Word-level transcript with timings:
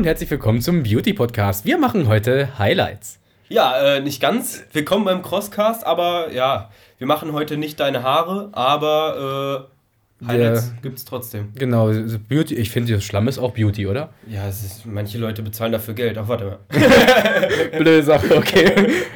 Und 0.00 0.06
herzlich 0.06 0.30
willkommen 0.30 0.62
zum 0.62 0.82
Beauty 0.82 1.12
Podcast. 1.12 1.66
Wir 1.66 1.76
machen 1.76 2.08
heute 2.08 2.58
Highlights. 2.58 3.18
Ja, 3.50 3.96
äh, 3.96 4.00
nicht 4.00 4.18
ganz. 4.18 4.64
Willkommen 4.72 5.04
beim 5.04 5.20
Crosscast, 5.20 5.84
aber 5.84 6.32
ja, 6.32 6.70
wir 6.96 7.06
machen 7.06 7.34
heute 7.34 7.58
nicht 7.58 7.78
deine 7.80 8.02
Haare, 8.02 8.48
aber 8.52 9.68
äh, 9.68 9.79
Highlights 10.26 10.72
gibt 10.82 10.98
es 10.98 11.04
trotzdem. 11.04 11.48
Genau, 11.54 11.90
Beauty, 12.28 12.54
ich 12.54 12.70
finde, 12.70 13.00
Schlamm 13.00 13.28
ist 13.28 13.38
auch 13.38 13.52
Beauty, 13.52 13.86
oder? 13.86 14.12
Ja, 14.28 14.48
ist, 14.48 14.84
manche 14.84 15.18
Leute 15.18 15.42
bezahlen 15.42 15.72
dafür 15.72 15.94
Geld. 15.94 16.18
Ach, 16.18 16.28
warte 16.28 16.44
mal. 16.44 16.58
Blöde 17.78 18.02
Sache, 18.02 18.36
okay. 18.36 18.72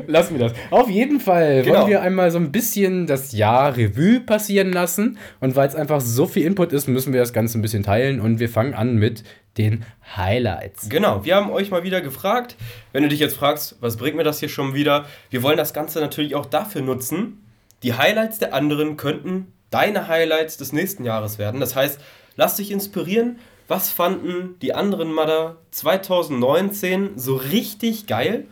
Lassen 0.07 0.39
wir 0.39 0.49
das. 0.49 0.59
Auf 0.71 0.89
jeden 0.89 1.21
Fall 1.21 1.63
genau. 1.63 1.81
wollen 1.81 1.91
wir 1.91 2.03
einmal 2.03 2.31
so 2.31 2.39
ein 2.39 2.53
bisschen 2.53 3.07
das 3.07 3.33
Jahr 3.33 3.77
Revue 3.77 4.21
passieren 4.21 4.73
lassen. 4.73 5.19
Und 5.41 5.57
weil 5.57 5.69
es 5.69 5.75
einfach 5.75 6.01
so 6.01 6.27
viel 6.27 6.45
Input 6.45 6.73
ist, 6.73 6.89
müssen 6.89 7.13
wir 7.13 7.21
das 7.21 7.33
Ganze 7.33 7.59
ein 7.59 7.63
bisschen 7.63 7.83
teilen. 7.83 8.21
Und 8.21 8.41
wir 8.41 8.49
fangen 8.49 8.73
an 8.73 8.97
mit 8.97 9.25
den 9.59 9.85
Highlights. 10.17 10.89
Genau, 10.89 11.25
wir 11.25 11.37
haben 11.37 11.51
euch 11.51 11.71
mal 11.71 11.83
wieder 11.85 12.01
gefragt. 12.01 12.57
Wenn 12.93 13.03
du 13.03 13.09
dich 13.09 13.21
jetzt 13.21 13.37
fragst, 13.37 13.77
was 13.81 13.97
bringt 13.97 14.17
mir 14.17 14.25
das 14.25 14.41
hier 14.41 14.49
schon 14.49 14.75
wieder? 14.75 15.05
Wir 15.31 15.43
wollen 15.43 15.57
das 15.57 15.75
Ganze 15.75 16.01
natürlich 16.01 16.35
auch 16.35 16.47
dafür 16.47 16.83
nutzen. 16.83 17.41
Die 17.83 17.95
Highlights 17.95 18.39
der 18.39 18.55
anderen 18.55 18.97
könnten 18.97 19.53
deine 19.75 20.07
Highlights 20.07 20.57
des 20.57 20.73
nächsten 20.73 21.05
Jahres 21.05 21.37
werden. 21.39 21.59
Das 21.59 21.75
heißt, 21.75 22.01
lass 22.37 22.57
dich 22.57 22.71
inspirieren. 22.71 23.41
Was 23.67 23.91
fanden 23.91 24.55
die 24.63 24.73
anderen 24.73 25.13
Mother 25.13 25.57
2019 25.73 27.11
so 27.17 27.35
richtig 27.35 28.07
geil? 28.07 28.47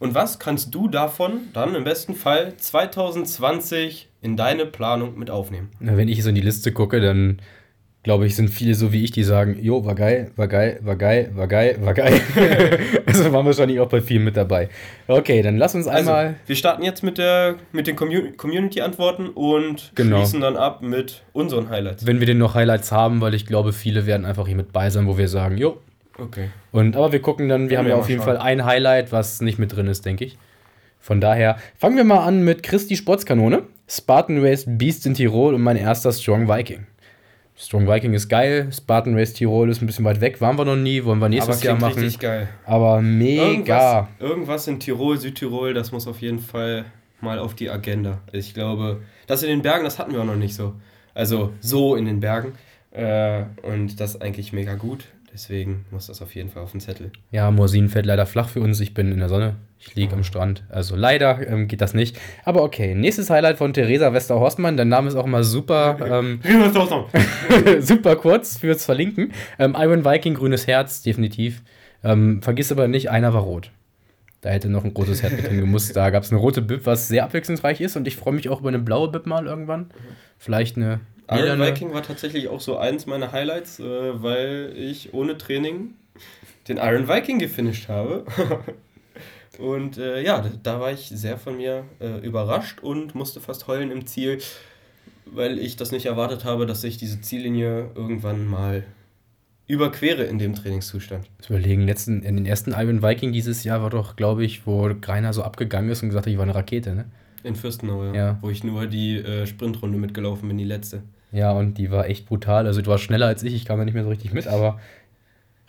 Und 0.00 0.14
was 0.14 0.40
kannst 0.40 0.74
du 0.74 0.88
davon 0.88 1.42
dann 1.52 1.76
im 1.76 1.84
besten 1.84 2.16
Fall 2.16 2.56
2020 2.56 4.08
in 4.20 4.36
deine 4.36 4.66
Planung 4.66 5.16
mit 5.16 5.30
aufnehmen? 5.30 5.70
Na, 5.78 5.96
wenn 5.96 6.08
ich 6.08 6.24
so 6.24 6.30
in 6.30 6.34
die 6.34 6.40
Liste 6.40 6.72
gucke, 6.72 7.00
dann 7.00 7.40
glaube 8.02 8.26
ich, 8.26 8.36
sind 8.36 8.48
viele 8.48 8.74
so 8.74 8.92
wie 8.92 9.02
ich, 9.02 9.10
die 9.10 9.24
sagen, 9.24 9.58
jo, 9.60 9.84
war 9.84 9.94
geil, 9.94 10.30
war 10.36 10.48
geil, 10.48 10.78
war 10.82 10.96
geil, 10.96 11.30
war 11.34 11.48
geil, 11.48 11.78
war 11.80 11.94
geil. 11.94 12.20
also 13.06 13.32
waren 13.32 13.44
wahrscheinlich 13.44 13.80
auch 13.80 13.88
bei 13.88 14.00
vielen 14.00 14.24
mit 14.24 14.36
dabei. 14.36 14.68
Okay, 15.08 15.42
dann 15.42 15.56
lass 15.56 15.74
uns 15.74 15.86
also, 15.86 16.10
einmal. 16.10 16.26
Also, 16.26 16.36
wir 16.46 16.56
starten 16.56 16.84
jetzt 16.84 17.02
mit, 17.02 17.18
der, 17.18 17.56
mit 17.72 17.86
den 17.86 17.96
Community-Antworten 17.96 19.28
und 19.28 19.92
genau. 19.94 20.18
schließen 20.18 20.40
dann 20.40 20.56
ab 20.56 20.82
mit 20.82 21.22
unseren 21.32 21.70
Highlights. 21.70 22.06
Wenn 22.06 22.20
wir 22.20 22.26
denn 22.26 22.38
noch 22.38 22.54
Highlights 22.54 22.92
haben, 22.92 23.20
weil 23.20 23.34
ich 23.34 23.46
glaube, 23.46 23.72
viele 23.72 24.06
werden 24.06 24.24
einfach 24.24 24.46
hier 24.46 24.56
mit 24.56 24.72
bei 24.72 24.90
sein, 24.90 25.06
wo 25.06 25.18
wir 25.18 25.28
sagen, 25.28 25.58
jo. 25.58 25.78
Okay. 26.18 26.48
Und, 26.72 26.96
aber 26.96 27.12
wir 27.12 27.20
gucken 27.20 27.48
dann, 27.48 27.68
wir 27.68 27.76
Können 27.76 27.78
haben 27.78 27.88
ja 27.88 27.96
auf 27.96 28.08
jeden 28.08 28.22
schauen. 28.22 28.36
Fall 28.36 28.38
ein 28.38 28.64
Highlight, 28.64 29.12
was 29.12 29.40
nicht 29.40 29.58
mit 29.58 29.74
drin 29.74 29.86
ist, 29.86 30.06
denke 30.06 30.24
ich. 30.24 30.38
Von 31.00 31.20
daher 31.20 31.56
fangen 31.76 31.96
wir 31.96 32.04
mal 32.04 32.24
an 32.24 32.42
mit 32.42 32.62
Christi 32.62 32.96
Sportskanone, 32.96 33.62
Spartan 33.88 34.44
Race 34.44 34.64
Beast 34.66 35.06
in 35.06 35.14
Tirol 35.14 35.54
und 35.54 35.62
mein 35.62 35.76
erster 35.76 36.12
Strong 36.12 36.48
Viking. 36.48 36.86
Strong 37.60 37.88
Viking 37.88 38.14
ist 38.14 38.28
geil, 38.28 38.68
Spartan 38.72 39.16
Race 39.16 39.32
Tirol 39.32 39.68
ist 39.68 39.82
ein 39.82 39.86
bisschen 39.86 40.04
weit 40.04 40.20
weg, 40.20 40.40
waren 40.40 40.56
wir 40.56 40.64
noch 40.64 40.76
nie, 40.76 41.04
wollen 41.04 41.18
wir 41.18 41.28
nächstes 41.28 41.60
Jahr 41.64 41.76
machen. 41.76 42.00
Richtig 42.00 42.20
geil. 42.20 42.48
Aber 42.64 43.02
mega. 43.02 43.42
Irgendwas, 43.48 44.06
irgendwas 44.20 44.66
in 44.68 44.78
Tirol, 44.78 45.18
Südtirol, 45.18 45.74
das 45.74 45.90
muss 45.90 46.06
auf 46.06 46.20
jeden 46.20 46.38
Fall 46.38 46.84
mal 47.20 47.40
auf 47.40 47.54
die 47.54 47.68
Agenda. 47.68 48.20
Ich 48.30 48.54
glaube, 48.54 49.02
das 49.26 49.42
in 49.42 49.48
den 49.48 49.62
Bergen, 49.62 49.82
das 49.82 49.98
hatten 49.98 50.12
wir 50.12 50.20
auch 50.20 50.24
noch 50.24 50.36
nicht 50.36 50.54
so. 50.54 50.74
Also 51.14 51.52
so 51.58 51.96
in 51.96 52.04
den 52.04 52.20
Bergen. 52.20 52.52
Äh, 52.92 53.42
und 53.62 53.98
das 53.98 54.14
ist 54.14 54.22
eigentlich 54.22 54.52
mega 54.52 54.76
gut. 54.76 55.06
Deswegen 55.32 55.84
muss 55.90 56.06
das 56.06 56.22
auf 56.22 56.34
jeden 56.34 56.48
Fall 56.48 56.62
auf 56.62 56.72
den 56.72 56.80
Zettel. 56.80 57.12
Ja, 57.30 57.50
Morsin 57.50 57.88
fällt 57.88 58.06
leider 58.06 58.26
flach 58.26 58.48
für 58.48 58.60
uns. 58.60 58.80
Ich 58.80 58.94
bin 58.94 59.12
in 59.12 59.18
der 59.18 59.28
Sonne. 59.28 59.56
Ich 59.78 59.94
liege 59.94 60.12
am 60.14 60.24
Strand. 60.24 60.64
Also 60.68 60.96
leider 60.96 61.46
ähm, 61.46 61.68
geht 61.68 61.80
das 61.80 61.94
nicht. 61.94 62.18
Aber 62.44 62.62
okay, 62.62 62.94
nächstes 62.94 63.30
Highlight 63.30 63.58
von 63.58 63.72
Theresa 63.72 64.12
Wester-Horstmann. 64.12 64.76
Dein 64.76 64.88
Name 64.88 65.08
ist 65.08 65.14
auch 65.14 65.26
immer 65.26 65.44
super, 65.44 65.98
ähm, 66.00 66.40
super 67.80 68.16
kurz 68.16 68.58
fürs 68.58 68.84
Verlinken. 68.84 69.32
Ähm, 69.58 69.76
Iron 69.78 70.04
Viking, 70.04 70.34
grünes 70.34 70.66
Herz, 70.66 71.02
definitiv. 71.02 71.62
Ähm, 72.02 72.42
vergiss 72.42 72.72
aber 72.72 72.88
nicht, 72.88 73.10
einer 73.10 73.34
war 73.34 73.42
rot. 73.42 73.70
Da 74.40 74.50
hätte 74.50 74.68
noch 74.68 74.84
ein 74.84 74.94
großes 74.94 75.22
Herz 75.22 75.32
mit 75.32 75.48
drin 75.48 75.60
gemusst. 75.60 75.96
Da 75.96 76.10
gab 76.10 76.22
es 76.22 76.30
eine 76.30 76.40
rote 76.40 76.62
Bib, 76.62 76.86
was 76.86 77.08
sehr 77.08 77.24
abwechslungsreich 77.24 77.80
ist. 77.80 77.96
Und 77.96 78.06
ich 78.06 78.16
freue 78.16 78.34
mich 78.34 78.48
auch 78.48 78.60
über 78.60 78.68
eine 78.68 78.78
blaue 78.78 79.08
Bib 79.08 79.26
mal 79.26 79.46
irgendwann. 79.46 79.90
Vielleicht 80.38 80.76
eine 80.76 81.00
Iron 81.30 81.60
Viking 81.60 81.92
war 81.92 82.02
tatsächlich 82.02 82.48
auch 82.48 82.60
so 82.60 82.78
eins 82.78 83.06
meiner 83.06 83.32
Highlights, 83.32 83.80
äh, 83.80 84.22
weil 84.22 84.72
ich 84.76 85.12
ohne 85.12 85.36
Training 85.36 85.94
den 86.68 86.78
Iron 86.78 87.08
Viking 87.08 87.38
gefinisht 87.38 87.88
habe. 87.88 88.24
und 89.58 89.98
äh, 89.98 90.22
ja, 90.22 90.44
da 90.62 90.80
war 90.80 90.92
ich 90.92 91.08
sehr 91.08 91.38
von 91.38 91.56
mir 91.56 91.84
äh, 92.00 92.18
überrascht 92.24 92.80
und 92.80 93.14
musste 93.14 93.40
fast 93.40 93.66
heulen 93.66 93.90
im 93.90 94.06
Ziel, 94.06 94.38
weil 95.26 95.58
ich 95.58 95.76
das 95.76 95.92
nicht 95.92 96.06
erwartet 96.06 96.44
habe, 96.44 96.66
dass 96.66 96.82
ich 96.84 96.96
diese 96.96 97.20
Ziellinie 97.20 97.90
irgendwann 97.94 98.46
mal 98.46 98.84
überquere 99.66 100.24
in 100.24 100.38
dem 100.38 100.54
Trainingszustand. 100.54 101.28
Das 101.36 101.50
überlegen, 101.50 101.82
letzten, 101.82 102.22
in 102.22 102.36
den 102.36 102.46
ersten 102.46 102.72
Iron 102.72 103.02
Viking 103.02 103.32
dieses 103.32 103.64
Jahr 103.64 103.82
war 103.82 103.90
doch, 103.90 104.16
glaube 104.16 104.44
ich, 104.44 104.66
wo 104.66 104.90
Greiner 104.98 105.34
so 105.34 105.42
abgegangen 105.42 105.90
ist 105.90 106.02
und 106.02 106.08
gesagt 106.08 106.24
hat, 106.24 106.32
ich 106.32 106.38
war 106.38 106.44
eine 106.44 106.54
Rakete, 106.54 106.94
ne? 106.94 107.04
In 107.44 107.54
Fürstenau, 107.54 108.04
ja. 108.06 108.14
ja. 108.14 108.38
Wo 108.40 108.50
ich 108.50 108.64
nur 108.64 108.86
die 108.86 109.18
äh, 109.18 109.46
Sprintrunde 109.46 109.98
mitgelaufen 109.98 110.48
bin, 110.48 110.58
die 110.58 110.64
letzte. 110.64 111.02
Ja, 111.32 111.52
und 111.52 111.74
die 111.74 111.90
war 111.90 112.08
echt 112.08 112.26
brutal. 112.26 112.66
Also 112.66 112.80
du 112.80 112.90
warst 112.90 113.04
schneller 113.04 113.26
als 113.26 113.42
ich, 113.42 113.54
ich 113.54 113.64
kam 113.64 113.78
da 113.78 113.84
nicht 113.84 113.94
mehr 113.94 114.04
so 114.04 114.10
richtig 114.10 114.32
mit, 114.32 114.46
aber 114.46 114.80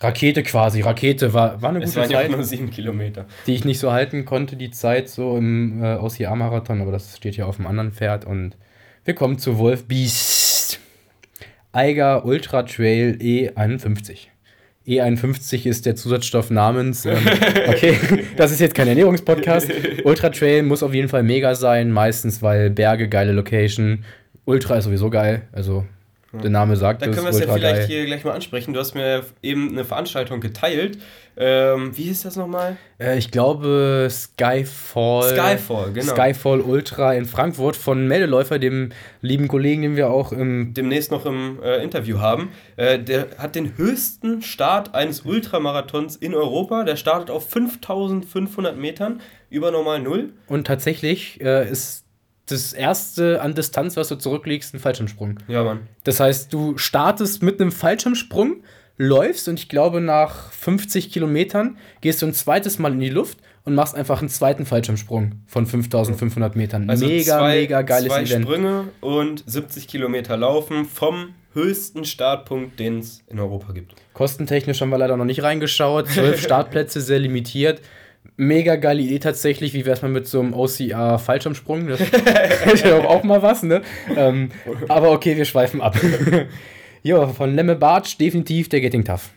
Rakete 0.02 0.44
quasi, 0.44 0.82
Rakete 0.82 1.34
war, 1.34 1.62
war 1.62 1.70
eine 1.70 1.80
gute 1.80 1.90
es 1.90 1.96
waren 1.98 2.10
Zeit. 2.10 2.30
Ja 2.30 2.36
nur 2.36 2.46
sieben 2.46 2.70
Kilometer. 2.70 3.26
Die 3.48 3.54
ich 3.54 3.66
nicht 3.66 3.80
so 3.80 3.92
halten 3.92 4.24
konnte, 4.24 4.56
die 4.56 4.72
Zeit 4.72 5.10
so 5.10 5.36
im 5.36 5.84
äh, 5.84 5.96
OCA-Marathon, 5.96 6.82
aber 6.82 6.92
das 6.92 7.18
steht 7.18 7.36
ja 7.36 7.46
auf 7.46 7.58
dem 7.58 7.68
anderen 7.68 7.92
Pferd. 7.92 8.26
Und 8.26 8.56
wir 9.04 9.14
kommen 9.14 9.38
zu 9.40 9.58
Wolf 9.58 9.86
Beast. 9.86 10.80
Eiger 11.74 12.26
Ultra 12.26 12.64
Trail 12.64 13.18
E51. 13.22 14.28
E51 14.88 15.68
ist 15.68 15.86
der 15.86 15.96
Zusatzstoff 15.96 16.50
namens. 16.50 17.06
Ähm, 17.06 17.18
okay, 17.68 17.98
das 18.38 18.52
ist 18.52 18.62
jetzt 18.62 18.76
kein 18.76 18.88
Ernährungspodcast. 18.88 19.70
Ultra 20.04 20.30
Trail 20.30 20.64
muss 20.64 20.82
auf 20.82 20.94
jeden 20.94 21.10
Fall 21.10 21.24
mega 21.24 21.54
sein, 21.56 21.92
meistens 21.92 22.42
weil 22.42 22.70
Berge, 22.70 23.10
geile 23.10 23.34
Location, 23.34 24.06
Ultra 24.50 24.78
ist 24.78 24.86
sowieso 24.86 25.10
geil. 25.10 25.44
Also 25.52 25.86
der 26.32 26.50
Name 26.50 26.76
sagt 26.76 27.02
es. 27.02 27.08
Da 27.08 27.14
können 27.14 27.26
wir 27.26 27.32
es 27.32 27.40
ja 27.40 27.52
vielleicht 27.52 27.82
geil. 27.82 27.88
hier 27.88 28.06
gleich 28.06 28.24
mal 28.24 28.34
ansprechen. 28.34 28.74
Du 28.74 28.80
hast 28.80 28.94
mir 28.94 29.24
eben 29.42 29.70
eine 29.70 29.84
Veranstaltung 29.84 30.42
geteilt. 30.42 31.00
Ähm, 31.38 31.96
wie 31.98 32.04
hieß 32.04 32.24
das 32.24 32.36
nochmal? 32.36 32.78
Äh, 33.00 33.18
ich 33.18 33.32
glaube 33.32 34.08
Skyfall. 34.10 35.36
Skyfall, 35.36 35.94
genau. 35.94 36.14
Skyfall 36.14 36.62
Ultra 36.62 37.14
in 37.14 37.26
Frankfurt 37.26 37.76
von 37.76 38.08
Meldeläufer, 38.08 38.60
dem 38.60 38.92
lieben 39.22 39.48
Kollegen, 39.48 39.82
den 39.82 39.96
wir 39.96 40.10
auch 40.10 40.32
im 40.32 40.74
demnächst 40.74 41.12
noch 41.12 41.26
im 41.26 41.62
äh, 41.64 41.84
Interview 41.84 42.20
haben. 42.20 42.50
Äh, 42.76 43.00
der 43.00 43.28
hat 43.38 43.56
den 43.56 43.78
höchsten 43.78 44.42
Start 44.42 44.94
eines 44.94 45.22
Ultramarathons 45.22 46.16
in 46.16 46.36
Europa. 46.36 46.84
Der 46.84 46.96
startet 46.96 47.32
auf 47.32 47.50
5500 47.50 48.78
Metern 48.78 49.22
über 49.50 49.72
normal 49.72 50.00
Null. 50.00 50.34
Und 50.48 50.68
tatsächlich 50.68 51.42
äh, 51.42 51.68
ist 51.70 52.06
das 52.52 52.74
erste 52.74 53.42
an 53.42 53.56
Distanz, 53.56 53.98
was 53.98 54.08
du 54.10 54.16
zurücklegst, 54.16 54.74
ein 54.74 54.80
Fallschirmsprung. 54.80 55.40
Ja, 55.48 55.64
Mann. 55.64 55.88
Das 56.04 56.20
heißt, 56.20 56.54
du 56.54 56.78
startest 56.78 57.44
mit 57.44 57.62
einem 57.62 57.72
Fallschirmsprung, 57.72 58.64
läufst 59.00 59.48
und 59.48 59.60
ich 59.60 59.70
glaube, 59.70 60.02
nach 60.02 60.52
50 60.52 61.12
Kilometern 61.12 61.78
gehst 62.02 62.22
du 62.22 62.28
ein 62.28 62.34
zweites 62.34 62.80
Mal 62.80 62.92
in 62.92 63.00
die 63.00 63.10
Luft 63.10 63.40
und 63.64 63.74
machst 63.74 63.96
einfach 63.96 64.20
einen 64.20 64.30
zweiten 64.30 64.66
Fallschirmsprung 64.66 65.42
von 65.48 65.66
5500 65.66 66.56
Metern. 66.56 66.90
Also 66.90 67.06
mega, 67.06 67.40
zwei, 67.40 67.56
mega 67.56 67.82
geiles 67.82 68.10
zwei 68.10 68.24
Event. 68.24 68.46
Sprünge 68.46 68.84
und 69.00 69.44
70 69.48 69.88
Kilometer 69.88 70.36
laufen 70.36 70.86
vom 70.86 71.34
höchsten 71.54 72.04
Startpunkt, 72.04 72.80
den 72.80 73.00
es 73.00 73.24
in 73.28 73.40
Europa 73.40 73.72
gibt. 73.72 73.96
Kostentechnisch 74.14 74.82
haben 74.82 74.90
wir 74.90 74.98
leider 74.98 75.18
noch 75.18 75.26
nicht 75.26 75.44
reingeschaut. 75.44 76.10
Zwölf 76.10 76.42
Startplätze, 76.44 77.00
sehr 77.00 77.20
limitiert 77.20 77.82
mega 78.40 78.78
geile 78.78 79.02
Idee 79.02 79.20
tatsächlich. 79.20 79.74
Wie 79.74 79.86
wär's 79.86 80.02
mal 80.02 80.10
mit 80.10 80.28
so 80.28 80.40
einem 80.40 80.54
OCR-Fallschirmsprung? 80.54 81.88
Das 81.88 82.00
hätte 82.00 82.90
doch 82.90 83.06
auch 83.06 83.24
mal 83.24 83.42
was, 83.42 83.64
ne? 83.64 83.82
Ähm, 84.16 84.50
aber 84.88 85.12
okay, 85.12 85.38
wir 85.38 85.46
schweifen 85.46 85.82
ab. 85.82 86.00
ja, 87.04 87.28
von 87.28 87.54
Lemme 87.54 87.76
Bartsch 87.76 88.18
definitiv 88.18 88.70
der 88.70 88.82
Getting 88.82 89.04
Tough. 89.04 89.30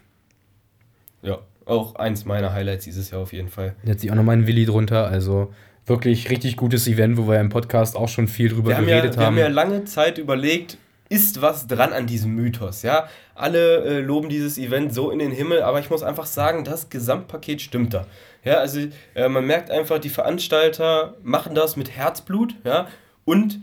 Ja, 1.22 1.38
auch 1.66 1.96
eins 1.96 2.24
meiner 2.24 2.52
Highlights 2.52 2.84
dieses 2.84 3.10
Jahr 3.10 3.20
auf 3.20 3.32
jeden 3.32 3.48
Fall. 3.48 3.74
Da 3.84 3.92
hat 3.92 4.00
sich 4.00 4.10
auch 4.10 4.16
noch 4.16 4.22
mein 4.22 4.46
Willi 4.46 4.64
drunter, 4.64 5.08
also 5.08 5.52
wirklich 5.84 6.30
richtig 6.30 6.56
gutes 6.56 6.86
Event, 6.86 7.18
wo 7.18 7.28
wir 7.28 7.40
im 7.40 7.48
Podcast 7.48 7.96
auch 7.96 8.08
schon 8.08 8.28
viel 8.28 8.48
drüber 8.48 8.70
wir 8.70 8.76
geredet 8.76 9.16
haben. 9.16 9.36
Ja, 9.36 9.42
wir 9.42 9.44
haben 9.44 9.54
ja 9.54 9.62
lange 9.62 9.84
Zeit 9.84 10.18
überlegt, 10.18 10.78
ist 11.08 11.42
was 11.42 11.66
dran 11.66 11.92
an 11.92 12.06
diesem 12.06 12.34
Mythos, 12.34 12.82
ja? 12.82 13.08
Alle 13.34 13.84
äh, 13.84 14.00
loben 14.00 14.28
dieses 14.28 14.58
Event 14.58 14.94
so 14.94 15.10
in 15.10 15.18
den 15.18 15.32
Himmel, 15.32 15.62
aber 15.62 15.80
ich 15.80 15.90
muss 15.90 16.02
einfach 16.02 16.26
sagen, 16.26 16.64
das 16.64 16.88
Gesamtpaket 16.88 17.60
stimmt 17.60 17.92
da. 17.92 18.06
Ja, 18.44 18.54
also 18.54 18.80
äh, 19.14 19.28
man 19.28 19.46
merkt 19.46 19.70
einfach, 19.70 19.98
die 19.98 20.08
Veranstalter 20.08 21.14
machen 21.22 21.54
das 21.54 21.76
mit 21.76 21.90
Herzblut, 21.90 22.54
ja, 22.64 22.88
und 23.24 23.60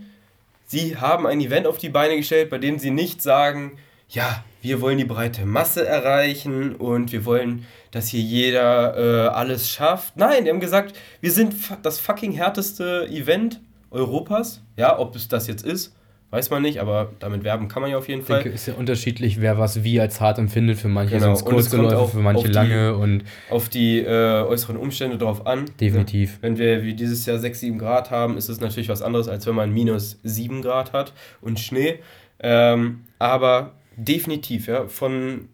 sie 0.66 0.96
haben 0.96 1.26
ein 1.26 1.40
Event 1.40 1.66
auf 1.66 1.78
die 1.78 1.90
Beine 1.90 2.16
gestellt, 2.16 2.48
bei 2.48 2.58
dem 2.58 2.78
sie 2.78 2.90
nicht 2.90 3.20
sagen, 3.20 3.78
ja, 4.08 4.42
wir 4.62 4.80
wollen 4.80 4.98
die 4.98 5.04
breite 5.04 5.46
Masse 5.46 5.86
erreichen 5.86 6.74
und 6.76 7.12
wir 7.12 7.24
wollen, 7.24 7.66
dass 7.90 8.08
hier 8.08 8.20
jeder 8.20 8.96
äh, 8.96 9.28
alles 9.28 9.68
schafft. 9.68 10.16
Nein, 10.16 10.44
die 10.44 10.50
haben 10.50 10.60
gesagt, 10.60 10.96
wir 11.20 11.30
sind 11.30 11.54
das 11.82 11.98
fucking 11.98 12.32
härteste 12.32 13.06
Event 13.10 13.60
Europas, 13.90 14.62
ja, 14.76 14.98
ob 14.98 15.14
es 15.16 15.28
das 15.28 15.46
jetzt 15.46 15.64
ist, 15.64 15.94
weiß 16.30 16.50
man 16.50 16.62
nicht, 16.62 16.80
aber 16.80 17.12
damit 17.18 17.42
werben 17.42 17.68
kann 17.68 17.82
man 17.82 17.90
ja 17.90 17.98
auf 17.98 18.08
jeden 18.08 18.22
Fall. 18.22 18.38
Ich 18.38 18.42
denke, 18.44 18.54
ist 18.54 18.66
ja 18.66 18.74
unterschiedlich, 18.74 19.40
wer 19.40 19.58
was 19.58 19.82
wie 19.82 20.00
als 20.00 20.20
hart 20.20 20.38
empfindet. 20.38 20.78
Für 20.78 20.88
manche 20.88 21.14
genau. 21.14 21.34
sind 21.34 21.34
es 21.34 21.44
kurze 21.44 22.08
für 22.08 22.18
manche 22.18 22.48
die, 22.48 22.52
lange 22.52 22.94
und 22.94 23.24
auf 23.50 23.68
die 23.68 23.98
äh, 23.98 24.42
äußeren 24.42 24.76
Umstände 24.76 25.18
drauf 25.18 25.46
an. 25.46 25.64
Definitiv. 25.80 26.34
Ja, 26.34 26.42
wenn 26.42 26.58
wir 26.58 26.84
wie 26.84 26.94
dieses 26.94 27.26
Jahr 27.26 27.38
6, 27.38 27.60
7 27.60 27.78
Grad 27.78 28.10
haben, 28.10 28.36
ist 28.36 28.48
es 28.48 28.60
natürlich 28.60 28.88
was 28.88 29.02
anderes, 29.02 29.28
als 29.28 29.46
wenn 29.46 29.54
man 29.54 29.72
minus 29.72 30.20
7 30.22 30.62
Grad 30.62 30.92
hat 30.92 31.12
und 31.40 31.58
Schnee. 31.58 31.98
Ähm, 32.38 33.00
aber 33.18 33.74
definitiv, 33.96 34.68
ja, 34.68 34.86
von, 34.86 35.48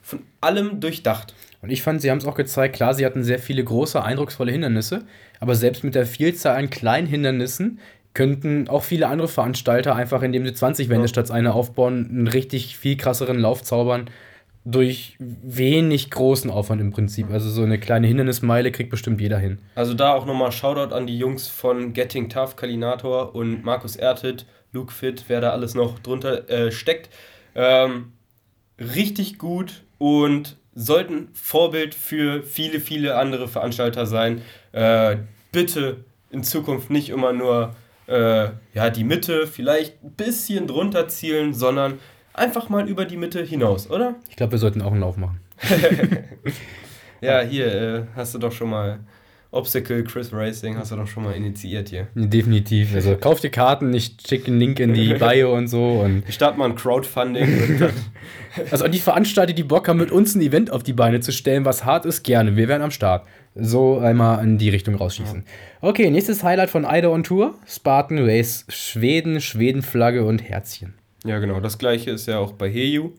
von 0.00 0.20
allem 0.40 0.80
durchdacht. 0.80 1.34
Und 1.62 1.70
ich 1.70 1.82
fand, 1.82 2.00
sie 2.00 2.10
haben 2.10 2.18
es 2.18 2.26
auch 2.26 2.34
gezeigt, 2.34 2.76
klar, 2.76 2.94
sie 2.94 3.04
hatten 3.06 3.22
sehr 3.22 3.38
viele 3.38 3.62
große, 3.62 4.02
eindrucksvolle 4.02 4.50
Hindernisse, 4.50 5.04
aber 5.40 5.54
selbst 5.54 5.84
mit 5.84 5.94
der 5.94 6.06
Vielzahl 6.06 6.56
an 6.56 6.70
kleinen 6.70 7.06
Hindernissen 7.06 7.78
könnten 8.14 8.68
auch 8.68 8.82
viele 8.82 9.08
andere 9.08 9.28
Veranstalter 9.28 9.94
einfach, 9.94 10.22
indem 10.22 10.44
sie 10.44 10.52
20 10.52 10.88
Wände 10.88 11.04
ja. 11.04 11.08
statt 11.08 11.30
eine 11.30 11.54
aufbauen, 11.54 12.08
einen 12.10 12.28
richtig 12.28 12.76
viel 12.76 12.96
krasseren 12.96 13.38
Lauf 13.38 13.62
zaubern. 13.62 14.10
Durch 14.64 15.16
wenig 15.18 16.08
großen 16.12 16.48
Aufwand 16.48 16.80
im 16.80 16.92
Prinzip. 16.92 17.32
Also 17.32 17.50
so 17.50 17.62
eine 17.62 17.80
kleine 17.80 18.06
Hindernismeile 18.06 18.70
kriegt 18.70 18.90
bestimmt 18.90 19.20
jeder 19.20 19.38
hin. 19.38 19.58
Also 19.74 19.92
da 19.92 20.14
auch 20.14 20.24
nochmal 20.24 20.52
Shoutout 20.52 20.94
an 20.94 21.08
die 21.08 21.18
Jungs 21.18 21.48
von 21.48 21.92
Getting 21.94 22.28
Tough, 22.28 22.54
Kalinator 22.54 23.34
und 23.34 23.64
Markus 23.64 23.96
Ertet, 23.96 24.46
Luke 24.72 24.92
Fit, 24.92 25.24
wer 25.26 25.40
da 25.40 25.50
alles 25.50 25.74
noch 25.74 25.98
drunter 25.98 26.48
äh, 26.48 26.70
steckt. 26.70 27.10
Ähm, 27.56 28.12
richtig 28.78 29.38
gut 29.38 29.82
und 29.98 30.56
sollten 30.74 31.28
Vorbild 31.34 31.94
für 31.94 32.44
viele, 32.44 32.78
viele 32.78 33.16
andere 33.16 33.48
Veranstalter 33.48 34.06
sein. 34.06 34.42
Äh, 34.70 35.16
bitte 35.50 36.04
in 36.30 36.44
Zukunft 36.44 36.88
nicht 36.90 37.10
immer 37.10 37.32
nur 37.32 37.74
äh, 38.06 38.48
ja, 38.74 38.90
die 38.90 39.04
Mitte 39.04 39.46
vielleicht 39.46 40.02
ein 40.02 40.12
bisschen 40.12 40.66
drunter 40.66 41.08
zielen, 41.08 41.54
sondern 41.54 41.98
einfach 42.34 42.68
mal 42.68 42.88
über 42.88 43.04
die 43.04 43.16
Mitte 43.16 43.42
hinaus, 43.42 43.90
oder? 43.90 44.16
Ich 44.28 44.36
glaube, 44.36 44.52
wir 44.52 44.58
sollten 44.58 44.82
auch 44.82 44.92
einen 44.92 45.00
Lauf 45.00 45.16
machen. 45.16 45.40
ja, 47.20 47.40
hier 47.40 47.66
äh, 47.66 48.02
hast 48.16 48.34
du 48.34 48.38
doch 48.38 48.52
schon 48.52 48.70
mal 48.70 49.00
Obstacle 49.52 50.02
Chris 50.02 50.32
Racing 50.32 50.78
hast 50.78 50.92
du 50.92 50.96
doch 50.96 51.06
schon 51.06 51.24
mal 51.24 51.32
initiiert 51.32 51.90
hier. 51.90 52.08
Definitiv. 52.14 52.94
Also 52.94 53.16
kauft 53.16 53.44
die 53.44 53.50
Karten, 53.50 53.92
ich 53.92 54.16
schicke 54.26 54.46
einen 54.46 54.58
Link 54.58 54.80
in 54.80 54.94
die 54.94 55.12
Bio 55.18 55.54
und 55.54 55.68
so. 55.68 56.00
Und 56.00 56.24
ich 56.26 56.34
starte 56.34 56.58
mal 56.58 56.70
ein 56.70 56.74
Crowdfunding. 56.74 57.82
also 58.70 58.88
die 58.88 58.98
Veranstalter, 58.98 59.52
die 59.52 59.62
Bock 59.62 59.88
haben, 59.88 59.98
mit 59.98 60.10
uns 60.10 60.34
ein 60.34 60.40
Event 60.40 60.72
auf 60.72 60.82
die 60.82 60.94
Beine 60.94 61.20
zu 61.20 61.32
stellen, 61.32 61.66
was 61.66 61.84
hart 61.84 62.06
ist, 62.06 62.22
gerne. 62.22 62.56
Wir 62.56 62.66
wären 62.66 62.80
am 62.80 62.90
Start. 62.90 63.26
So 63.54 63.98
einmal 63.98 64.42
in 64.42 64.56
die 64.56 64.70
Richtung 64.70 64.94
rausschießen. 64.94 65.44
Okay, 65.82 66.08
nächstes 66.10 66.42
Highlight 66.42 66.70
von 66.70 66.86
Ida 66.88 67.08
on 67.08 67.22
Tour. 67.22 67.54
Spartan 67.66 68.20
Race 68.20 68.64
Schweden, 68.70 69.42
Schwedenflagge 69.42 70.24
und 70.24 70.42
Herzchen. 70.42 70.94
Ja, 71.26 71.38
genau. 71.40 71.60
Das 71.60 71.76
gleiche 71.76 72.10
ist 72.10 72.26
ja 72.26 72.38
auch 72.38 72.52
bei 72.52 72.72
Heyu. 72.72 73.10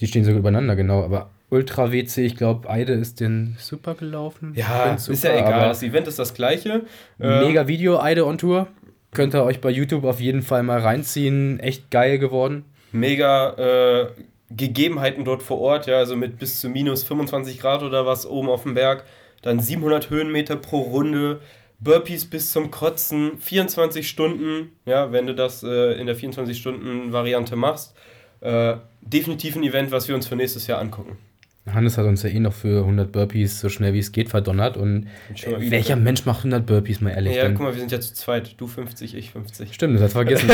Die 0.00 0.06
stehen 0.06 0.24
sogar 0.24 0.40
übereinander, 0.40 0.76
genau. 0.76 1.02
Aber 1.02 1.30
Ultra 1.50 1.90
WC, 1.92 2.24
ich 2.24 2.36
glaube, 2.36 2.70
Eide 2.70 2.92
ist 2.92 3.20
den 3.20 3.56
super 3.58 3.94
gelaufen. 3.94 4.52
Ja, 4.54 4.96
super, 4.96 5.12
ist 5.12 5.24
ja 5.24 5.34
egal. 5.34 5.68
Das 5.68 5.82
Event 5.82 6.06
ist 6.06 6.18
das 6.18 6.32
gleiche. 6.32 6.82
Ähm, 7.20 7.46
mega 7.46 7.66
Video, 7.66 8.00
Eide 8.00 8.24
on 8.24 8.38
Tour. 8.38 8.68
Könnt 9.12 9.34
ihr 9.34 9.42
euch 9.42 9.60
bei 9.60 9.70
YouTube 9.70 10.04
auf 10.04 10.20
jeden 10.20 10.42
Fall 10.42 10.62
mal 10.62 10.78
reinziehen. 10.78 11.58
Echt 11.58 11.90
geil 11.90 12.18
geworden. 12.18 12.64
Mega 12.92 13.54
äh, 13.54 14.06
Gegebenheiten 14.50 15.24
dort 15.24 15.42
vor 15.42 15.60
Ort, 15.60 15.86
ja, 15.86 15.98
also 15.98 16.16
mit 16.16 16.38
bis 16.38 16.60
zu 16.60 16.68
minus 16.68 17.02
25 17.02 17.60
Grad 17.60 17.82
oder 17.82 18.06
was 18.06 18.26
oben 18.26 18.48
auf 18.48 18.62
dem 18.62 18.74
Berg. 18.74 19.04
Dann 19.42 19.58
700 19.58 20.10
Höhenmeter 20.10 20.56
pro 20.56 20.80
Runde. 20.80 21.40
Burpees 21.80 22.28
bis 22.28 22.52
zum 22.52 22.70
Kotzen, 22.70 23.38
24 23.38 24.06
Stunden, 24.06 24.72
ja, 24.84 25.12
wenn 25.12 25.26
du 25.26 25.34
das 25.34 25.62
äh, 25.62 25.98
in 25.98 26.06
der 26.06 26.14
24-Stunden-Variante 26.14 27.56
machst. 27.56 27.94
Äh, 28.42 28.76
definitiv 29.00 29.56
ein 29.56 29.62
Event, 29.62 29.90
was 29.90 30.06
wir 30.06 30.14
uns 30.14 30.28
für 30.28 30.36
nächstes 30.36 30.66
Jahr 30.66 30.78
angucken. 30.78 31.16
Hannes 31.66 31.98
hat 31.98 32.06
uns 32.06 32.22
ja 32.22 32.30
eh 32.30 32.40
noch 32.40 32.54
für 32.54 32.80
100 32.80 33.12
Burpees 33.12 33.60
so 33.60 33.68
schnell 33.68 33.92
wie 33.92 33.98
es 33.98 34.12
geht 34.12 34.28
verdonnert. 34.28 34.76
Und 34.76 35.06
äh, 35.44 35.70
welcher 35.70 35.96
Mensch 35.96 36.24
macht 36.24 36.38
100 36.38 36.64
Burpees, 36.66 37.00
mal 37.00 37.10
ehrlich? 37.10 37.36
Ja, 37.36 37.44
dann? 37.44 37.54
guck 37.54 37.64
mal, 37.64 37.72
wir 37.74 37.80
sind 37.80 37.92
ja 37.92 38.00
zu 38.00 38.14
zweit. 38.14 38.54
Du 38.58 38.66
50, 38.66 39.14
ich 39.14 39.30
50. 39.30 39.74
Stimmt, 39.74 39.96
das 39.96 40.02
hat 40.02 40.12
vergessen. 40.12 40.50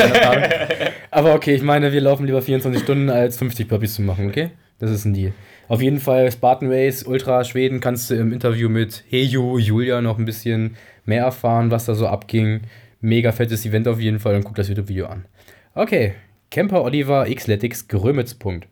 Aber 1.11 1.33
okay, 1.33 1.55
ich 1.55 1.63
meine, 1.63 1.93
wir 1.93 2.01
laufen 2.01 2.25
lieber 2.25 2.41
24 2.41 2.83
Stunden, 2.83 3.09
als 3.09 3.37
50 3.37 3.67
Burpees 3.67 3.95
zu 3.95 4.01
machen, 4.01 4.27
okay? 4.27 4.51
Das 4.79 4.91
ist 4.91 5.05
ein 5.05 5.13
Deal. 5.13 5.33
Auf 5.69 5.81
jeden 5.81 5.99
Fall 5.99 6.31
Spartan 6.31 6.71
Race, 6.71 7.03
Ultra 7.03 7.43
Schweden, 7.43 7.79
kannst 7.79 8.09
du 8.09 8.15
im 8.15 8.31
Interview 8.31 8.69
mit 8.69 9.03
Heju, 9.09 9.57
Julia 9.57 10.01
noch 10.01 10.17
ein 10.17 10.25
bisschen 10.25 10.75
mehr 11.05 11.23
erfahren, 11.23 11.71
was 11.71 11.85
da 11.85 11.95
so 11.95 12.07
abging. 12.07 12.61
Mega 13.01 13.31
fettes 13.31 13.65
Event 13.65 13.87
auf 13.87 13.99
jeden 13.99 14.19
Fall 14.19 14.35
und 14.35 14.43
guck 14.43 14.55
das 14.55 14.69
YouTube-Video 14.69 15.07
an. 15.07 15.25
Okay, 15.73 16.13
Camper 16.51 16.83
Oliver 16.83 17.25
Xletics 17.25 17.87
Grömitz-Punkt. 17.87 18.67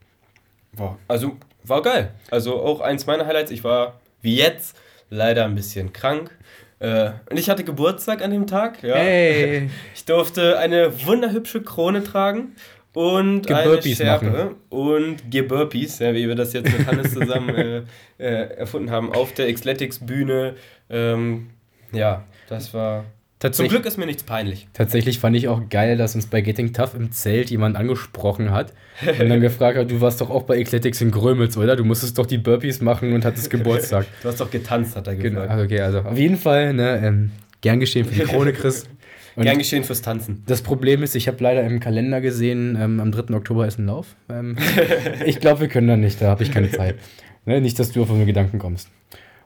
Wow, 0.73 0.97
also 1.07 1.37
war 1.67 1.81
geil. 1.81 2.11
Also 2.31 2.61
auch 2.61 2.81
eins 2.81 3.05
meiner 3.05 3.25
Highlights. 3.25 3.51
Ich 3.51 3.63
war 3.63 3.99
wie 4.21 4.37
jetzt 4.37 4.77
leider 5.09 5.45
ein 5.45 5.55
bisschen 5.55 5.93
krank. 5.93 6.31
Äh, 6.79 7.11
und 7.29 7.37
ich 7.37 7.49
hatte 7.49 7.63
Geburtstag 7.63 8.21
an 8.21 8.31
dem 8.31 8.47
Tag. 8.47 8.83
Ja. 8.83 8.95
Hey. 8.95 9.69
Ich 9.95 10.05
durfte 10.05 10.59
eine 10.59 11.05
wunderhübsche 11.05 11.61
Krone 11.61 12.03
tragen 12.03 12.55
und 12.93 13.47
Geburpies 13.47 13.99
eine 14.01 14.09
Schärpe 14.09 14.25
machen. 14.25 14.55
und 14.69 15.31
Geburpies, 15.31 15.99
ja, 15.99 16.13
wie 16.13 16.27
wir 16.27 16.35
das 16.35 16.53
jetzt 16.53 16.71
mit 16.71 16.85
Hannes 16.87 17.13
zusammen 17.13 17.55
äh, 17.55 17.81
äh, 18.17 18.55
erfunden 18.57 18.91
haben, 18.91 19.13
auf 19.13 19.33
der 19.33 19.51
Xletics 19.53 19.99
Bühne. 19.99 20.55
Ähm, 20.89 21.49
ja, 21.91 22.23
das 22.49 22.73
war 22.73 23.05
zum 23.51 23.67
Glück 23.67 23.85
ist 23.85 23.97
mir 23.97 24.05
nichts 24.05 24.23
peinlich. 24.23 24.67
Tatsächlich 24.73 25.19
fand 25.19 25.35
ich 25.35 25.47
auch 25.47 25.69
geil, 25.69 25.97
dass 25.97 26.15
uns 26.15 26.27
bei 26.27 26.41
Getting 26.41 26.73
Tough 26.73 26.95
im 26.95 27.11
Zelt 27.11 27.49
jemand 27.49 27.75
angesprochen 27.75 28.51
hat 28.51 28.73
und 29.19 29.29
dann 29.29 29.41
gefragt 29.41 29.77
hat, 29.77 29.91
du 29.91 30.01
warst 30.01 30.21
doch 30.21 30.29
auch 30.29 30.43
bei 30.43 30.57
Ecletics 30.57 31.01
in 31.01 31.11
Grömitz, 31.11 31.57
oder? 31.57 31.75
Du 31.75 31.83
musstest 31.83 32.17
doch 32.17 32.25
die 32.25 32.37
Burpees 32.37 32.81
machen 32.81 33.13
und 33.13 33.25
hattest 33.25 33.49
Geburtstag. 33.51 34.05
du 34.21 34.29
hast 34.29 34.39
doch 34.39 34.49
getanzt, 34.51 34.95
hat 34.95 35.07
er 35.07 35.15
gefragt. 35.15 35.49
Genau, 35.49 35.63
okay, 35.63 35.81
also 35.81 35.99
auf 35.99 36.17
jeden 36.17 36.37
Fall, 36.37 36.73
ne, 36.73 37.01
ähm, 37.03 37.31
gern 37.61 37.79
geschehen 37.79 38.05
für 38.05 38.15
die 38.15 38.21
Krone, 38.21 38.53
Chris. 38.53 38.85
Und 39.35 39.43
gern 39.43 39.57
geschehen 39.57 39.83
fürs 39.83 40.01
Tanzen. 40.01 40.43
Das 40.47 40.61
Problem 40.61 41.03
ist, 41.03 41.13
ich 41.13 41.27
habe 41.27 41.43
leider 41.43 41.61
im 41.65 41.81
Kalender 41.81 42.21
gesehen, 42.21 42.77
ähm, 42.79 43.01
am 43.01 43.11
3. 43.11 43.35
Oktober 43.35 43.67
ist 43.67 43.77
ein 43.77 43.87
Lauf. 43.87 44.15
Ähm, 44.29 44.55
ich 45.25 45.41
glaube, 45.41 45.59
wir 45.59 45.67
können 45.67 45.89
da 45.89 45.97
nicht, 45.97 46.21
da 46.21 46.29
habe 46.29 46.43
ich 46.43 46.51
keine 46.53 46.71
Zeit. 46.71 46.95
Ne, 47.43 47.59
nicht, 47.59 47.77
dass 47.77 47.91
du 47.91 48.01
auf 48.01 48.09
unsere 48.09 48.25
Gedanken 48.25 48.59
kommst. 48.59 48.89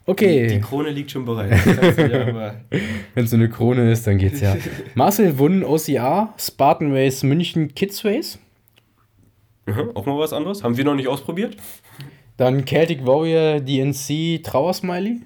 Okay. 0.09 0.47
Die, 0.47 0.55
die 0.55 0.61
Krone 0.61 0.89
liegt 0.89 1.11
schon 1.11 1.23
bereit. 1.23 1.51
Wenn 3.13 3.23
es 3.23 3.29
so 3.29 3.35
eine 3.35 3.47
Krone 3.47 3.91
ist, 3.91 4.07
dann 4.07 4.17
geht's 4.17 4.41
ja. 4.41 4.57
Marcel 4.95 5.37
Wunn, 5.37 5.63
OCR, 5.63 6.33
Spartan 6.35 6.91
Race 6.91 7.21
München 7.21 7.75
Kids 7.75 8.03
Race. 8.03 8.39
Mhm, 9.67 9.91
auch 9.93 10.07
mal 10.07 10.17
was 10.17 10.33
anderes. 10.33 10.63
Haben 10.63 10.77
wir 10.77 10.83
noch 10.83 10.95
nicht 10.95 11.07
ausprobiert. 11.07 11.57
Dann 12.37 12.65
Celtic 12.65 13.05
Warrior 13.05 13.59
DNC 13.59 14.43
Trauersmiley. 14.43 15.21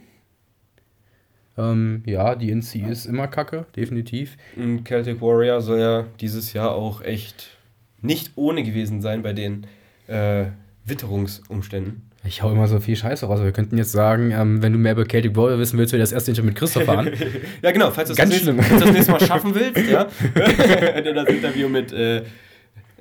Ähm, 1.58 2.04
ja, 2.06 2.36
die 2.36 2.52
NC 2.52 2.90
ist 2.90 3.06
immer 3.06 3.28
kacke, 3.28 3.68
definitiv. 3.78 4.36
Und 4.58 4.86
Celtic 4.86 5.22
Warrior 5.22 5.62
soll 5.62 5.80
ja 5.80 6.06
dieses 6.20 6.52
Jahr 6.52 6.76
auch 6.76 7.02
echt 7.02 7.58
nicht 8.02 8.32
ohne 8.36 8.64
gewesen 8.64 9.02
sein 9.02 9.22
bei 9.22 9.32
den 9.32 9.66
äh, 10.08 10.48
Witterungsumständen. 10.84 12.10
Ich 12.26 12.42
hau 12.42 12.52
immer 12.52 12.68
so 12.68 12.80
viel 12.80 12.96
Scheiße 12.96 13.26
raus. 13.26 13.42
Wir 13.42 13.52
könnten 13.52 13.78
jetzt 13.78 13.92
sagen, 13.92 14.32
ähm, 14.32 14.64
wenn 14.64 14.72
du 14.72 14.80
mehr 14.80 14.94
über 14.94 15.06
Celtic 15.06 15.36
Warrior 15.36 15.60
wissen 15.60 15.78
willst, 15.78 15.92
wir 15.92 16.00
das 16.00 16.14
erste 16.14 16.32
Interview 16.32 16.48
mit 16.48 16.56
Christopher 16.58 16.98
an. 16.98 17.12
ja, 17.62 17.72
genau. 17.72 17.92
Falls 17.92 18.10
du 18.10 18.16
das, 18.16 18.30
nächste, 18.30 18.54
das 18.54 18.92
nächste 18.92 19.12
Mal 19.12 19.20
schaffen 19.20 19.54
willst, 19.54 19.90
ja, 19.90 20.08
das 21.14 21.28
Interview 21.28 21.68
mit 21.68 21.92
äh, 21.92 22.24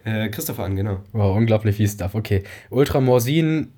äh, 0.05 0.29
Christopher 0.29 0.65
an, 0.65 0.75
genau. 0.75 1.01
Wow, 1.13 1.37
unglaublich 1.37 1.77
viel 1.77 1.89
Stuff. 1.89 2.15
Okay. 2.15 2.43
Ultra 2.71 3.01
Morsin, 3.01 3.73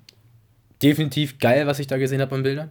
definitiv 0.81 1.37
geil, 1.37 1.67
was 1.67 1.79
ich 1.79 1.87
da 1.87 1.97
gesehen 1.97 2.21
habe 2.21 2.33
an 2.33 2.43
Bildern. 2.43 2.69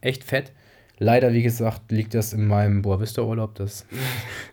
Echt 0.00 0.22
fett. 0.22 0.52
Leider, 0.98 1.32
wie 1.32 1.42
gesagt, 1.42 1.90
liegt 1.90 2.14
das 2.14 2.32
in 2.32 2.46
meinem 2.46 2.82
Boa 2.82 3.00
Vista 3.00 3.22
Urlaub. 3.22 3.56
Das 3.56 3.72
ist 3.72 3.86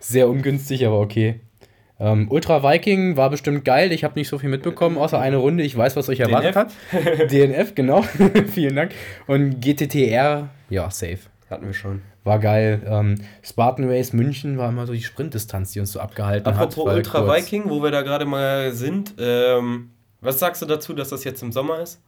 sehr 0.00 0.28
ungünstig, 0.28 0.84
aber 0.84 0.98
okay. 0.98 1.40
Ähm, 2.02 2.26
Ultra 2.30 2.64
Viking 2.64 3.16
war 3.16 3.30
bestimmt 3.30 3.64
geil. 3.64 3.92
Ich 3.92 4.02
habe 4.02 4.18
nicht 4.18 4.28
so 4.28 4.36
viel 4.36 4.48
mitbekommen, 4.50 4.98
außer 4.98 5.20
eine 5.20 5.36
Runde. 5.36 5.62
Ich 5.62 5.76
weiß, 5.76 5.94
was 5.94 6.08
euch 6.08 6.18
erwartet 6.18 6.56
DNF. 6.56 6.56
hat. 6.56 7.30
DNF, 7.32 7.74
genau. 7.76 8.02
Vielen 8.52 8.74
Dank. 8.74 8.92
Und 9.28 9.60
GTTR, 9.60 10.48
ja, 10.68 10.90
safe. 10.90 11.20
Hatten 11.48 11.66
wir 11.66 11.74
schon. 11.74 12.02
War 12.24 12.40
geil. 12.40 12.82
Ähm, 12.86 13.14
Spartan 13.42 13.88
Race 13.88 14.12
München 14.12 14.58
war 14.58 14.68
immer 14.70 14.86
so 14.86 14.92
die 14.92 15.02
Sprintdistanz, 15.02 15.72
die 15.72 15.80
uns 15.80 15.92
so 15.92 16.00
abgehalten 16.00 16.48
Apropos 16.48 16.60
hat. 16.60 16.72
Apropos 16.72 16.94
Ultra 16.94 17.20
kurz. 17.20 17.36
Viking, 17.36 17.70
wo 17.70 17.82
wir 17.82 17.92
da 17.92 18.02
gerade 18.02 18.24
mal 18.24 18.72
sind. 18.72 19.14
Ähm, 19.18 19.90
was 20.20 20.40
sagst 20.40 20.60
du 20.60 20.66
dazu, 20.66 20.94
dass 20.94 21.10
das 21.10 21.22
jetzt 21.22 21.40
im 21.42 21.52
Sommer 21.52 21.80
ist? 21.80 22.00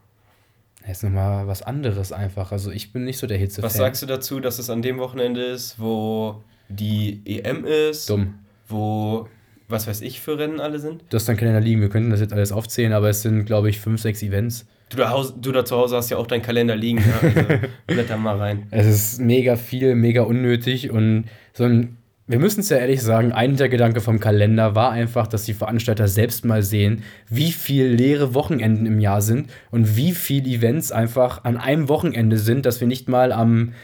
Das 0.80 0.98
ist 0.98 1.02
nochmal 1.04 1.46
was 1.46 1.62
anderes 1.62 2.10
einfach. 2.12 2.50
Also 2.50 2.72
ich 2.72 2.92
bin 2.92 3.04
nicht 3.04 3.18
so 3.18 3.26
der 3.26 3.38
Hitze. 3.38 3.62
Was 3.62 3.74
sagst 3.74 4.02
du 4.02 4.06
dazu, 4.06 4.40
dass 4.40 4.58
es 4.58 4.70
an 4.70 4.82
dem 4.82 4.98
Wochenende 4.98 5.42
ist, 5.42 5.78
wo 5.78 6.42
die 6.68 7.22
EM 7.24 7.64
ist? 7.64 8.10
Dumm. 8.10 8.40
Wo 8.68 9.28
was 9.68 9.86
weiß 9.86 10.02
ich 10.02 10.20
für 10.20 10.38
Rennen 10.38 10.60
alle 10.60 10.78
sind? 10.78 11.02
Du 11.10 11.16
hast 11.16 11.28
dann 11.28 11.36
Kalender 11.36 11.60
liegen, 11.60 11.80
wir 11.80 11.88
könnten 11.88 12.10
das 12.10 12.20
jetzt 12.20 12.32
alles 12.32 12.52
aufzählen, 12.52 12.92
aber 12.92 13.08
es 13.08 13.22
sind, 13.22 13.44
glaube 13.44 13.70
ich, 13.70 13.80
fünf, 13.80 14.00
sechs 14.00 14.22
Events. 14.22 14.66
Du 14.90 14.98
da, 14.98 15.24
du 15.40 15.52
da 15.52 15.64
zu 15.64 15.76
Hause 15.76 15.96
hast 15.96 16.10
ja 16.10 16.18
auch 16.18 16.26
deinen 16.26 16.42
Kalender 16.42 16.76
liegen, 16.76 16.98
ja? 16.98 17.28
also 17.28 17.66
blätter 17.86 18.16
mal 18.16 18.36
rein. 18.36 18.66
Es 18.70 18.86
ist 18.86 19.20
mega 19.20 19.56
viel, 19.56 19.94
mega 19.94 20.22
unnötig 20.22 20.90
und 20.90 21.24
so 21.52 21.64
ein 21.64 21.96
wir 22.26 22.38
müssen 22.38 22.60
es 22.60 22.70
ja 22.70 22.78
ehrlich 22.78 23.02
sagen, 23.02 23.32
ein 23.32 23.56
der 23.56 23.68
Gedanke 23.68 24.00
vom 24.00 24.18
Kalender 24.18 24.74
war 24.74 24.90
einfach, 24.92 25.26
dass 25.26 25.44
die 25.44 25.52
Veranstalter 25.52 26.08
selbst 26.08 26.46
mal 26.46 26.62
sehen, 26.62 27.02
wie 27.28 27.52
viel 27.52 27.86
leere 27.88 28.32
Wochenenden 28.32 28.86
im 28.86 28.98
Jahr 28.98 29.20
sind 29.20 29.50
und 29.70 29.96
wie 29.96 30.12
viele 30.12 30.48
Events 30.48 30.90
einfach 30.90 31.44
an 31.44 31.58
einem 31.58 31.90
Wochenende 31.90 32.38
sind, 32.38 32.64
dass 32.64 32.80
wir 32.80 32.88
nicht 32.88 33.10
mal 33.10 33.30
am 33.30 33.74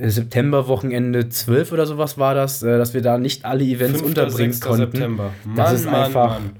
September-Wochenende 0.00 1.28
12 1.28 1.72
oder 1.72 1.86
sowas 1.86 2.18
war 2.18 2.34
das, 2.34 2.62
äh, 2.62 2.78
dass 2.78 2.94
wir 2.94 3.02
da 3.02 3.18
nicht 3.18 3.44
alle 3.44 3.64
Events 3.64 4.02
unterbringen 4.02 4.58
konnten. 4.60 4.92
September. 4.92 5.30
Mann, 5.44 5.56
das 5.56 5.72
ist 5.72 5.86
einfach 5.86 6.40
Mann, 6.40 6.52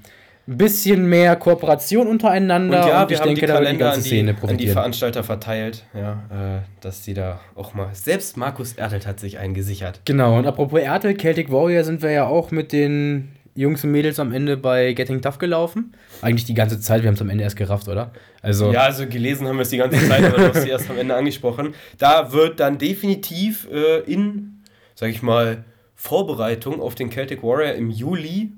ein 0.49 0.57
bisschen 0.57 1.07
mehr 1.07 1.37
Kooperation 1.37 2.07
untereinander. 2.07 2.83
Und 2.83 2.89
ja, 2.89 3.03
und 3.03 3.11
wir 3.11 3.15
ich 3.15 3.21
haben 3.21 3.27
denke, 3.29 3.41
die 3.43 3.53
Kalender 3.53 3.91
da 3.91 3.95
die, 3.97 4.01
Szene 4.01 4.37
an 4.41 4.57
die 4.57 4.67
Veranstalter 4.69 5.23
verteilt, 5.23 5.85
ja, 5.95 6.13
äh, 6.31 6.61
dass 6.81 7.03
die 7.03 7.15
da 7.15 7.41
auch 7.55 7.75
mal. 7.75 7.91
Selbst 7.93 8.37
Markus 8.37 8.73
Ertelt 8.73 9.07
hat 9.07 9.21
sich 9.21 9.39
einen 9.39 9.55
gesichert. 9.55 10.01
Genau, 10.07 10.39
und 10.39 10.47
apropos 10.47 10.81
Ertelt, 10.81 11.21
Celtic 11.21 11.53
Warrior 11.53 11.85
sind 11.85 12.01
wir 12.03 12.11
ja 12.11 12.27
auch 12.27 12.51
mit 12.51 12.73
den 12.73 13.29
Jungs 13.59 13.83
und 13.83 13.91
Mädels 13.91 14.21
am 14.21 14.33
Ende 14.33 14.57
bei 14.57 14.93
Getting 14.93 15.21
Tough 15.21 15.39
gelaufen. 15.39 15.93
Eigentlich 16.23 16.45
die 16.45 16.55
ganze 16.55 16.79
Zeit, 16.79 17.03
wir 17.03 17.09
haben 17.09 17.17
es 17.17 17.21
am 17.21 17.29
Ende 17.29 17.43
erst 17.43 17.57
gerafft, 17.57 17.89
oder? 17.89 18.13
Also 18.41 18.73
ja, 18.73 18.83
also 18.83 19.05
gelesen 19.09 19.49
haben 19.49 19.57
wir 19.57 19.63
es 19.63 19.71
die 19.71 19.79
ganze 19.79 19.99
Zeit, 20.07 20.23
aber 20.25 20.37
du 20.37 20.49
hast 20.55 20.63
sie 20.63 20.69
erst 20.69 20.89
am 20.89 20.97
Ende 20.97 21.17
angesprochen. 21.17 21.75
Da 21.99 22.33
wird 22.33 22.61
dann 22.61 22.79
definitiv 22.79 23.67
äh, 23.73 23.99
in, 24.01 24.63
sag 24.95 25.11
ich 25.11 25.23
mal, 25.23 25.65
Vorbereitung 25.97 26.81
auf 26.81 26.95
den 26.95 27.11
Celtic 27.11 27.43
Warrior 27.43 27.73
im 27.73 27.91
Juli 27.91 28.53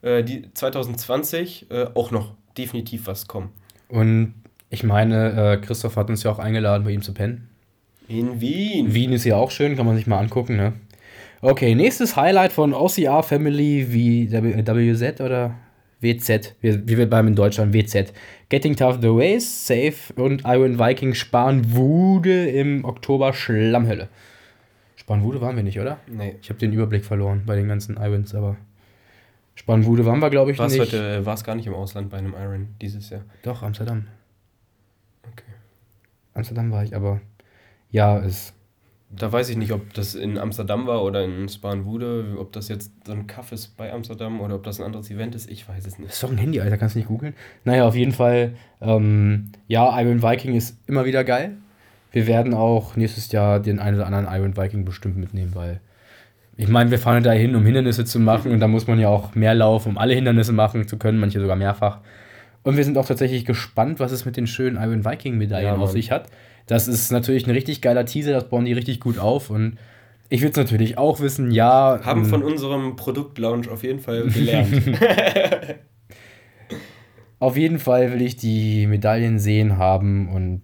äh, 0.00 0.24
die 0.24 0.50
2020 0.54 1.70
äh, 1.70 1.88
auch 1.92 2.10
noch 2.10 2.32
definitiv 2.56 3.06
was 3.06 3.28
kommen. 3.28 3.50
Und 3.88 4.32
ich 4.70 4.82
meine, 4.82 5.52
äh, 5.52 5.56
Christoph 5.58 5.96
hat 5.96 6.08
uns 6.08 6.22
ja 6.22 6.30
auch 6.30 6.38
eingeladen, 6.38 6.84
bei 6.84 6.92
ihm 6.92 7.02
zu 7.02 7.12
pennen. 7.12 7.50
In 8.08 8.40
Wien. 8.40 8.94
Wien 8.94 9.12
ist 9.12 9.24
ja 9.24 9.36
auch 9.36 9.50
schön, 9.50 9.76
kann 9.76 9.84
man 9.84 9.96
sich 9.96 10.06
mal 10.06 10.18
angucken, 10.18 10.56
ne? 10.56 10.72
Okay, 11.40 11.74
nächstes 11.74 12.16
Highlight 12.16 12.52
von 12.52 12.72
OCR 12.72 13.22
Family 13.22 13.86
wie 13.90 14.30
WZ 14.32 15.20
oder 15.20 15.54
WZ, 16.00 16.54
wie, 16.60 16.86
wir 16.86 17.08
beim 17.08 17.28
in 17.28 17.34
Deutschland 17.34 17.72
WZ. 17.72 18.12
Getting 18.48 18.76
Tough 18.76 18.98
the 19.00 19.08
Ways, 19.08 19.66
Safe 19.66 19.94
und 20.16 20.42
Iron 20.44 20.78
Viking 20.78 21.14
Spanwude 21.14 22.48
im 22.48 22.84
Oktober 22.84 23.32
Schlammhölle. 23.32 24.08
Spanwude 24.96 25.40
waren 25.40 25.56
wir 25.56 25.62
nicht, 25.62 25.78
oder? 25.78 25.98
Nee. 26.06 26.36
Ich 26.42 26.48
habe 26.48 26.58
den 26.58 26.72
Überblick 26.72 27.04
verloren 27.04 27.42
bei 27.46 27.56
den 27.56 27.68
ganzen 27.68 27.96
Irons, 27.96 28.34
aber. 28.34 28.56
Spannbude 29.54 30.04
waren 30.04 30.20
wir, 30.20 30.28
glaube 30.30 30.52
ich, 30.52 30.58
War's 30.58 30.72
nicht. 30.72 30.80
Heute, 30.80 31.24
war 31.24 31.34
es 31.34 31.42
gar 31.42 31.54
nicht 31.54 31.66
im 31.66 31.74
Ausland 31.74 32.10
bei 32.10 32.18
einem 32.18 32.34
Iron 32.34 32.68
dieses 32.80 33.08
Jahr? 33.08 33.22
Doch, 33.42 33.62
Amsterdam. 33.62 34.06
Okay. 35.32 35.50
Amsterdam 36.34 36.70
war 36.70 36.84
ich, 36.84 36.94
aber 36.94 37.20
ja, 37.90 38.18
es. 38.18 38.52
Da 39.08 39.30
weiß 39.30 39.48
ich 39.50 39.56
nicht, 39.56 39.72
ob 39.72 39.94
das 39.94 40.14
in 40.14 40.36
Amsterdam 40.36 40.86
war 40.86 41.02
oder 41.04 41.24
in 41.24 41.48
Spanwude, 41.48 42.36
ob 42.38 42.52
das 42.52 42.68
jetzt 42.68 42.90
so 43.06 43.12
ein 43.12 43.26
Kaff 43.26 43.52
ist 43.52 43.76
bei 43.76 43.92
Amsterdam 43.92 44.40
oder 44.40 44.56
ob 44.56 44.64
das 44.64 44.80
ein 44.80 44.84
anderes 44.84 45.10
Event 45.10 45.34
ist, 45.34 45.48
ich 45.48 45.68
weiß 45.68 45.86
es 45.86 45.98
nicht. 45.98 46.08
Das 46.08 46.16
ist 46.16 46.22
doch 46.24 46.30
ein 46.30 46.38
Handy, 46.38 46.60
Alter, 46.60 46.76
kannst 46.76 46.96
du 46.96 46.98
nicht 46.98 47.08
googeln. 47.08 47.34
Naja, 47.64 47.86
auf 47.86 47.94
jeden 47.94 48.12
Fall, 48.12 48.54
ähm, 48.80 49.52
ja, 49.68 49.98
Iron 50.00 50.22
Viking 50.22 50.54
ist 50.56 50.76
immer 50.86 51.04
wieder 51.04 51.22
geil. 51.22 51.56
Wir 52.10 52.26
werden 52.26 52.52
auch 52.52 52.96
nächstes 52.96 53.30
Jahr 53.30 53.60
den 53.60 53.78
einen 53.78 53.96
oder 53.96 54.06
anderen 54.06 54.26
Iron 54.26 54.56
Viking 54.56 54.84
bestimmt 54.84 55.16
mitnehmen, 55.16 55.54
weil 55.54 55.80
ich 56.56 56.68
meine, 56.68 56.90
wir 56.90 56.98
fahren 56.98 57.22
da 57.22 57.32
hin, 57.32 57.54
um 57.54 57.64
Hindernisse 57.64 58.04
zu 58.04 58.18
machen 58.18 58.50
und 58.50 58.60
da 58.60 58.66
muss 58.66 58.86
man 58.86 58.98
ja 58.98 59.08
auch 59.08 59.34
mehr 59.34 59.54
laufen, 59.54 59.90
um 59.90 59.98
alle 59.98 60.14
Hindernisse 60.14 60.52
machen 60.52 60.88
zu 60.88 60.98
können, 60.98 61.18
manche 61.18 61.40
sogar 61.40 61.56
mehrfach. 61.56 62.00
Und 62.62 62.76
wir 62.76 62.84
sind 62.84 62.98
auch 62.98 63.06
tatsächlich 63.06 63.44
gespannt, 63.44 64.00
was 64.00 64.10
es 64.10 64.24
mit 64.24 64.36
den 64.36 64.46
schönen 64.46 64.76
Iron 64.76 65.04
Viking 65.04 65.38
Medaillen 65.38 65.76
ja, 65.76 65.80
auf 65.80 65.92
sich 65.92 66.10
hat. 66.10 66.28
Das 66.66 66.88
ist 66.88 67.12
natürlich 67.12 67.46
ein 67.46 67.52
richtig 67.52 67.80
geiler 67.80 68.04
Teaser, 68.04 68.32
das 68.32 68.48
bauen 68.48 68.64
die 68.64 68.72
richtig 68.72 69.00
gut 69.00 69.18
auf 69.18 69.50
und 69.50 69.78
ich 70.28 70.40
würde 70.40 70.50
es 70.50 70.56
natürlich 70.56 70.98
auch 70.98 71.20
wissen, 71.20 71.52
ja. 71.52 72.00
Haben 72.02 72.24
ähm, 72.24 72.26
von 72.26 72.42
unserem 72.42 72.96
Produktlaunch 72.96 73.68
auf 73.68 73.84
jeden 73.84 74.00
Fall 74.00 74.26
gelernt. 74.26 74.82
auf 77.38 77.56
jeden 77.56 77.78
Fall 77.78 78.12
will 78.12 78.22
ich 78.22 78.36
die 78.36 78.86
Medaillen 78.88 79.38
sehen 79.38 79.78
haben 79.78 80.28
und 80.28 80.62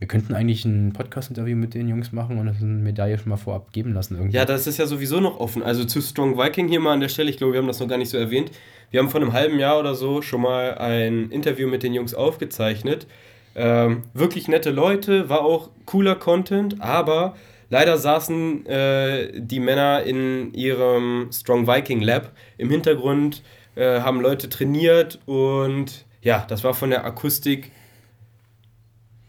wir 0.00 0.08
könnten 0.08 0.34
eigentlich 0.34 0.64
ein 0.64 0.94
Podcast-Interview 0.94 1.56
mit 1.56 1.74
den 1.74 1.86
Jungs 1.86 2.10
machen 2.10 2.38
und 2.38 2.48
eine 2.48 2.58
Medaille 2.64 3.18
schon 3.18 3.28
mal 3.28 3.36
vorab 3.36 3.70
geben 3.72 3.92
lassen. 3.92 4.16
Irgendwie. 4.16 4.34
Ja, 4.34 4.46
das 4.46 4.66
ist 4.66 4.78
ja 4.78 4.86
sowieso 4.86 5.20
noch 5.20 5.38
offen. 5.38 5.62
Also 5.62 5.84
zu 5.84 6.00
Strong 6.00 6.38
Viking 6.38 6.68
hier 6.68 6.80
mal 6.80 6.94
an 6.94 7.00
der 7.00 7.10
Stelle, 7.10 7.28
ich 7.28 7.36
glaube, 7.36 7.52
wir 7.52 7.60
haben 7.60 7.66
das 7.66 7.80
noch 7.80 7.88
gar 7.88 7.98
nicht 7.98 8.08
so 8.08 8.16
erwähnt. 8.16 8.50
Wir 8.90 9.00
haben 9.00 9.10
vor 9.10 9.20
einem 9.20 9.34
halben 9.34 9.58
Jahr 9.58 9.78
oder 9.78 9.94
so 9.94 10.22
schon 10.22 10.40
mal 10.40 10.78
ein 10.78 11.30
Interview 11.30 11.68
mit 11.68 11.82
den 11.82 11.92
Jungs 11.92 12.14
aufgezeichnet. 12.14 13.06
Ähm, 13.54 14.02
wirklich 14.14 14.48
nette 14.48 14.70
Leute, 14.70 15.28
war 15.28 15.42
auch 15.44 15.70
cooler 15.86 16.14
Content, 16.14 16.80
aber 16.80 17.34
leider 17.68 17.98
saßen 17.98 18.66
äh, 18.66 19.40
die 19.40 19.60
Männer 19.60 20.02
in 20.04 20.54
ihrem 20.54 21.30
Strong 21.32 21.66
Viking 21.66 22.00
Lab. 22.00 22.32
Im 22.58 22.70
Hintergrund 22.70 23.42
äh, 23.74 24.00
haben 24.00 24.20
Leute 24.20 24.48
trainiert 24.48 25.18
und 25.26 26.04
ja, 26.22 26.44
das 26.48 26.64
war 26.64 26.74
von 26.74 26.90
der 26.90 27.04
Akustik 27.04 27.72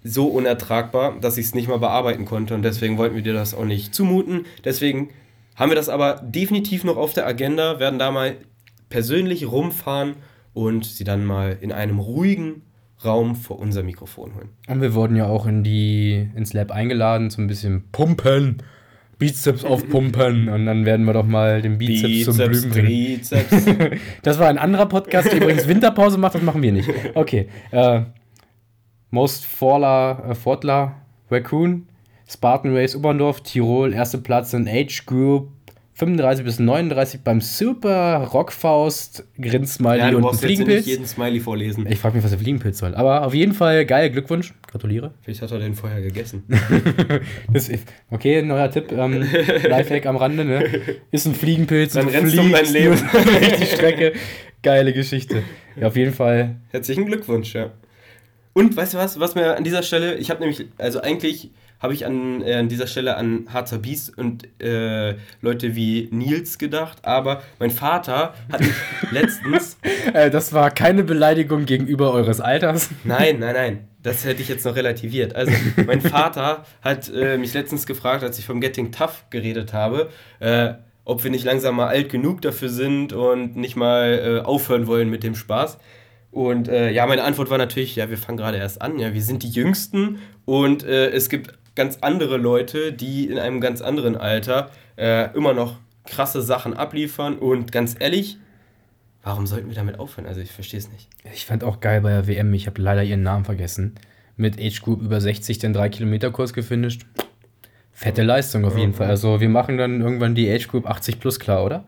so 0.04 0.28
unertragbar, 0.28 1.20
dass 1.22 1.38
ich 1.38 1.48
es 1.48 1.56
nicht 1.56 1.68
mal 1.68 1.78
bearbeiten 1.78 2.26
konnte 2.26 2.56
und 2.56 2.64
deswegen 2.64 2.98
wollten 2.98 3.16
wir 3.16 3.22
dir 3.22 3.34
das 3.34 3.54
auch 3.54 3.66
nicht 3.66 3.94
zumuten. 3.94 4.46
Deswegen 4.66 5.10
haben 5.56 5.70
wir 5.70 5.76
das 5.76 5.90
aber 5.90 6.22
definitiv 6.24 6.84
noch 6.84 6.98
auf 6.98 7.14
der 7.14 7.28
Agenda, 7.28 7.80
werden 7.80 8.00
da 8.00 8.12
mal 8.12 8.36
persönlich 8.90 9.50
rumfahren 9.50 10.16
und 10.54 10.86
sie 10.86 11.04
dann 11.04 11.26
mal 11.26 11.58
in 11.62 11.72
einem 11.72 12.00
ruhigen 12.00 12.64
Raum 13.04 13.36
vor 13.36 13.60
unser 13.60 13.84
Mikrofon 13.84 14.36
holen. 14.36 14.50
Und 14.68 14.82
wir 14.82 14.94
wurden 14.94 15.16
ja 15.16 15.26
auch 15.26 15.46
in 15.46 15.64
die, 15.64 16.30
ins 16.36 16.54
Lab 16.54 16.72
eingeladen, 16.72 17.30
so 17.30 17.42
ein 17.42 17.48
bisschen 17.48 17.84
pumpen, 17.92 18.64
Bizeps 19.18 19.64
aufpumpen 19.64 20.50
und 20.54 20.66
dann 20.66 20.86
werden 20.86 21.06
wir 21.06 21.14
doch 21.14 21.26
mal 21.26 21.62
den 21.62 21.78
Bizeps, 21.78 22.08
Bizeps 22.08 22.38
zum 22.38 22.48
Blühen 22.48 22.70
bringen. 22.70 22.88
Bizeps. 22.88 23.66
das 24.24 24.40
war 24.40 24.48
ein 24.48 24.58
anderer 24.58 24.88
Podcast, 24.88 25.32
der 25.32 25.42
übrigens 25.42 25.68
Winterpause 25.68 26.18
macht, 26.18 26.36
das 26.36 26.42
machen 26.42 26.62
wir 26.62 26.72
nicht. 26.72 26.90
Okay, 27.14 27.48
äh, 27.72 28.02
Most 29.12 29.46
Faller, 29.46 30.24
äh, 30.30 30.36
Fortler, 30.36 30.96
Raccoon, 31.30 31.88
Spartan 32.28 32.76
Race 32.76 32.96
Oberndorf, 32.96 33.42
Tirol, 33.42 33.94
erster 33.94 34.18
Platz 34.20 34.54
in 34.54 34.68
Age 34.68 35.06
Group 35.06 35.50
35 36.02 36.44
bis 36.44 36.58
39 36.58 37.22
beim 37.22 37.42
Super 37.42 38.28
Rockfaust, 38.34 39.24
Grinsmiley 39.40 40.00
ja, 40.00 40.18
und 40.18 40.36
Fliegenpilz. 40.36 40.88
jeden 40.88 41.06
Smiley 41.06 41.40
vorlesen. 41.40 41.86
Ich 41.88 42.00
frage 42.00 42.16
mich, 42.16 42.24
was 42.24 42.32
der 42.32 42.40
Fliegenpilz 42.40 42.80
soll. 42.80 42.96
Aber 42.96 43.24
auf 43.24 43.36
jeden 43.36 43.54
Fall 43.54 43.86
geil, 43.86 44.10
Glückwunsch, 44.10 44.56
gratuliere. 44.66 45.14
Vielleicht 45.22 45.44
hat 45.44 45.52
er 45.52 45.60
den 45.60 45.76
vorher 45.76 46.02
gegessen. 46.02 46.44
das, 47.54 47.70
okay, 48.10 48.42
neuer 48.42 48.72
Tipp, 48.72 48.92
ähm, 48.92 49.22
Lifehack 49.22 50.08
am 50.08 50.16
Rande, 50.16 50.44
ne? 50.44 50.64
Ist 51.12 51.28
ein 51.28 51.36
Fliegenpilz. 51.36 51.94
Dann 51.94 52.08
rennst 52.08 52.36
du 52.36 52.42
um 52.42 52.52
dein 52.52 52.74
Leben. 52.74 52.96
die 53.60 53.66
Strecke. 53.68 54.14
Geile 54.64 54.94
Geschichte. 54.94 55.44
Ja, 55.76 55.90
auf 55.90 55.96
jeden 55.96 56.14
Fall. 56.14 56.56
Herzlichen 56.72 57.06
Glückwunsch, 57.06 57.54
ja. 57.54 57.70
Und 58.54 58.76
weißt 58.76 58.96
du 58.96 58.98
was, 58.98 59.20
was 59.20 59.36
mir 59.36 59.56
an 59.56 59.64
dieser 59.64 59.84
Stelle, 59.84 60.16
ich 60.16 60.32
habe 60.32 60.40
nämlich, 60.40 60.66
also 60.80 61.00
eigentlich 61.00 61.52
habe 61.82 61.94
ich 61.94 62.06
an, 62.06 62.42
äh, 62.44 62.54
an 62.54 62.70
dieser 62.70 62.88
Stelle 62.88 63.18
an 63.18 63.48
Harzer 63.52 63.80
Bies 63.80 64.10
und 64.10 64.48
äh, 64.62 65.16
Leute 65.42 65.76
wie 65.76 66.10
Nils 66.12 66.58
gedacht, 66.58 67.00
aber 67.04 67.42
mein 67.60 67.72
Vater 67.72 68.36
hat 68.52 68.62
mich 68.62 68.72
letztens. 69.12 69.78
Äh, 70.14 70.30
das 70.30 70.54
war 70.54 70.70
keine 70.70 71.04
Beleidigung 71.04 71.66
gegenüber 71.66 72.14
eures 72.14 72.40
Alters. 72.40 72.90
Nein, 73.04 73.40
nein, 73.40 73.54
nein. 73.54 73.80
Das 74.04 74.26
hätte 74.26 74.42
ich 74.42 74.48
jetzt 74.48 74.66
noch 74.66 74.76
relativiert. 74.76 75.36
Also, 75.36 75.52
mein 75.86 76.02
Vater 76.02 76.66
hat 76.82 77.12
äh, 77.14 77.38
mich 77.38 77.54
letztens 77.54 77.86
gefragt, 77.86 78.24
als 78.24 78.40
ich 78.40 78.48
vom 78.48 78.60
Getting 78.60 78.92
Tough 78.92 79.26
geredet 79.30 79.74
habe, 79.74 80.10
äh, 80.40 80.74
ob 81.06 81.24
wir 81.24 81.30
nicht 81.30 81.46
langsam 81.46 81.76
mal 81.76 81.86
alt 81.86 82.10
genug 82.10 82.42
dafür 82.42 82.70
sind 82.70 83.14
und 83.14 83.56
nicht 83.56 83.76
mal 83.76 84.42
aufhören 84.44 84.88
wollen 84.88 85.12
mit 85.12 85.22
dem 85.22 85.36
Spaß. 85.36 85.78
Und 86.32 86.68
äh, 86.70 86.90
ja, 86.92 87.06
meine 87.06 87.24
Antwort 87.24 87.52
war 87.52 87.60
natürlich, 87.60 87.96
ja, 87.96 88.10
wir 88.10 88.18
fangen 88.18 88.38
gerade 88.38 88.58
erst 88.58 88.82
an, 88.82 88.98
ja, 88.98 89.14
wir 89.14 89.22
sind 89.22 89.44
die 89.44 89.50
Jüngsten 89.50 90.20
und 90.46 90.84
äh, 90.84 91.10
es 91.10 91.30
gibt 91.30 91.54
ganz 91.76 92.00
andere 92.02 92.38
Leute, 92.38 92.94
die 92.94 93.28
in 93.28 93.40
einem 93.40 93.62
ganz 93.62 93.82
anderen 93.82 94.16
Alter 94.16 94.70
äh, 94.98 95.34
immer 95.36 95.54
noch 95.54 95.78
krasse 96.06 96.42
Sachen 96.42 96.74
abliefern 96.74 97.38
und 97.38 97.72
ganz 97.72 97.96
ehrlich, 98.00 98.38
warum 99.24 99.48
sollten 99.48 99.70
wir 99.70 99.76
damit 99.76 100.00
aufhören? 100.00 100.28
Also 100.28 100.42
ich 100.42 100.52
verstehe 100.52 100.80
es 100.80 100.92
nicht. 100.92 101.08
Ich 101.34 101.46
fand 101.46 101.64
auch 101.64 101.80
geil 101.80 102.02
bei 102.02 102.10
der 102.10 102.28
WM, 102.28 102.54
ich 102.54 102.68
habe 102.68 102.82
leider 102.82 103.04
ihren 103.04 103.24
Namen 103.24 103.46
vergessen, 103.46 103.96
mit 104.36 104.60
Age 104.60 104.82
Group 104.82 105.02
über 105.02 105.22
60 105.22 105.60
den 105.60 105.76
3-Kilometer-Kurs 105.76 106.54
gefinisht. 106.54 107.06
Fette 107.94 108.24
Leistung 108.24 108.66
auf 108.66 108.78
jeden 108.78 108.94
Fall. 108.94 109.08
Also 109.08 109.42
wir 109.42 109.50
machen 109.50 109.78
dann 109.78 110.02
irgendwann 110.02 110.34
die 110.34 110.52
Age 110.52 110.68
Group 110.68 110.88
80 110.88 111.20
plus 111.20 111.40
klar, 111.40 111.64
oder? 111.64 111.84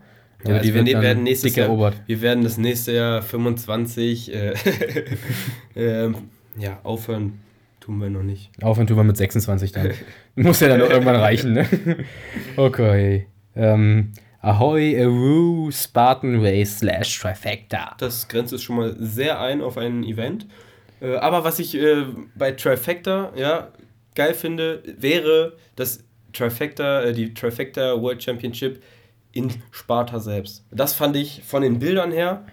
Ja, 0.46 0.56
also 0.56 0.72
die 0.72 0.74
wir 0.74 1.00
werden 1.00 1.22
nächstes 1.22 1.56
Jahr, 1.56 1.68
erobert. 1.68 1.96
wir 2.06 2.20
werden 2.20 2.44
das 2.44 2.58
nächste 2.58 2.92
Jahr 2.92 3.22
25 3.22 4.32
äh, 4.32 4.54
äh, 5.74 6.12
ja, 6.58 6.78
aufhören 6.82 7.40
tun 7.84 8.00
wir 8.00 8.08
noch 8.08 8.22
nicht. 8.22 8.50
Aufhören 8.62 8.86
tun 8.86 8.96
wir 8.96 9.04
mit 9.04 9.18
26 9.18 9.72
dann. 9.72 9.92
Muss 10.36 10.60
ja 10.60 10.68
dann 10.68 10.80
irgendwann 10.80 11.16
reichen, 11.16 11.52
ne? 11.52 11.66
Okay. 12.56 13.26
Ähm, 13.54 14.12
Ahoy, 14.40 14.98
Aru, 15.02 15.70
Spartan 15.70 16.40
Race 16.40 16.78
slash 16.78 17.18
Trifecta. 17.18 17.94
Das 17.98 18.26
grenzt 18.28 18.54
es 18.54 18.62
schon 18.62 18.76
mal 18.76 18.96
sehr 18.98 19.38
ein 19.38 19.60
auf 19.60 19.76
ein 19.76 20.02
Event. 20.02 20.46
Äh, 21.00 21.16
aber 21.16 21.44
was 21.44 21.58
ich 21.58 21.74
äh, 21.74 22.06
bei 22.34 22.52
Trifecta 22.52 23.32
ja, 23.36 23.68
geil 24.14 24.32
finde, 24.32 24.82
wäre, 24.98 25.52
dass 25.76 26.04
Trifecta, 26.32 27.02
äh, 27.02 27.12
die 27.12 27.34
Trifecta 27.34 28.00
World 28.00 28.22
Championship 28.22 28.82
in 29.32 29.52
Sparta 29.72 30.20
selbst. 30.20 30.64
Das 30.70 30.94
fand 30.94 31.16
ich 31.16 31.42
von 31.44 31.60
den 31.60 31.80
Bildern 31.80 32.12
her 32.12 32.46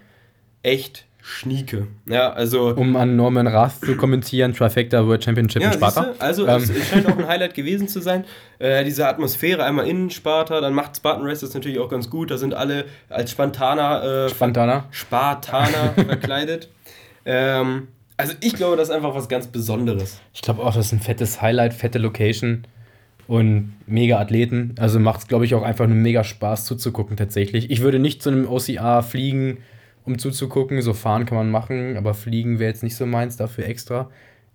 echt 0.61 1.05
Schnieke. 1.21 1.87
Ja, 2.07 2.31
also. 2.33 2.75
Um 2.75 2.95
an 2.95 3.15
Norman 3.15 3.47
Rath 3.47 3.85
zu 3.85 3.95
kommentieren, 3.95 4.53
Trifecta 4.53 5.05
World 5.05 5.23
Championship 5.23 5.61
ja, 5.61 5.69
in 5.69 5.73
Sparta. 5.73 6.03
Siehste? 6.05 6.21
Also, 6.21 6.47
ähm. 6.47 6.63
es 6.63 6.89
scheint 6.89 7.07
auch 7.07 7.17
ein 7.17 7.27
Highlight 7.27 7.53
gewesen 7.53 7.87
zu 7.87 8.01
sein. 8.01 8.25
Äh, 8.59 8.83
diese 8.83 9.07
Atmosphäre 9.07 9.63
einmal 9.63 9.87
in 9.87 10.09
Sparta, 10.09 10.61
dann 10.61 10.73
macht 10.73 10.97
Spartan 10.97 11.25
Race 11.25 11.41
das 11.41 11.53
natürlich 11.53 11.79
auch 11.79 11.89
ganz 11.89 12.09
gut. 12.09 12.31
Da 12.31 12.37
sind 12.37 12.53
alle 12.53 12.85
als 13.09 13.31
Spartaner, 13.31 14.25
äh, 14.25 14.29
Spartaner. 14.29 14.85
Spartaner 14.91 15.93
verkleidet. 15.95 16.69
Ähm, 17.25 17.87
also, 18.17 18.33
ich 18.41 18.53
glaube, 18.53 18.77
das 18.77 18.89
ist 18.89 18.95
einfach 18.95 19.13
was 19.13 19.29
ganz 19.29 19.47
Besonderes. 19.47 20.19
Ich 20.33 20.41
glaube 20.41 20.63
auch, 20.63 20.73
das 20.73 20.87
ist 20.87 20.91
ein 20.91 20.99
fettes 20.99 21.41
Highlight, 21.41 21.73
fette 21.73 21.99
Location 21.99 22.65
und 23.27 23.73
mega 23.87 24.19
Athleten. 24.19 24.75
Also 24.77 24.99
macht 24.99 25.21
es, 25.21 25.27
glaube 25.27 25.45
ich, 25.45 25.55
auch 25.55 25.63
einfach 25.63 25.87
nur 25.87 25.95
mega 25.95 26.23
Spaß 26.23 26.65
zuzugucken 26.65 27.15
tatsächlich. 27.15 27.71
Ich 27.71 27.81
würde 27.81 27.99
nicht 27.99 28.21
zu 28.21 28.29
einem 28.29 28.45
OCA 28.45 29.01
fliegen 29.01 29.59
um 30.05 30.17
zuzugucken. 30.17 30.81
So 30.81 30.93
fahren 30.93 31.25
kann 31.25 31.37
man 31.37 31.51
machen, 31.51 31.97
aber 31.97 32.13
fliegen 32.13 32.59
wäre 32.59 32.69
jetzt 32.69 32.83
nicht 32.83 32.95
so 32.95 33.05
meins 33.05 33.37
dafür 33.37 33.65
extra. 33.65 34.09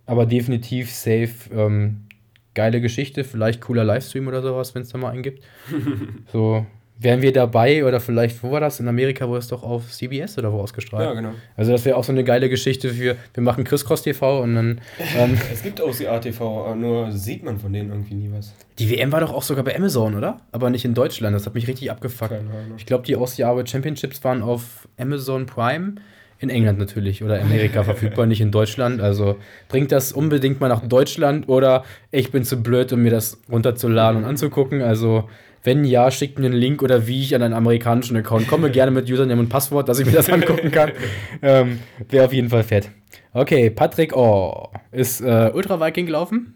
Aber 0.07 0.26
definitiv 0.26 0.93
safe. 0.93 1.50
Ähm, 1.53 2.07
geile 2.55 2.81
Geschichte, 2.81 3.23
vielleicht 3.23 3.61
cooler 3.61 3.85
Livestream 3.85 4.26
oder 4.26 4.43
sowas, 4.43 4.75
wenn 4.75 4.83
es 4.83 4.88
da 4.88 4.99
mal 4.99 5.11
einen 5.11 5.23
gibt. 5.23 5.45
so, 6.33 6.67
wären 6.99 7.23
wir 7.23 7.33
dabei 7.33 7.85
oder 7.85 8.00
vielleicht, 8.00 8.43
wo 8.43 8.50
war 8.50 8.61
das? 8.61 8.81
In 8.81 8.88
Amerika, 8.88 9.29
wo 9.29 9.37
es 9.37 9.49
doch 9.49 9.62
auf 9.62 9.91
CBS 9.91 10.38
oder 10.38 10.53
wo 10.53 10.61
ausgestrahlt? 10.61 11.05
Ja, 11.05 11.15
genau. 11.15 11.33
Also 11.57 11.73
das 11.73 11.85
wäre 11.85 11.97
auch 11.97 12.05
so 12.05 12.12
eine 12.12 12.25
geile 12.25 12.49
Geschichte 12.49 12.91
für, 12.91 13.17
wir 13.35 13.43
machen 13.43 13.65
Chris 13.65 13.85
Cross 13.85 14.03
TV 14.03 14.43
und 14.43 14.55
dann. 14.55 14.81
Ähm, 15.17 15.37
es 15.53 15.62
gibt 15.62 15.81
OCA 15.81 16.19
TV, 16.19 16.75
nur 16.75 17.12
sieht 17.12 17.45
man 17.45 17.59
von 17.59 17.73
denen 17.73 17.91
irgendwie 17.91 18.15
nie 18.15 18.31
was. 18.33 18.55
Die 18.79 18.91
WM 18.91 19.12
war 19.12 19.21
doch 19.21 19.33
auch 19.33 19.43
sogar 19.43 19.65
bei 19.65 19.76
Amazon, 19.76 20.15
oder? 20.15 20.41
Aber 20.53 20.71
nicht 20.71 20.85
in 20.85 20.95
Deutschland, 20.95 21.35
das 21.35 21.47
hat 21.47 21.55
mich 21.55 21.69
richtig 21.69 21.91
abgefuckt. 21.91 22.35
Ich 22.76 22.87
glaube, 22.87 23.05
die 23.05 23.17
OCA 23.17 23.67
Championships 23.67 24.23
waren 24.25 24.43
auf 24.43 24.88
Amazon 24.99 25.47
Prime. 25.47 25.97
In 26.38 26.50
England 26.50 26.79
natürlich 26.79 27.25
oder 27.25 27.41
Amerika 27.41 27.83
verfügbar, 27.85 28.26
nicht 28.26 28.43
in 28.43 28.50
Deutschland. 28.50 29.00
Also 29.00 29.37
bringt 29.69 29.91
das 29.91 30.12
unbedingt 30.12 30.61
mal 30.61 30.69
nach 30.69 30.87
Deutschland 30.87 31.49
oder 31.49 31.83
ich 32.11 32.31
bin 32.31 32.45
zu 32.45 32.62
blöd, 32.62 32.93
um 32.93 33.03
mir 33.03 33.11
das 33.11 33.41
runterzuladen 33.50 34.23
und 34.23 34.29
anzugucken. 34.29 34.83
Also 34.83 35.31
wenn 35.67 35.85
ja, 35.85 36.11
schickt 36.13 36.39
mir 36.39 36.47
einen 36.47 36.55
Link 36.55 36.81
oder 36.81 37.09
wie 37.09 37.23
ich 37.23 37.35
an 37.35 37.43
einen 37.43 37.53
amerikanischen 37.53 38.17
Account 38.17 38.47
komme. 38.47 38.71
Gerne 38.71 38.93
mit 38.93 39.11
Username 39.11 39.41
und 39.41 39.49
Passwort, 39.49 39.89
dass 39.89 39.99
ich 39.99 40.07
mir 40.07 40.13
das 40.13 40.31
angucken 40.31 40.71
kann. 40.71 40.93
ähm, 41.43 41.81
Wäre 42.09 42.25
auf 42.25 42.33
jeden 42.33 42.49
Fall 42.49 42.63
fett. 42.63 42.91
Okay, 43.33 43.69
Patrick 43.69 44.17
Oh 44.17 44.71
ist 44.93 45.21
äh, 45.21 45.51
Ultra 45.53 45.81
Viking 45.81 46.07
gelaufen. 46.07 46.55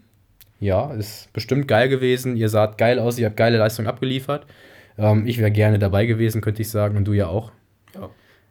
Ja, 0.61 0.93
ist 0.93 1.31
bestimmt 1.33 1.67
geil 1.67 1.89
gewesen. 1.89 2.37
Ihr 2.37 2.47
saht 2.47 2.77
geil 2.77 2.99
aus, 2.99 3.19
ihr 3.19 3.25
habt 3.25 3.35
geile 3.35 3.57
Leistung 3.57 3.85
abgeliefert. 3.85 4.45
Ähm, 4.97 5.27
ich 5.27 5.39
wäre 5.39 5.51
gerne 5.51 5.77
dabei 5.77 6.05
gewesen, 6.05 6.39
könnte 6.39 6.61
ich 6.61 6.69
sagen, 6.69 6.95
und 6.95 7.05
du 7.05 7.13
ja 7.13 7.27
auch. 7.27 7.51
Ja. 7.93 8.09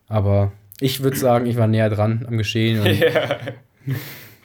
Aber 0.08 0.52
ich 0.78 1.02
würde 1.02 1.16
sagen, 1.16 1.46
ich 1.46 1.56
war 1.56 1.68
näher 1.68 1.88
dran 1.88 2.26
am 2.28 2.36
Geschehen. 2.36 2.84
ja. 3.00 3.38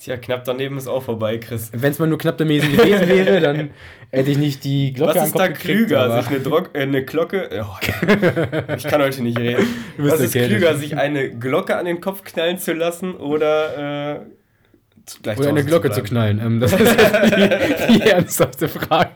Tja, 0.05 0.17
knapp 0.17 0.43
daneben 0.45 0.77
ist 0.77 0.87
auch 0.87 1.01
vorbei, 1.01 1.39
Chris. 1.39 1.71
Wenn 1.73 1.89
es 1.89 1.97
mal 1.97 2.05
nur 2.05 2.19
knapp 2.19 2.37
daneben 2.37 2.71
gewesen 2.71 3.09
wäre, 3.09 3.39
dann 3.41 3.71
hätte 4.11 4.29
ich 4.29 4.37
nicht 4.37 4.63
die 4.63 4.93
Glocke 4.93 5.15
Was 5.15 5.29
ist 5.29 5.39
da 5.39 5.47
klüger, 5.47 6.21
sich 6.21 6.29
eine, 6.29 6.39
Drock, 6.41 6.69
äh, 6.73 6.83
eine 6.83 7.03
Glocke... 7.03 7.49
Oh, 7.51 7.75
ich 8.77 8.83
kann 8.83 9.01
heute 9.01 9.23
nicht 9.23 9.39
reden. 9.39 9.65
Was 9.97 10.19
ist 10.19 10.33
klüger, 10.33 10.75
sich 10.75 10.95
eine 10.95 11.31
Glocke 11.31 11.75
an 11.75 11.85
den 11.85 12.01
Kopf 12.01 12.23
knallen 12.23 12.59
zu 12.59 12.73
lassen 12.73 13.15
oder... 13.15 14.17
Äh, 14.17 14.19
Gleich 15.23 15.39
Oder 15.39 15.49
eine 15.49 15.65
Glocke 15.65 15.89
zu, 15.89 16.01
zu 16.01 16.03
knallen. 16.03 16.39
Ähm, 16.39 16.59
das 16.59 16.73
ist 16.73 16.81
die, 16.81 17.93
die 17.93 18.01
ernsthafte 18.01 18.67
Frage. 18.69 19.09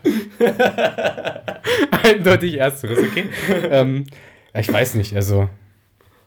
Eindeutig 2.02 2.58
ersteres, 2.58 2.98
okay? 2.98 3.26
ähm, 3.70 4.06
ich 4.54 4.72
weiß 4.72 4.96
nicht, 4.96 5.14
also 5.14 5.48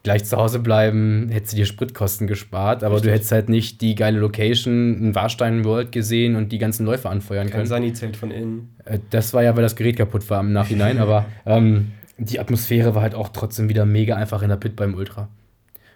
gleich 0.04 0.24
zu 0.26 0.36
Hause 0.36 0.60
bleiben, 0.60 1.30
hättest 1.30 1.54
du 1.54 1.56
dir 1.56 1.66
Spritkosten 1.66 2.26
gespart, 2.26 2.84
aber 2.84 2.96
Richtig. 2.96 3.08
du 3.08 3.14
hättest 3.14 3.32
halt 3.32 3.48
nicht 3.48 3.80
die 3.80 3.94
geile 3.94 4.20
Location, 4.20 5.08
ein 5.08 5.14
Warstein 5.14 5.64
World 5.64 5.92
gesehen 5.92 6.36
und 6.36 6.52
die 6.52 6.58
ganzen 6.58 6.84
Läufe 6.86 7.08
anfeuern 7.08 7.46
Kein 7.46 7.52
können. 7.52 7.62
Kein 7.62 7.68
Sani-Zelt 7.68 8.16
von 8.16 8.30
innen. 8.30 8.76
Äh, 8.84 8.98
das 9.10 9.32
war 9.32 9.42
ja, 9.42 9.56
weil 9.56 9.62
das 9.62 9.74
Gerät 9.74 9.96
kaputt 9.96 10.28
war 10.28 10.40
im 10.40 10.52
Nachhinein, 10.52 10.98
aber 10.98 11.24
ähm, 11.46 11.92
die 12.18 12.38
Atmosphäre 12.38 12.94
war 12.94 13.02
halt 13.02 13.14
auch 13.14 13.30
trotzdem 13.30 13.70
wieder 13.70 13.86
mega 13.86 14.14
einfach 14.14 14.42
in 14.42 14.50
der 14.50 14.56
Pit 14.56 14.76
beim 14.76 14.94
Ultra. 14.94 15.28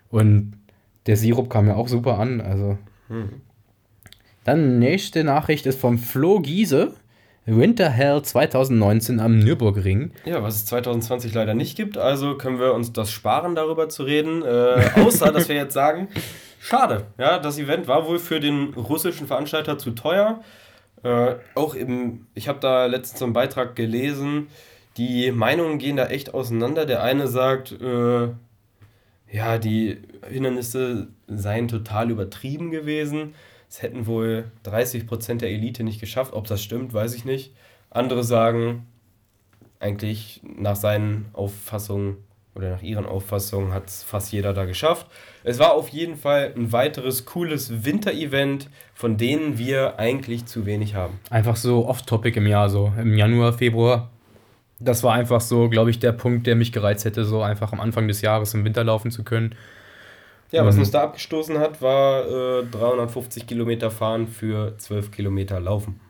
Und 0.08 0.54
der 1.06 1.18
Sirup 1.18 1.50
kam 1.50 1.68
ja 1.68 1.74
auch 1.74 1.88
super 1.88 2.18
an, 2.18 2.40
also. 2.40 2.78
Hm. 3.08 3.28
Dann 4.44 4.78
nächste 4.78 5.22
Nachricht 5.22 5.66
ist 5.66 5.78
vom 5.78 5.98
Flo 5.98 6.40
Giese. 6.40 6.94
Winter 7.48 7.88
Hell 7.88 8.22
2019 8.22 9.20
am 9.20 9.38
Nürburgring. 9.38 10.12
Ja, 10.26 10.42
was 10.42 10.56
es 10.56 10.66
2020 10.66 11.32
leider 11.32 11.54
nicht 11.54 11.76
gibt, 11.76 11.96
also 11.96 12.36
können 12.36 12.60
wir 12.60 12.74
uns 12.74 12.92
das 12.92 13.10
sparen, 13.10 13.54
darüber 13.54 13.88
zu 13.88 14.02
reden. 14.02 14.42
Äh, 14.42 14.90
außer, 15.00 15.32
dass 15.32 15.48
wir 15.48 15.56
jetzt 15.56 15.72
sagen, 15.72 16.08
schade. 16.60 17.06
Ja, 17.16 17.38
das 17.38 17.58
Event 17.58 17.88
war 17.88 18.06
wohl 18.06 18.18
für 18.18 18.38
den 18.38 18.74
russischen 18.74 19.26
Veranstalter 19.26 19.78
zu 19.78 19.92
teuer. 19.92 20.42
Äh, 21.02 21.36
auch 21.54 21.74
im, 21.74 22.26
ich 22.34 22.48
habe 22.48 22.60
da 22.60 22.84
letztens 22.86 23.20
so 23.20 23.24
einen 23.24 23.34
Beitrag 23.34 23.76
gelesen, 23.76 24.48
die 24.98 25.30
Meinungen 25.32 25.78
gehen 25.78 25.96
da 25.96 26.06
echt 26.06 26.34
auseinander. 26.34 26.84
Der 26.84 27.02
eine 27.02 27.28
sagt, 27.28 27.72
äh, 27.80 28.28
ja, 29.30 29.58
die 29.58 29.98
Hindernisse 30.28 31.08
seien 31.28 31.68
total 31.68 32.10
übertrieben 32.10 32.70
gewesen. 32.70 33.34
Es 33.68 33.82
hätten 33.82 34.06
wohl 34.06 34.50
30% 34.64 35.38
der 35.38 35.50
Elite 35.50 35.84
nicht 35.84 36.00
geschafft. 36.00 36.32
Ob 36.32 36.46
das 36.46 36.62
stimmt, 36.62 36.94
weiß 36.94 37.14
ich 37.14 37.24
nicht. 37.24 37.52
Andere 37.90 38.24
sagen, 38.24 38.86
eigentlich 39.80 40.40
nach 40.42 40.76
seinen 40.76 41.26
Auffassungen 41.32 42.16
oder 42.54 42.70
nach 42.70 42.82
ihren 42.82 43.06
Auffassungen 43.06 43.72
hat 43.72 43.88
es 43.88 44.02
fast 44.02 44.32
jeder 44.32 44.52
da 44.52 44.64
geschafft. 44.64 45.06
Es 45.44 45.58
war 45.58 45.74
auf 45.74 45.88
jeden 45.88 46.16
Fall 46.16 46.52
ein 46.56 46.72
weiteres 46.72 47.24
cooles 47.24 47.84
Winter-Event, 47.84 48.68
von 48.94 49.16
denen 49.16 49.58
wir 49.58 49.98
eigentlich 49.98 50.46
zu 50.46 50.66
wenig 50.66 50.94
haben. 50.94 51.20
Einfach 51.30 51.56
so 51.56 51.86
off-topic 51.86 52.36
im 52.36 52.46
Jahr, 52.46 52.68
so 52.68 52.92
im 52.98 53.16
Januar, 53.16 53.52
Februar. 53.52 54.10
Das 54.80 55.02
war 55.02 55.14
einfach 55.14 55.40
so, 55.40 55.68
glaube 55.68 55.90
ich, 55.90 56.00
der 56.00 56.12
Punkt, 56.12 56.46
der 56.46 56.56
mich 56.56 56.72
gereizt 56.72 57.04
hätte, 57.04 57.24
so 57.24 57.42
einfach 57.42 57.72
am 57.72 57.80
Anfang 57.80 58.08
des 58.08 58.22
Jahres 58.22 58.54
im 58.54 58.64
Winter 58.64 58.82
laufen 58.82 59.10
zu 59.10 59.24
können. 59.24 59.54
Ja, 60.50 60.64
was 60.64 60.76
mhm. 60.76 60.82
uns 60.82 60.90
da 60.90 61.02
abgestoßen 61.02 61.58
hat, 61.58 61.82
war 61.82 62.60
äh, 62.60 62.64
350 62.64 63.46
Kilometer 63.46 63.90
fahren 63.90 64.26
für 64.26 64.76
12 64.78 65.10
Kilometer 65.10 65.60
laufen. 65.60 66.00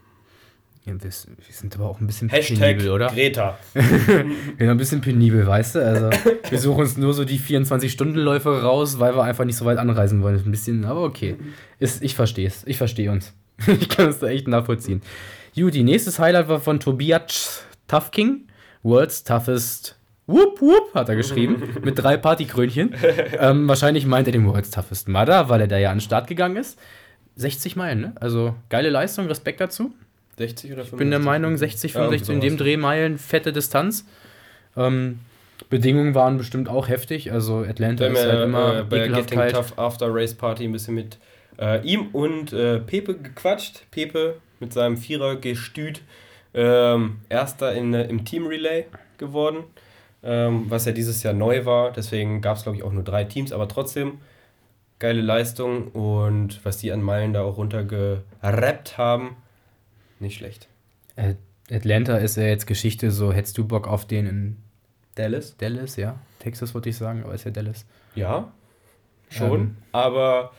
Ja, 0.85 0.95
wir, 0.95 1.03
wir, 1.03 1.11
sind 1.51 1.75
aber 1.75 1.87
auch 1.87 2.01
ein 2.01 2.07
bisschen 2.07 2.31
Hashtag 2.31 2.59
penibel, 2.59 2.91
oder? 2.93 3.09
Greta. 3.09 3.59
wir 3.75 3.85
sind 3.85 4.69
ein 4.69 4.77
bisschen 4.79 5.01
penibel, 5.03 5.47
weißt 5.47 5.75
du? 5.75 5.85
Also, 5.85 6.11
wir 6.49 6.59
suchen 6.59 6.81
uns 6.81 6.97
nur 6.97 7.13
so 7.13 7.27
die 7.27 7.39
24-Stunden-Läufe 7.39 8.63
raus, 8.63 8.99
weil 8.99 9.15
wir 9.15 9.23
einfach 9.23 9.45
nicht 9.45 9.57
so 9.57 9.67
weit 9.67 9.77
anreisen 9.77 10.23
wollen. 10.23 10.43
Ein 10.43 10.51
bisschen, 10.51 10.87
aber 10.87 11.03
okay. 11.03 11.37
Ist, 11.79 12.03
ich 12.03 12.15
verstehe 12.15 12.47
es. 12.47 12.63
Ich 12.67 12.79
verstehe 12.79 13.11
uns. 13.11 13.35
ich 13.67 13.89
kann 13.91 14.09
es 14.09 14.21
da 14.21 14.29
echt 14.29 14.49
nachvollziehen. 14.49 15.03
Judy, 15.53 15.83
nächstes 15.83 16.19
Highlight 16.19 16.49
war 16.49 16.61
von 16.61 16.81
Tobias 16.81 17.65
Tough 17.87 18.11
King. 18.11 18.47
World's 18.83 19.25
Toughest 19.25 19.98
Whoop, 20.29 20.61
whoop, 20.61 20.95
hat 20.95 21.09
er 21.09 21.17
geschrieben, 21.17 21.63
mit 21.83 21.99
drei 21.99 22.19
Partykrönchen. 22.19 22.95
ähm, 23.41 23.67
wahrscheinlich 23.67 24.07
meint 24.07 24.29
er 24.29 24.33
den 24.33 24.47
World's 24.47 24.71
Toughest 24.71 25.09
Mudder, 25.09 25.49
weil 25.49 25.63
er 25.63 25.67
da 25.67 25.79
ja 25.79 25.91
an 25.91 25.97
den 25.97 26.03
Start 26.03 26.29
gegangen 26.29 26.57
ist. 26.57 26.79
60 27.37 27.77
Meilen, 27.77 28.01
ne? 28.01 28.13
Also 28.21 28.55
geile 28.69 28.91
Leistung, 28.91 29.27
Respekt 29.27 29.61
dazu. 29.61 29.93
60 30.37 30.73
oder 30.73 30.85
65? 30.85 30.93
Ich 30.93 30.99
bin 30.99 31.11
der 31.11 31.21
Meinung, 31.21 31.57
60, 31.57 31.93
65 31.93 32.29
ja, 32.29 32.35
in 32.35 32.41
dem 32.41 32.57
Drehmeilen, 32.59 33.17
fette 33.17 33.53
Distanz. 33.53 34.07
Ähm, 34.77 35.21
Bedingungen 35.71 36.15
waren 36.15 36.37
bestimmt 36.37 36.69
auch 36.69 36.89
heftig. 36.89 37.33
Also 37.33 37.61
Atlanta 37.61 38.07
ist 38.07 38.25
halt 38.25 38.45
immer 38.45 38.81
äh, 38.81 38.83
bei 38.85 39.09
Getting 39.09 39.49
Tough 39.49 39.79
After 39.79 40.09
Race 40.11 40.35
Party 40.35 40.65
ein 40.65 40.73
bisschen 40.73 40.95
mit 40.95 41.17
äh, 41.59 41.81
ihm 41.87 42.09
und 42.13 42.53
äh, 42.53 42.81
Pepe 42.81 43.15
gequatscht. 43.15 43.83
Pepe 43.91 44.37
mit 44.61 44.73
seinem 44.73 44.97
Vierer-Gestüt 44.99 46.03
ähm, 46.55 47.19
Erster 47.29 47.75
in, 47.75 47.95
äh, 47.95 48.05
im 48.05 48.25
Team 48.25 48.47
Relay 48.47 48.87
geworden 49.17 49.65
ähm, 50.23 50.67
was 50.69 50.85
ja 50.85 50.93
dieses 50.93 51.23
Jahr 51.23 51.35
neu 51.35 51.65
war. 51.65 51.93
Deswegen 51.93 52.41
gab 52.41 52.57
es, 52.57 52.63
glaube 52.65 52.77
ich, 52.77 52.85
auch 52.85 52.93
nur 52.93 53.05
drei 53.05 53.25
Teams, 53.25 53.53
aber 53.53 53.69
trotzdem 53.69 54.19
geile 54.99 55.21
Leistung 55.21 55.89
und 55.89 56.65
was 56.65 56.79
die 56.79 56.91
an 56.93 57.03
Meilen 57.03 57.33
da 57.33 57.43
auch 57.43 57.57
runtergerappt 57.57 58.99
haben, 58.99 59.37
nicht 60.19 60.39
schlecht. 60.39 60.69
Atlanta 61.71 62.17
ist 62.17 62.37
ja 62.37 62.45
jetzt 62.45 62.67
Geschichte, 62.67 63.11
so 63.11 63.33
hättest 63.33 63.59
du 63.59 63.67
Bock 63.67 63.87
auf 63.87 64.07
den 64.07 64.27
in 64.27 64.57
Dallas? 65.15 65.57
Dallas, 65.57 65.97
ja. 65.97 66.19
Texas 66.39 66.75
wollte 66.75 66.89
ich 66.89 66.97
sagen, 66.97 67.25
aber 67.25 67.35
ist 67.35 67.45
ja 67.45 67.51
Dallas. 67.51 67.85
Ja, 68.15 68.53
schon. 69.31 69.61
Ähm. 69.61 69.77
Aber 69.93 70.53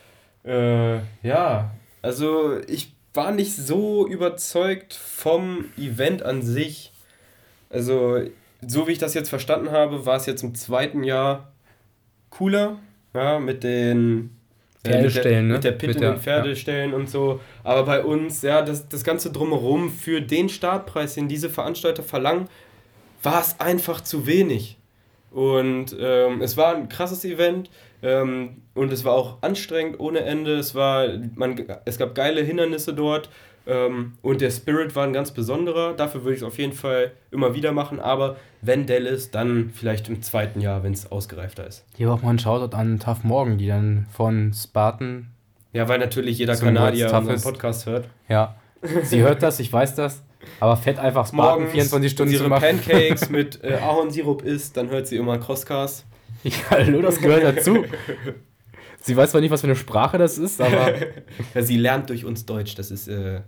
äh, 0.44 0.98
ja, 1.22 1.74
also 2.02 2.58
ich 2.66 2.94
war 3.12 3.32
nicht 3.32 3.56
so 3.56 4.06
überzeugt 4.06 4.94
vom 4.94 5.64
Event 5.76 6.22
an 6.22 6.42
sich. 6.42 6.92
Also 7.70 8.20
so 8.66 8.86
wie 8.86 8.92
ich 8.92 8.98
das 8.98 9.14
jetzt 9.14 9.28
verstanden 9.28 9.70
habe, 9.70 10.06
war 10.06 10.16
es 10.16 10.26
jetzt 10.26 10.42
im 10.42 10.54
zweiten 10.54 11.02
Jahr 11.04 11.52
cooler, 12.30 12.78
ja, 13.14 13.38
mit 13.38 13.64
den 13.64 14.30
Pferdestellen, 14.84 15.06
äh, 15.06 15.08
mit 15.08 15.24
der, 15.24 15.42
ne? 15.42 15.52
mit 15.54 15.64
der 15.64 15.72
Pit 15.72 16.00
mit 16.00 16.10
und 16.10 16.18
Pferdestellen 16.20 16.90
ja. 16.90 16.96
und 16.96 17.10
so. 17.10 17.40
Aber 17.64 17.84
bei 17.84 18.02
uns, 18.02 18.42
ja, 18.42 18.62
das, 18.62 18.88
das 18.88 19.04
Ganze 19.04 19.30
drumherum 19.30 19.90
für 19.90 20.20
den 20.20 20.48
Startpreis, 20.48 21.14
den 21.14 21.28
diese 21.28 21.50
Veranstalter 21.50 22.02
verlangen, 22.02 22.48
war 23.22 23.40
es 23.40 23.60
einfach 23.60 24.00
zu 24.00 24.26
wenig. 24.26 24.78
Und 25.30 25.94
ähm, 26.00 26.40
es 26.40 26.56
war 26.56 26.74
ein 26.74 26.88
krasses 26.88 27.24
Event 27.24 27.70
ähm, 28.02 28.62
und 28.74 28.92
es 28.92 29.04
war 29.04 29.12
auch 29.12 29.42
anstrengend 29.42 30.00
ohne 30.00 30.20
Ende. 30.20 30.56
Es, 30.56 30.74
war, 30.74 31.08
man, 31.36 31.62
es 31.84 31.98
gab 31.98 32.14
geile 32.14 32.42
Hindernisse 32.42 32.94
dort 32.94 33.30
ähm, 33.66 34.12
und 34.22 34.40
der 34.40 34.50
Spirit 34.50 34.96
war 34.96 35.04
ein 35.04 35.12
ganz 35.12 35.30
besonderer. 35.30 35.92
Dafür 35.94 36.24
würde 36.24 36.34
ich 36.34 36.40
es 36.40 36.46
auf 36.46 36.58
jeden 36.58 36.72
Fall 36.72 37.12
immer 37.30 37.54
wieder 37.54 37.72
machen. 37.72 38.00
Aber 38.00 38.36
wenn 38.62 38.86
Dallas, 38.86 39.30
dann 39.30 39.70
vielleicht 39.74 40.08
im 40.08 40.22
zweiten 40.22 40.60
Jahr, 40.60 40.82
wenn 40.82 40.92
es 40.92 41.10
ausgereifter 41.10 41.66
ist. 41.66 41.84
Hier 41.96 42.10
auch 42.12 42.22
mal 42.22 42.30
ein 42.30 42.38
Shoutout 42.38 42.76
an 42.76 42.98
Tough 42.98 43.24
Morgan, 43.24 43.58
die 43.58 43.68
dann 43.68 44.06
von 44.12 44.52
Spartan. 44.52 45.28
Ja, 45.72 45.88
weil 45.88 45.98
natürlich 45.98 46.38
jeder 46.38 46.56
Kanadier 46.56 47.12
unseren 47.14 47.40
Podcast 47.40 47.86
hört. 47.86 48.08
Ja, 48.28 48.56
sie 49.02 49.20
hört 49.20 49.42
das, 49.42 49.60
ich 49.60 49.72
weiß 49.72 49.94
das. 49.94 50.22
Aber 50.58 50.76
fett 50.76 50.98
einfach 50.98 51.26
Spartan 51.28 51.60
Morgens 51.60 51.72
24 51.72 52.10
Stunden 52.10 52.32
ihre 52.32 52.44
zu 52.44 52.48
machen. 52.48 52.80
Pancakes 52.80 53.28
mit 53.30 53.62
äh, 53.62 53.74
Ahornsirup 53.74 54.42
isst, 54.42 54.76
dann 54.76 54.88
hört 54.88 55.06
sie 55.06 55.16
immer 55.16 55.38
Crosscast. 55.38 56.06
Ja, 56.42 56.52
hallo, 56.70 57.02
das 57.02 57.20
gehört 57.20 57.44
dazu. 57.44 57.84
Sie 59.00 59.16
weiß 59.16 59.30
zwar 59.30 59.40
nicht, 59.40 59.50
was 59.50 59.62
für 59.62 59.66
eine 59.66 59.76
Sprache 59.76 60.18
das 60.18 60.38
ist, 60.38 60.60
aber. 60.60 60.94
ja, 61.54 61.62
sie 61.62 61.76
lernt 61.76 62.10
durch 62.10 62.24
uns 62.24 62.46
Deutsch, 62.46 62.74
das 62.74 62.90
ist. 62.90 63.08
Äh 63.08 63.40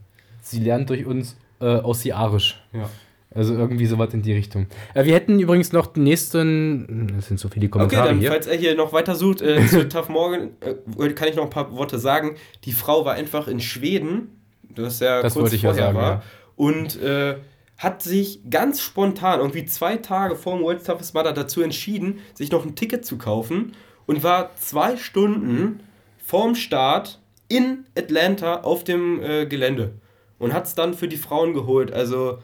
sie 0.43 0.61
lernt 0.61 0.91
durch 0.91 1.07
uns 1.07 1.37
äh, 1.61 1.77
Ossiarisch. 1.77 2.61
Ja. 2.73 2.89
Also 3.35 3.55
irgendwie 3.55 3.87
sowas 3.87 4.13
in 4.13 4.21
die 4.21 4.33
Richtung. 4.33 4.67
Äh, 4.93 5.05
wir 5.05 5.15
hätten 5.15 5.39
übrigens 5.39 5.73
noch 5.73 5.87
den 5.87 6.05
nächsten. 6.05 7.13
Das 7.17 7.29
sind 7.29 7.41
so 7.41 7.49
viele 7.49 7.69
Kommentare 7.69 8.03
okay, 8.03 8.11
dann, 8.11 8.21
hier. 8.21 8.31
Falls 8.31 8.47
er 8.47 8.57
hier 8.57 8.75
noch 8.75 8.93
weiter 8.93 9.15
sucht, 9.15 9.41
äh, 9.41 9.67
zu 9.67 9.89
Tough 9.89 10.09
Morgan, 10.09 10.51
äh, 10.61 11.09
kann 11.11 11.29
ich 11.29 11.37
noch 11.37 11.45
ein 11.45 11.51
paar 11.51 11.75
Worte 11.75 11.99
sagen. 11.99 12.37
Die 12.65 12.73
Frau 12.73 13.05
war 13.05 13.15
einfach 13.15 13.49
in 13.49 13.61
Schweden, 13.61 14.41
das 14.75 15.01
ja 15.01 15.23
das 15.23 15.35
kurz 15.35 15.51
vorher 15.51 15.71
ja 15.71 15.75
sagen, 15.75 15.97
war, 15.97 16.11
ja. 16.11 16.23
und 16.57 17.01
äh, 17.01 17.37
hat 17.79 18.03
sich 18.03 18.41
ganz 18.49 18.81
spontan, 18.81 19.41
irgendwie 19.41 19.65
zwei 19.65 19.97
Tage 19.97 20.37
vor 20.37 20.57
dem 20.57 20.63
World's 20.63 20.85
Toughest 20.85 21.15
Mudder, 21.15 21.33
dazu 21.33 21.63
entschieden, 21.63 22.19
sich 22.35 22.53
noch 22.53 22.65
ein 22.65 22.77
Ticket 22.77 23.05
zu 23.05 23.17
kaufen 23.19 23.73
und 24.07 24.23
war 24.23 24.55
zwei 24.57 24.97
Stunden 24.97 25.81
vorm 26.25 26.55
Start 26.55 27.21
in 27.49 27.85
Atlanta 27.97 28.61
auf 28.61 28.85
dem 28.85 29.21
äh, 29.23 29.47
Gelände 29.47 29.93
und 30.39 30.53
hat 30.53 30.67
es 30.67 30.75
dann 30.75 30.95
für 30.95 31.09
die 31.09 31.17
Frauen 31.17 31.55
geholt. 31.55 31.93
Also 31.93 32.39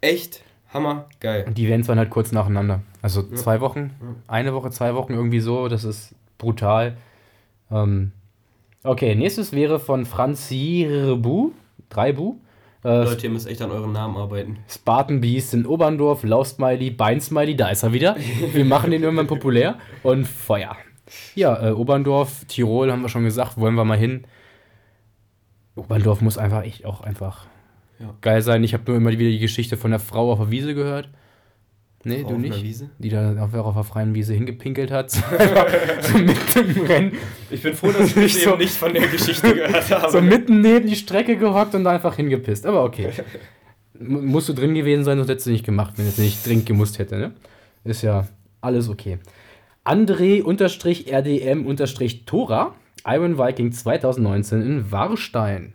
echt 0.00 0.42
hammer 0.72 1.06
geil. 1.20 1.44
Und 1.46 1.58
die 1.58 1.66
Events 1.66 1.88
waren 1.88 1.98
halt 1.98 2.10
kurz 2.10 2.32
nacheinander. 2.32 2.82
Also 3.02 3.22
ja. 3.22 3.36
zwei 3.36 3.60
Wochen, 3.60 3.90
ja. 4.00 4.14
eine 4.28 4.54
Woche, 4.54 4.70
zwei 4.70 4.94
Wochen 4.94 5.14
irgendwie 5.14 5.40
so. 5.40 5.68
Das 5.68 5.84
ist 5.84 6.14
brutal. 6.38 6.96
Ähm, 7.70 8.12
okay, 8.82 9.14
nächstes 9.14 9.52
wäre 9.52 9.80
von 9.80 10.04
Franzirbu, 10.04 11.52
Dreibu. 11.88 12.36
Äh, 12.84 13.04
Leute, 13.04 13.26
ihr 13.26 13.32
müsst 13.32 13.46
echt 13.46 13.60
an 13.62 13.70
euren 13.70 13.92
Namen 13.92 14.16
arbeiten. 14.16 14.58
Spartan 14.68 15.20
Beast 15.20 15.52
in 15.52 15.66
Oberndorf, 15.66 16.22
Lausmiley, 16.22 16.90
Beinsmiley, 16.90 17.56
da 17.56 17.68
ist 17.68 17.82
er 17.82 17.92
wieder. 17.92 18.16
Wir 18.52 18.64
machen 18.64 18.90
den 18.90 19.02
irgendwann 19.02 19.26
populär. 19.26 19.78
Und 20.02 20.26
Feuer. 20.26 20.76
Ja, 21.34 21.68
äh, 21.68 21.72
Oberndorf, 21.72 22.44
Tirol 22.46 22.90
haben 22.90 23.02
wir 23.02 23.08
schon 23.08 23.24
gesagt, 23.24 23.58
wollen 23.58 23.74
wir 23.74 23.84
mal 23.84 23.98
hin. 23.98 24.24
Oberndorf 25.76 26.20
muss 26.20 26.38
einfach 26.38 26.64
echt 26.64 26.84
auch 26.84 27.00
einfach 27.00 27.46
ja. 27.98 28.14
geil 28.20 28.42
sein. 28.42 28.64
Ich 28.64 28.74
habe 28.74 28.84
nur 28.86 28.96
immer 28.96 29.10
wieder 29.10 29.30
die 29.30 29.38
Geschichte 29.38 29.76
von 29.76 29.90
der 29.90 30.00
Frau 30.00 30.32
auf 30.32 30.38
der 30.38 30.50
Wiese 30.50 30.74
gehört. 30.74 31.08
Nee, 32.02 32.22
Frau 32.22 32.30
du 32.30 32.38
nicht. 32.38 32.84
Die 32.98 33.08
da 33.10 33.44
auf, 33.44 33.54
auf 33.54 33.74
der 33.74 33.84
freien 33.84 34.14
Wiese 34.14 34.32
hingepinkelt 34.32 34.90
hat. 34.90 35.10
so 36.00 36.18
mitten 36.18 36.70
im 36.70 36.86
Rennen. 36.86 37.12
Ich 37.50 37.62
bin 37.62 37.74
froh, 37.74 37.92
dass 37.92 38.16
ich 38.16 38.42
so, 38.42 38.56
nicht 38.56 38.72
von 38.72 38.92
der 38.92 39.06
Geschichte 39.06 39.54
gehört 39.54 39.90
habe. 39.90 40.10
So 40.10 40.20
mitten 40.22 40.62
neben 40.62 40.86
die 40.86 40.96
Strecke 40.96 41.36
gehockt 41.36 41.74
und 41.74 41.84
da 41.84 41.90
einfach 41.90 42.16
hingepisst. 42.16 42.64
Aber 42.64 42.84
okay. 42.84 43.10
Musst 43.98 44.48
du 44.48 44.54
drin 44.54 44.74
gewesen 44.74 45.04
sein, 45.04 45.18
sonst 45.18 45.28
hättest 45.28 45.46
du 45.46 45.50
nicht 45.50 45.66
gemacht, 45.66 45.94
wenn 45.98 46.06
es 46.06 46.16
nicht 46.16 46.46
dringend 46.46 46.64
gemusst 46.64 46.98
hätte, 46.98 47.18
ne? 47.18 47.32
Ist 47.84 48.00
ja 48.00 48.26
alles 48.62 48.88
okay. 48.88 49.18
André-RDM-Tora, 49.90 52.74
Iron 53.06 53.38
Viking 53.38 53.72
2019 53.72 54.62
in 54.62 54.92
Warstein. 54.92 55.72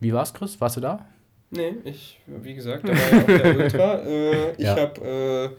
Wie 0.00 0.12
war's, 0.12 0.34
Chris? 0.34 0.60
Warst 0.60 0.78
du 0.78 0.80
da? 0.80 1.06
Nee, 1.52 1.74
ich, 1.84 2.18
wie 2.26 2.54
gesagt, 2.54 2.88
da 2.88 2.88
war 2.88 2.98
ja 2.98 3.20
auch 3.20 3.26
der 3.26 3.56
Ultra. 3.58 4.02
Äh, 4.02 4.50
ich 4.54 4.58
ja. 4.58 4.76
habe 4.76 5.00
äh, 5.00 5.50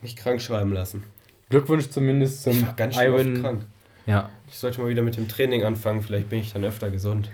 mich 0.00 0.16
krank 0.16 0.40
schreiben 0.40 0.72
lassen. 0.72 1.04
Glückwunsch 1.50 1.90
zumindest 1.90 2.44
zum 2.44 2.54
ich 2.54 2.66
war 2.66 2.72
ganz 2.72 2.94
schön 2.94 3.04
Iron. 3.04 3.42
krank. 3.42 3.66
Ja. 4.06 4.30
Ich 4.48 4.56
sollte 4.56 4.80
mal 4.80 4.88
wieder 4.88 5.02
mit 5.02 5.18
dem 5.18 5.28
Training 5.28 5.64
anfangen, 5.64 6.00
vielleicht 6.00 6.30
bin 6.30 6.38
ich 6.38 6.54
dann 6.54 6.64
öfter 6.64 6.90
gesund. 6.90 7.30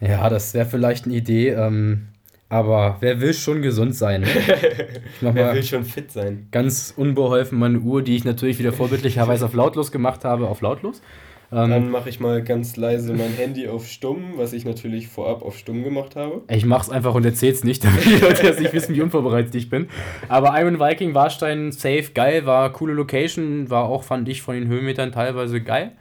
Ja, 0.00 0.28
das 0.28 0.52
wäre 0.54 0.66
vielleicht 0.66 1.04
eine 1.04 1.14
Idee, 1.14 1.50
ähm, 1.50 2.08
aber 2.48 2.96
wer 3.00 3.20
will 3.20 3.34
schon 3.34 3.62
gesund 3.62 3.94
sein? 3.94 4.24
wer 5.20 5.54
will 5.54 5.62
schon 5.62 5.84
fit 5.84 6.10
sein? 6.10 6.48
Ganz 6.50 6.94
unbeholfen 6.96 7.58
meine 7.58 7.80
Uhr, 7.80 8.02
die 8.02 8.16
ich 8.16 8.24
natürlich 8.24 8.58
wieder 8.58 8.72
vorbildlicherweise 8.72 9.44
auf 9.44 9.54
lautlos 9.54 9.92
gemacht 9.92 10.24
habe, 10.24 10.48
auf 10.48 10.60
lautlos. 10.60 11.02
Ähm, 11.50 11.70
Dann 11.70 11.90
mache 11.90 12.10
ich 12.10 12.20
mal 12.20 12.42
ganz 12.42 12.76
leise 12.76 13.14
mein 13.14 13.32
Handy 13.32 13.68
auf 13.68 13.86
stumm, 13.86 14.34
was 14.36 14.52
ich 14.52 14.66
natürlich 14.66 15.08
vorab 15.08 15.42
auf 15.42 15.56
stumm 15.56 15.82
gemacht 15.82 16.14
habe. 16.14 16.42
Ich 16.48 16.66
mache 16.66 16.82
es 16.82 16.90
einfach 16.90 17.14
und 17.14 17.24
erzähle 17.24 17.52
es 17.52 17.64
nicht, 17.64 17.84
damit 17.84 18.04
die 18.04 18.16
Leute 18.16 18.46
jetzt 18.46 18.60
nicht 18.60 18.72
wissen, 18.72 18.94
wie 18.94 19.00
unvorbereitet 19.00 19.54
ich 19.54 19.70
bin. 19.70 19.88
Aber 20.28 20.58
Iron 20.60 20.78
Viking, 20.78 21.14
Warstein, 21.14 21.72
safe, 21.72 22.10
geil, 22.14 22.44
war 22.44 22.72
coole 22.72 22.92
Location, 22.92 23.70
war 23.70 23.84
auch, 23.84 24.02
fand 24.04 24.28
ich, 24.28 24.42
von 24.42 24.54
den 24.54 24.68
Höhenmetern 24.68 25.12
teilweise 25.12 25.60
geil. 25.62 25.92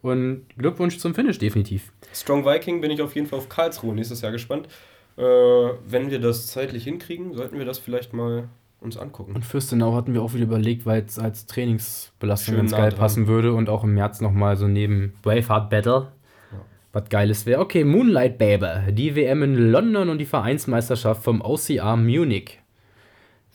Und 0.00 0.44
Glückwunsch 0.58 0.98
zum 0.98 1.14
Finish, 1.14 1.38
definitiv. 1.38 1.92
Strong 2.14 2.44
Viking 2.44 2.80
bin 2.80 2.90
ich 2.90 3.00
auf 3.00 3.14
jeden 3.14 3.26
Fall 3.26 3.38
auf 3.38 3.48
Karlsruhe 3.48 3.94
nächstes 3.94 4.20
Jahr 4.20 4.32
gespannt. 4.32 4.68
Äh, 5.16 5.22
wenn 5.22 6.10
wir 6.10 6.20
das 6.20 6.48
zeitlich 6.48 6.84
hinkriegen, 6.84 7.34
sollten 7.34 7.58
wir 7.58 7.64
das 7.64 7.78
vielleicht 7.78 8.12
mal 8.12 8.48
uns 8.80 8.96
angucken. 8.96 9.34
Und 9.34 9.44
Fürstenau 9.44 9.94
hatten 9.94 10.12
wir 10.12 10.22
auch 10.22 10.34
wieder 10.34 10.44
überlegt, 10.44 10.86
weil 10.86 11.02
es 11.02 11.18
als 11.18 11.46
Trainingsbelastung 11.46 12.54
Schön 12.54 12.62
ganz 12.62 12.72
geil 12.72 12.90
dran. 12.90 12.98
passen 12.98 13.26
würde 13.26 13.54
und 13.54 13.68
auch 13.68 13.84
im 13.84 13.94
März 13.94 14.20
nochmal 14.20 14.56
so 14.56 14.68
neben 14.68 15.14
Braveheart 15.22 15.70
Battle. 15.70 16.12
Ja. 16.52 16.58
Was 16.92 17.08
Geiles 17.08 17.46
wäre. 17.46 17.60
Okay, 17.60 17.84
Moonlight 17.84 18.38
Baby, 18.38 18.92
die 18.92 19.16
WM 19.16 19.42
in 19.42 19.70
London 19.70 20.08
und 20.08 20.18
die 20.18 20.26
Vereinsmeisterschaft 20.26 21.22
vom 21.22 21.40
OCR 21.40 21.96
Munich. 21.96 22.60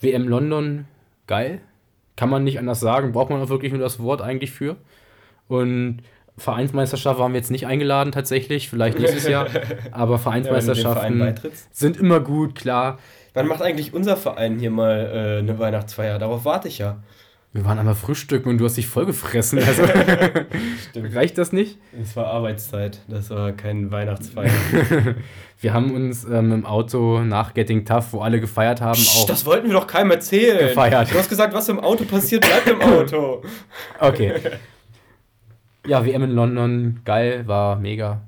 WM 0.01 0.27
London, 0.27 0.85
geil. 1.27 1.61
Kann 2.15 2.29
man 2.29 2.43
nicht 2.43 2.59
anders 2.59 2.79
sagen, 2.79 3.11
braucht 3.11 3.29
man 3.29 3.41
auch 3.41 3.49
wirklich 3.49 3.71
nur 3.71 3.81
das 3.81 3.99
Wort 4.01 4.21
eigentlich 4.21 4.51
für. 4.51 4.77
Und 5.47 6.01
Vereinsmeisterschaft 6.39 7.19
waren 7.19 7.33
wir 7.33 7.39
jetzt 7.39 7.51
nicht 7.51 7.67
eingeladen 7.67 8.11
tatsächlich, 8.11 8.69
vielleicht 8.69 8.97
nächstes 8.99 9.27
Jahr. 9.27 9.47
Aber 9.91 10.17
Vereinsmeisterschaften 10.17 11.19
ja, 11.19 11.33
sind 11.71 11.97
immer 11.97 12.19
gut, 12.19 12.55
klar. 12.55 12.97
Wann 13.33 13.47
macht 13.47 13.61
eigentlich 13.61 13.93
unser 13.93 14.17
Verein 14.17 14.57
hier 14.59 14.71
mal 14.71 15.11
äh, 15.13 15.39
eine 15.39 15.59
Weihnachtsfeier? 15.59 16.17
Darauf 16.19 16.45
warte 16.45 16.67
ich 16.67 16.79
ja. 16.79 16.97
Wir 17.51 17.65
waren 17.65 17.79
einmal 17.79 17.95
frühstücken 17.95 18.47
und 18.49 18.59
du 18.59 18.65
hast 18.65 18.77
dich 18.77 18.87
vollgefressen. 18.87 19.59
Also 19.67 19.83
reicht 21.15 21.37
das 21.37 21.51
nicht? 21.51 21.77
Es 21.99 22.15
war 22.15 22.27
Arbeitszeit, 22.27 22.99
das 23.07 23.29
war 23.31 23.51
kein 23.53 23.91
Weihnachtsfeier. 23.91 24.51
wir 25.59 25.73
haben 25.73 25.93
uns 25.93 26.25
ähm, 26.25 26.51
im 26.51 26.65
Auto 26.65 27.21
nach 27.21 27.53
Getting 27.53 27.85
Tough, 27.85 28.13
wo 28.13 28.19
alle 28.21 28.39
gefeiert 28.39 28.81
haben, 28.81 28.99
Psst, 28.99 29.23
auch. 29.23 29.25
Das 29.25 29.45
wollten 29.45 29.67
wir 29.67 29.73
doch 29.73 29.87
keinem 29.87 30.11
erzählen. 30.11 30.69
Gefeiert. 30.69 31.11
Du 31.11 31.17
hast 31.17 31.29
gesagt, 31.29 31.53
was 31.53 31.69
im 31.69 31.79
Auto 31.79 32.03
passiert, 32.05 32.41
bleibt 32.41 32.67
im 32.67 32.81
Auto. 32.81 33.41
okay. 33.99 34.33
Ja, 35.89 36.05
WM 36.05 36.23
in 36.23 36.31
London, 36.31 37.01
geil, 37.03 37.47
war 37.47 37.77
mega. 37.77 38.21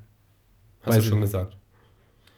Hast 0.83 0.97
Weiß 0.97 1.03
du 1.03 1.09
schon 1.09 1.21
gesagt. 1.21 1.55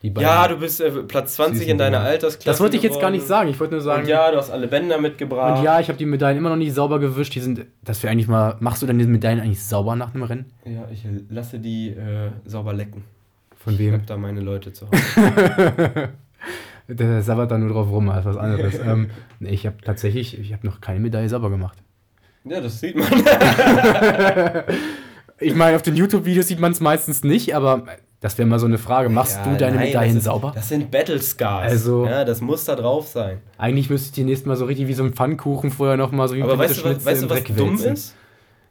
Ja, 0.01 0.49
du 0.49 0.57
bist 0.57 0.81
äh, 0.81 0.91
Platz 1.03 1.35
20 1.35 1.65
in 1.69 1.77
deiner 1.77 2.01
Altersklasse. 2.01 2.45
Das 2.45 2.59
wollte 2.59 2.75
ich 2.75 2.83
jetzt 2.83 2.99
gar 2.99 3.09
nicht 3.09 3.25
sagen. 3.25 3.49
Ich 3.49 3.57
wollte 3.57 3.75
nur 3.75 3.81
sagen. 3.81 4.01
Und 4.01 4.09
ja, 4.09 4.29
du 4.31 4.37
hast 4.37 4.49
alle 4.49 4.67
Bänder 4.67 4.99
mitgebracht. 4.99 5.59
Und 5.59 5.63
ja, 5.63 5.79
ich 5.79 5.87
habe 5.87 5.97
die 5.97 6.05
Medaillen 6.05 6.37
immer 6.37 6.49
noch 6.49 6.57
nicht 6.57 6.73
sauber 6.73 6.99
gewischt. 6.99 7.33
Die 7.35 7.39
sind, 7.39 7.65
dass 7.81 8.03
wir 8.03 8.11
eigentlich 8.11 8.27
mal. 8.27 8.57
Machst 8.59 8.81
du 8.81 8.85
denn 8.85 8.97
diese 8.97 9.09
Medaillen 9.09 9.39
eigentlich 9.39 9.63
sauber 9.63 9.95
nach 9.95 10.13
einem 10.13 10.23
Rennen? 10.23 10.51
Ja, 10.65 10.89
ich 10.91 11.05
lasse 11.29 11.57
die 11.57 11.91
äh, 11.91 12.31
sauber 12.43 12.73
lecken. 12.73 13.05
Von 13.55 13.79
wem? 13.79 13.93
Ich 13.93 14.01
hab 14.01 14.07
da 14.07 14.17
meine 14.17 14.41
Leute 14.41 14.73
zu 14.73 14.87
Hause. 14.87 16.09
Der 16.89 17.21
sabbert 17.21 17.49
da 17.49 17.57
nur 17.57 17.69
drauf 17.69 17.89
rum, 17.89 18.09
als 18.09 18.25
was 18.25 18.35
anderes. 18.35 18.77
ähm, 18.85 19.09
nee, 19.39 19.51
ich 19.51 19.65
habe 19.65 19.77
tatsächlich, 19.81 20.37
ich 20.37 20.51
habe 20.51 20.67
noch 20.67 20.81
keine 20.81 20.99
Medaille 20.99 21.29
sauber 21.29 21.49
gemacht. 21.49 21.77
Ja, 22.43 22.59
das 22.59 22.81
sieht 22.81 22.97
man. 22.97 23.07
ich 25.43 25.55
meine, 25.55 25.75
auf 25.75 25.81
den 25.81 25.95
YouTube-Videos 25.95 26.47
sieht 26.47 26.59
man 26.59 26.71
es 26.71 26.79
meistens 26.79 27.23
nicht, 27.23 27.55
aber 27.55 27.83
das 28.23 28.37
wäre 28.37 28.47
mal 28.47 28.59
so 28.59 28.65
eine 28.65 28.77
Frage. 28.77 29.09
Machst 29.09 29.37
ja, 29.37 29.51
du 29.51 29.57
deine 29.57 29.75
nein, 29.75 29.87
Medaillen 29.87 30.15
das 30.15 30.19
ist, 30.19 30.23
sauber? 30.25 30.53
Das 30.55 30.69
sind 30.69 30.89
Battle 30.89 31.21
Scars. 31.21 31.71
Also, 31.71 32.05
ja, 32.05 32.23
das 32.23 32.39
muss 32.39 32.63
da 32.65 32.75
drauf 32.75 33.07
sein. 33.07 33.39
Eigentlich 33.57 33.89
müsste 33.89 34.19
ich 34.21 34.25
nächste 34.25 34.47
Mal 34.47 34.55
so 34.55 34.65
richtig 34.65 34.87
wie 34.87 34.93
so 34.93 35.03
ein 35.03 35.13
Pfannkuchen 35.13 35.71
vorher 35.71 35.97
noch 35.97 36.11
mal 36.11 36.27
so 36.27 36.35
wie 36.35 36.41
Aber 36.41 36.57
weißt 36.57 36.79
du, 36.79 36.83
was, 36.85 37.05
weißt 37.05 37.23
du, 37.23 37.29
was 37.29 37.43
dumm 37.43 37.77
ist? 37.77 38.15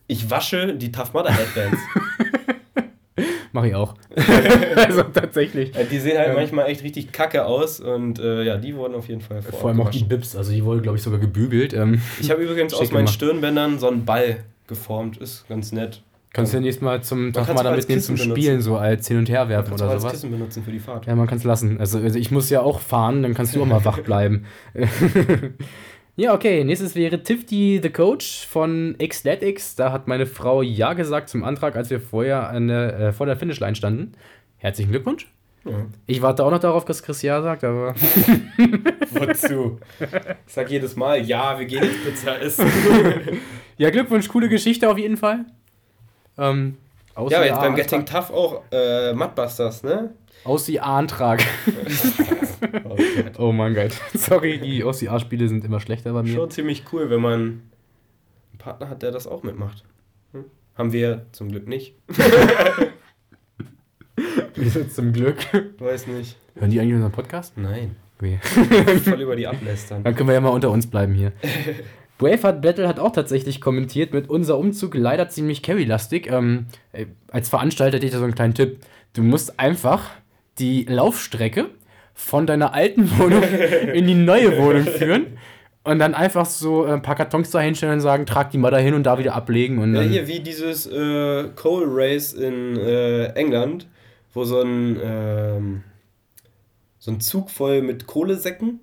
Ich 0.06 0.30
wasche 0.30 0.74
die 0.74 0.90
Tough 0.90 1.12
Mudder 1.12 1.32
Headbands. 1.32 1.78
Mach 3.52 3.64
ich 3.64 3.74
auch. 3.74 3.94
also 4.76 5.02
tatsächlich. 5.02 5.72
Die 5.90 5.98
sehen 5.98 6.16
halt 6.16 6.30
ähm, 6.30 6.36
manchmal 6.36 6.66
echt 6.68 6.82
richtig 6.82 7.12
kacke 7.12 7.44
aus 7.44 7.80
und 7.80 8.18
äh, 8.18 8.44
ja, 8.44 8.56
die 8.56 8.74
wurden 8.74 8.94
auf 8.94 9.08
jeden 9.08 9.20
Fall 9.20 9.42
vor. 9.42 9.58
Vor 9.58 9.68
allem 9.68 9.82
auch 9.82 9.90
die 9.90 10.04
Bips, 10.04 10.34
also 10.34 10.50
die 10.52 10.64
wurden, 10.64 10.80
glaube 10.80 10.96
ich, 10.96 11.04
sogar 11.04 11.20
gebügelt. 11.20 11.74
Ähm, 11.74 12.00
ich 12.18 12.30
habe 12.30 12.42
übrigens 12.42 12.72
aus 12.72 12.90
meinen 12.90 13.08
Stirnbändern 13.08 13.78
so 13.78 13.88
einen 13.88 14.06
Ball 14.06 14.44
geformt, 14.66 15.18
ist 15.18 15.46
ganz 15.48 15.72
nett. 15.72 16.02
Kannst 16.32 16.52
du 16.52 16.56
ja 16.56 16.62
nächstes 16.62 16.82
Mal 16.82 17.02
zum 17.02 17.32
Tag 17.32 17.54
mal 17.54 17.62
da 17.62 17.76
mitnehmen 17.76 18.00
zum 18.00 18.14
benutzen. 18.16 18.32
Spielen, 18.32 18.60
so 18.62 18.76
als 18.76 19.06
Hin- 19.06 19.18
und 19.18 19.28
Herwerfen 19.28 19.74
oder 19.74 19.98
sowas. 19.98 20.12
Kissen 20.12 20.30
benutzen 20.30 20.62
für 20.64 20.70
die 20.70 20.78
Fahrt. 20.78 21.06
Ja, 21.06 21.14
man 21.14 21.26
kann 21.26 21.36
es 21.38 21.44
lassen. 21.44 21.78
Also, 21.78 21.98
also, 21.98 22.18
ich 22.18 22.30
muss 22.30 22.48
ja 22.48 22.62
auch 22.62 22.80
fahren, 22.80 23.22
dann 23.22 23.34
kannst 23.34 23.54
du 23.54 23.62
auch 23.62 23.66
mal 23.66 23.84
wach 23.84 23.98
bleiben. 24.04 24.46
Ja, 26.16 26.34
okay. 26.34 26.62
Nächstes 26.64 26.94
wäre 26.94 27.22
Tifty 27.22 27.80
the 27.82 27.90
Coach 27.90 28.46
von 28.46 28.96
Xletics. 28.98 29.76
Da 29.76 29.92
hat 29.92 30.08
meine 30.08 30.26
Frau 30.26 30.62
Ja 30.62 30.92
gesagt 30.92 31.28
zum 31.28 31.42
Antrag, 31.42 31.74
als 31.76 31.90
wir 31.90 32.00
vorher 32.00 32.48
an 32.50 32.68
der, 32.68 32.98
äh, 32.98 33.12
vor 33.12 33.26
der 33.26 33.36
Finishline 33.36 33.74
standen. 33.74 34.12
Herzlichen 34.58 34.90
Glückwunsch. 34.90 35.26
Ja. 35.64 35.86
Ich 36.06 36.20
warte 36.22 36.44
auch 36.44 36.50
noch 36.50 36.58
darauf, 36.58 36.84
dass 36.84 37.02
Chris 37.02 37.22
Ja 37.22 37.40
sagt, 37.40 37.64
aber. 37.64 37.94
Wozu? 39.10 39.78
Ich 40.46 40.52
sag 40.52 40.70
jedes 40.70 40.96
Mal, 40.96 41.22
ja, 41.24 41.58
wir 41.58 41.66
gehen 41.66 41.84
jetzt 41.84 42.04
Pizza 42.04 42.40
essen. 42.40 42.66
ja, 43.78 43.90
Glückwunsch, 43.90 44.28
coole 44.28 44.48
Geschichte 44.48 44.90
auf 44.90 44.98
jeden 44.98 45.16
Fall. 45.16 45.46
Ähm, 46.38 46.76
ja, 47.28 47.44
jetzt 47.44 47.60
beim 47.60 47.74
Getting 47.74 48.06
Tough 48.06 48.30
auch 48.30 48.62
äh, 48.70 49.12
Mudbusters, 49.12 49.82
ne? 49.82 50.14
Aussie-A-Antrag. 50.44 51.44
oh, 52.84 52.96
oh 53.38 53.52
mein 53.52 53.74
Gott. 53.74 53.92
Sorry, 54.14 54.58
die 54.58 54.82
Aussie-A-Spiele 54.82 55.46
sind 55.48 55.64
immer 55.64 55.80
schlechter 55.80 56.12
bei 56.12 56.22
mir. 56.22 56.34
Schon 56.34 56.50
ziemlich 56.50 56.84
cool, 56.92 57.10
wenn 57.10 57.20
man 57.20 57.32
einen 57.32 57.70
Partner 58.58 58.88
hat, 58.88 59.02
der 59.02 59.12
das 59.12 59.26
auch 59.26 59.42
mitmacht. 59.42 59.84
Hm? 60.32 60.44
Haben 60.76 60.92
wir 60.92 61.26
zum 61.32 61.50
Glück 61.50 61.68
nicht. 61.68 61.94
Wieso 64.54 64.84
zum 64.84 65.12
Glück? 65.12 65.38
Weiß 65.78 66.06
nicht. 66.06 66.36
Hören 66.54 66.70
die 66.70 66.80
eigentlich 66.80 66.94
unseren 66.94 67.12
Podcast? 67.12 67.56
Nein. 67.56 67.96
Okay. 68.18 68.38
Voll 69.04 69.20
über 69.20 69.36
die 69.36 69.46
ablästern. 69.46 70.04
Dann 70.04 70.14
können 70.14 70.28
wir 70.28 70.34
ja 70.34 70.40
mal 70.40 70.50
unter 70.50 70.70
uns 70.70 70.86
bleiben 70.86 71.12
hier. 71.14 71.32
Braveheart 72.22 72.62
Battle 72.62 72.86
hat 72.86 73.00
auch 73.00 73.10
tatsächlich 73.10 73.60
kommentiert 73.60 74.14
mit 74.14 74.30
unser 74.30 74.56
Umzug 74.56 74.94
leider 74.94 75.28
ziemlich 75.28 75.60
carry-lastig. 75.60 76.30
Ähm, 76.30 76.66
äh, 76.92 77.06
als 77.28 77.48
Veranstalter 77.48 77.96
hätte 77.96 78.06
ich 78.06 78.12
da 78.12 78.18
so 78.18 78.24
einen 78.24 78.36
kleinen 78.36 78.54
Tipp. 78.54 78.78
Du 79.12 79.22
musst 79.22 79.58
einfach 79.58 80.10
die 80.60 80.84
Laufstrecke 80.84 81.66
von 82.14 82.46
deiner 82.46 82.74
alten 82.74 83.10
Wohnung 83.18 83.42
in 83.42 84.06
die 84.06 84.14
neue 84.14 84.56
Wohnung 84.56 84.84
führen 84.84 85.38
und 85.82 85.98
dann 85.98 86.14
einfach 86.14 86.46
so 86.46 86.84
ein 86.84 87.02
paar 87.02 87.16
Kartons 87.16 87.50
da 87.50 87.58
hinstellen 87.58 87.94
und 87.94 88.00
sagen, 88.00 88.24
trag 88.24 88.52
die 88.52 88.58
mal 88.58 88.70
da 88.70 88.78
hin 88.78 88.94
und 88.94 89.02
da 89.02 89.18
wieder 89.18 89.34
ablegen. 89.34 89.78
Und 89.78 89.96
ja, 89.96 90.02
hier 90.02 90.28
wie 90.28 90.38
dieses 90.38 90.86
äh, 90.86 91.48
Coal 91.56 91.86
Race 91.88 92.34
in 92.34 92.76
äh, 92.76 93.32
England, 93.32 93.88
wo 94.32 94.44
so 94.44 94.60
ein, 94.60 94.96
ähm, 95.02 95.82
so 97.00 97.10
ein 97.10 97.20
Zug 97.20 97.50
voll 97.50 97.82
mit 97.82 98.06
Kohlesäcken 98.06 98.78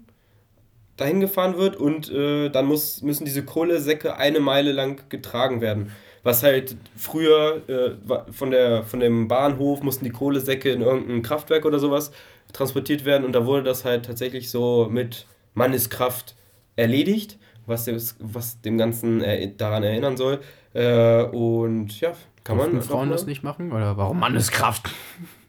dahin 0.99 1.19
gefahren 1.19 1.57
wird 1.57 1.75
und 1.75 2.11
äh, 2.11 2.49
dann 2.49 2.65
muss, 2.65 3.01
müssen 3.01 3.25
diese 3.25 3.43
Kohlesäcke 3.43 4.17
eine 4.17 4.39
Meile 4.39 4.71
lang 4.71 5.01
getragen 5.09 5.61
werden. 5.61 5.91
Was 6.23 6.43
halt 6.43 6.75
früher 6.97 7.61
äh, 7.69 8.31
von, 8.31 8.51
der, 8.51 8.83
von 8.83 8.99
dem 8.99 9.27
Bahnhof 9.27 9.81
mussten 9.81 10.03
die 10.03 10.11
Kohlesäcke 10.11 10.71
in 10.71 10.81
irgendein 10.81 11.21
Kraftwerk 11.21 11.65
oder 11.65 11.79
sowas 11.79 12.11
transportiert 12.51 13.05
werden 13.05 13.23
und 13.23 13.33
da 13.33 13.45
wurde 13.45 13.63
das 13.63 13.85
halt 13.85 14.05
tatsächlich 14.05 14.49
so 14.49 14.87
mit 14.91 15.25
Manneskraft 15.53 16.35
erledigt, 16.75 17.37
was, 17.65 17.85
des, 17.85 18.15
was 18.19 18.59
dem 18.61 18.77
Ganzen 18.77 19.23
daran 19.57 19.83
erinnern 19.83 20.17
soll. 20.17 20.39
Äh, 20.73 21.23
und 21.23 21.99
ja, 22.01 22.13
kann 22.43 22.57
Durften 22.57 22.75
man. 22.75 22.83
Frauen 22.83 23.09
das 23.09 23.25
nicht 23.25 23.43
machen? 23.43 23.71
Oder 23.71 23.97
warum 23.97 24.19
Manneskraft? 24.19 24.89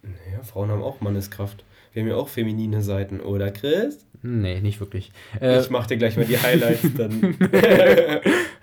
Naja, 0.02 0.42
Frauen 0.42 0.70
haben 0.70 0.82
auch 0.82 1.00
Manneskraft. 1.00 1.64
Wir 1.92 2.02
haben 2.02 2.08
ja 2.08 2.16
auch 2.16 2.28
feminine 2.28 2.82
Seiten, 2.82 3.20
oder 3.20 3.50
Chris? 3.50 4.06
Nee, 4.22 4.60
nicht 4.60 4.78
wirklich. 4.80 5.10
Äh, 5.40 5.60
ich 5.60 5.70
mach 5.70 5.86
dir 5.86 5.96
gleich 5.96 6.16
mal 6.16 6.26
die 6.26 6.38
Highlights 6.38 6.94
dann. 6.96 7.36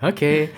okay. 0.00 0.48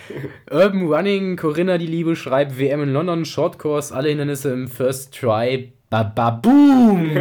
Urban 0.51 0.87
Running, 0.87 1.37
Corinna 1.37 1.79
die 1.79 1.87
Liebe 1.87 2.15
schreibt 2.15 2.59
WM 2.59 2.83
in 2.83 2.93
London, 2.93 3.25
Shortcourse, 3.25 3.95
alle 3.95 4.11
Hindernisse 4.11 4.53
im 4.53 4.69
First 4.69 5.19
Try. 5.19 5.73
Bababoom! 5.89 7.11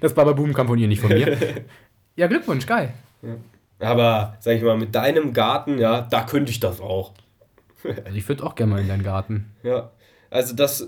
das 0.00 0.12
Bababoom 0.12 0.52
kam 0.52 0.66
von 0.66 0.78
ihr, 0.78 0.88
nicht 0.88 1.00
von 1.00 1.10
mir. 1.10 1.38
Ja, 2.16 2.26
Glückwunsch, 2.26 2.66
geil. 2.66 2.92
Aber, 3.78 4.36
sag 4.40 4.56
ich 4.56 4.62
mal, 4.62 4.76
mit 4.76 4.94
deinem 4.94 5.32
Garten, 5.32 5.78
ja, 5.78 6.02
da 6.02 6.24
könnte 6.24 6.50
ich 6.50 6.60
das 6.60 6.80
auch. 6.80 7.14
also 7.84 8.16
ich 8.16 8.28
würde 8.28 8.44
auch 8.44 8.54
gerne 8.54 8.72
mal 8.72 8.80
in 8.82 8.88
deinen 8.88 9.04
Garten. 9.04 9.52
Ja, 9.62 9.92
also 10.28 10.54
das 10.54 10.86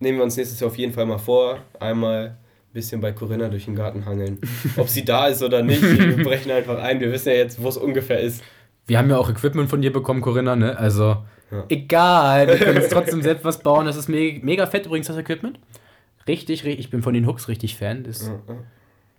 nehmen 0.00 0.18
wir 0.18 0.24
uns 0.24 0.36
nächstes 0.36 0.58
Jahr 0.58 0.70
auf 0.70 0.78
jeden 0.78 0.92
Fall 0.92 1.06
mal 1.06 1.18
vor. 1.18 1.58
Einmal 1.78 2.26
ein 2.26 2.72
bisschen 2.72 3.00
bei 3.00 3.12
Corinna 3.12 3.48
durch 3.48 3.66
den 3.66 3.76
Garten 3.76 4.04
hangeln. 4.06 4.38
Ob 4.76 4.88
sie 4.88 5.04
da 5.04 5.28
ist 5.28 5.42
oder 5.42 5.62
nicht, 5.62 5.82
wir 5.82 6.24
brechen 6.24 6.50
einfach 6.50 6.82
ein. 6.82 7.00
Wir 7.00 7.12
wissen 7.12 7.28
ja 7.28 7.36
jetzt, 7.36 7.62
wo 7.62 7.68
es 7.68 7.76
ungefähr 7.76 8.20
ist. 8.20 8.42
Wir 8.86 8.98
haben 8.98 9.10
ja 9.10 9.18
auch 9.18 9.30
Equipment 9.30 9.70
von 9.70 9.82
dir 9.82 9.92
bekommen, 9.92 10.20
Corinna, 10.20 10.56
ne? 10.56 10.76
Also, 10.76 11.18
ja. 11.50 11.64
egal, 11.68 12.48
wir 12.48 12.56
können 12.56 12.78
uns 12.82 12.88
trotzdem 12.88 13.22
selbst 13.22 13.44
was 13.44 13.60
bauen. 13.60 13.86
Das 13.86 13.96
ist 13.96 14.08
me 14.08 14.40
mega 14.42 14.66
fett 14.66 14.86
übrigens, 14.86 15.06
das 15.06 15.16
Equipment. 15.16 15.60
Richtig, 16.26 16.64
richtig, 16.64 16.86
ich 16.86 16.90
bin 16.90 17.02
von 17.02 17.14
den 17.14 17.26
Hooks 17.26 17.48
richtig 17.48 17.76
Fan. 17.76 18.04
Das 18.04 18.26
ja, 18.26 18.40
ja. 18.48 18.56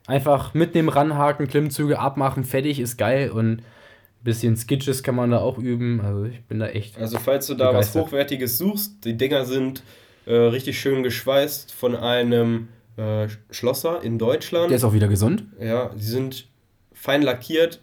Einfach 0.07 0.53
mitnehmen, 0.53 0.89
ranhaken, 0.89 1.47
Klimmzüge 1.47 1.99
abmachen, 1.99 2.43
fertig, 2.43 2.79
ist 2.79 2.97
geil 2.97 3.29
und 3.29 3.57
ein 3.57 4.23
bisschen 4.23 4.57
Skitches 4.57 5.03
kann 5.03 5.15
man 5.15 5.31
da 5.31 5.39
auch 5.39 5.57
üben. 5.57 6.01
Also 6.01 6.25
ich 6.25 6.41
bin 6.45 6.59
da 6.59 6.67
echt. 6.67 6.97
Also 6.97 7.17
falls 7.19 7.47
du 7.47 7.53
da 7.53 7.67
begeistert. 7.67 7.95
was 7.95 8.07
Hochwertiges 8.07 8.57
suchst, 8.57 9.05
die 9.05 9.15
Dinger 9.15 9.45
sind 9.45 9.83
äh, 10.25 10.33
richtig 10.33 10.79
schön 10.79 11.03
geschweißt 11.03 11.73
von 11.73 11.95
einem 11.95 12.67
äh, 12.97 13.27
Schlosser 13.49 14.03
in 14.03 14.19
Deutschland. 14.19 14.69
Der 14.69 14.77
ist 14.77 14.83
auch 14.83 14.93
wieder 14.93 15.07
gesund. 15.07 15.45
Ja, 15.59 15.89
die 15.95 16.03
sind 16.03 16.47
fein 16.93 17.21
lackiert, 17.21 17.81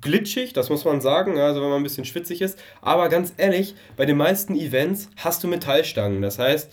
glitschig, 0.00 0.52
das 0.52 0.70
muss 0.70 0.84
man 0.84 1.00
sagen, 1.00 1.38
also 1.38 1.62
wenn 1.62 1.68
man 1.68 1.78
ein 1.80 1.84
bisschen 1.84 2.04
schwitzig 2.04 2.42
ist. 2.42 2.58
Aber 2.82 3.08
ganz 3.08 3.32
ehrlich, 3.36 3.74
bei 3.96 4.06
den 4.06 4.16
meisten 4.16 4.54
Events 4.54 5.10
hast 5.16 5.42
du 5.42 5.48
Metallstangen. 5.48 6.22
Das 6.22 6.38
heißt, 6.38 6.70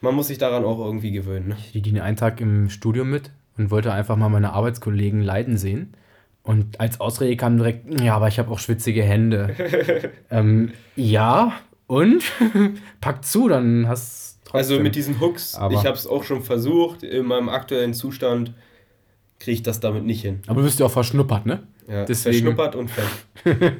man 0.00 0.14
muss 0.14 0.26
sich 0.26 0.38
daran 0.38 0.64
auch 0.64 0.78
irgendwie 0.78 1.12
gewöhnen. 1.12 1.48
Ne? 1.48 1.56
Ich 1.72 1.80
diene 1.82 2.02
einen 2.02 2.16
Tag 2.16 2.40
im 2.40 2.68
Studium 2.68 3.10
mit 3.10 3.30
und 3.56 3.70
wollte 3.70 3.92
einfach 3.92 4.16
mal 4.16 4.28
meine 4.28 4.52
Arbeitskollegen 4.52 5.22
leiden 5.22 5.56
sehen. 5.56 5.94
Und 6.42 6.80
als 6.80 7.00
Ausrede 7.00 7.36
kam 7.36 7.56
direkt, 7.56 8.00
ja, 8.00 8.16
aber 8.16 8.26
ich 8.26 8.40
habe 8.40 8.50
auch 8.50 8.58
schwitzige 8.58 9.04
Hände. 9.04 9.54
ähm, 10.30 10.72
ja, 10.96 11.52
und? 11.92 12.24
Pack 13.02 13.22
zu, 13.22 13.48
dann 13.48 13.86
hast 13.86 14.40
du 14.46 14.52
Also 14.54 14.80
mit 14.80 14.96
diesen 14.96 15.20
Hooks, 15.20 15.54
aber 15.54 15.74
ich 15.74 15.84
habe 15.84 15.96
es 15.96 16.06
auch 16.06 16.24
schon 16.24 16.42
versucht, 16.42 17.02
in 17.02 17.26
meinem 17.26 17.50
aktuellen 17.50 17.92
Zustand 17.92 18.54
kriege 19.38 19.56
ich 19.56 19.62
das 19.62 19.80
damit 19.80 20.04
nicht 20.04 20.22
hin. 20.22 20.40
Aber 20.46 20.60
du 20.60 20.66
bist 20.66 20.80
ja 20.80 20.86
auch 20.86 20.90
verschnuppert, 20.90 21.44
ne? 21.44 21.64
Ja, 21.86 22.04
Deswegen. 22.06 22.36
verschnuppert 22.36 22.76
und 22.76 22.90
fett. 22.90 23.04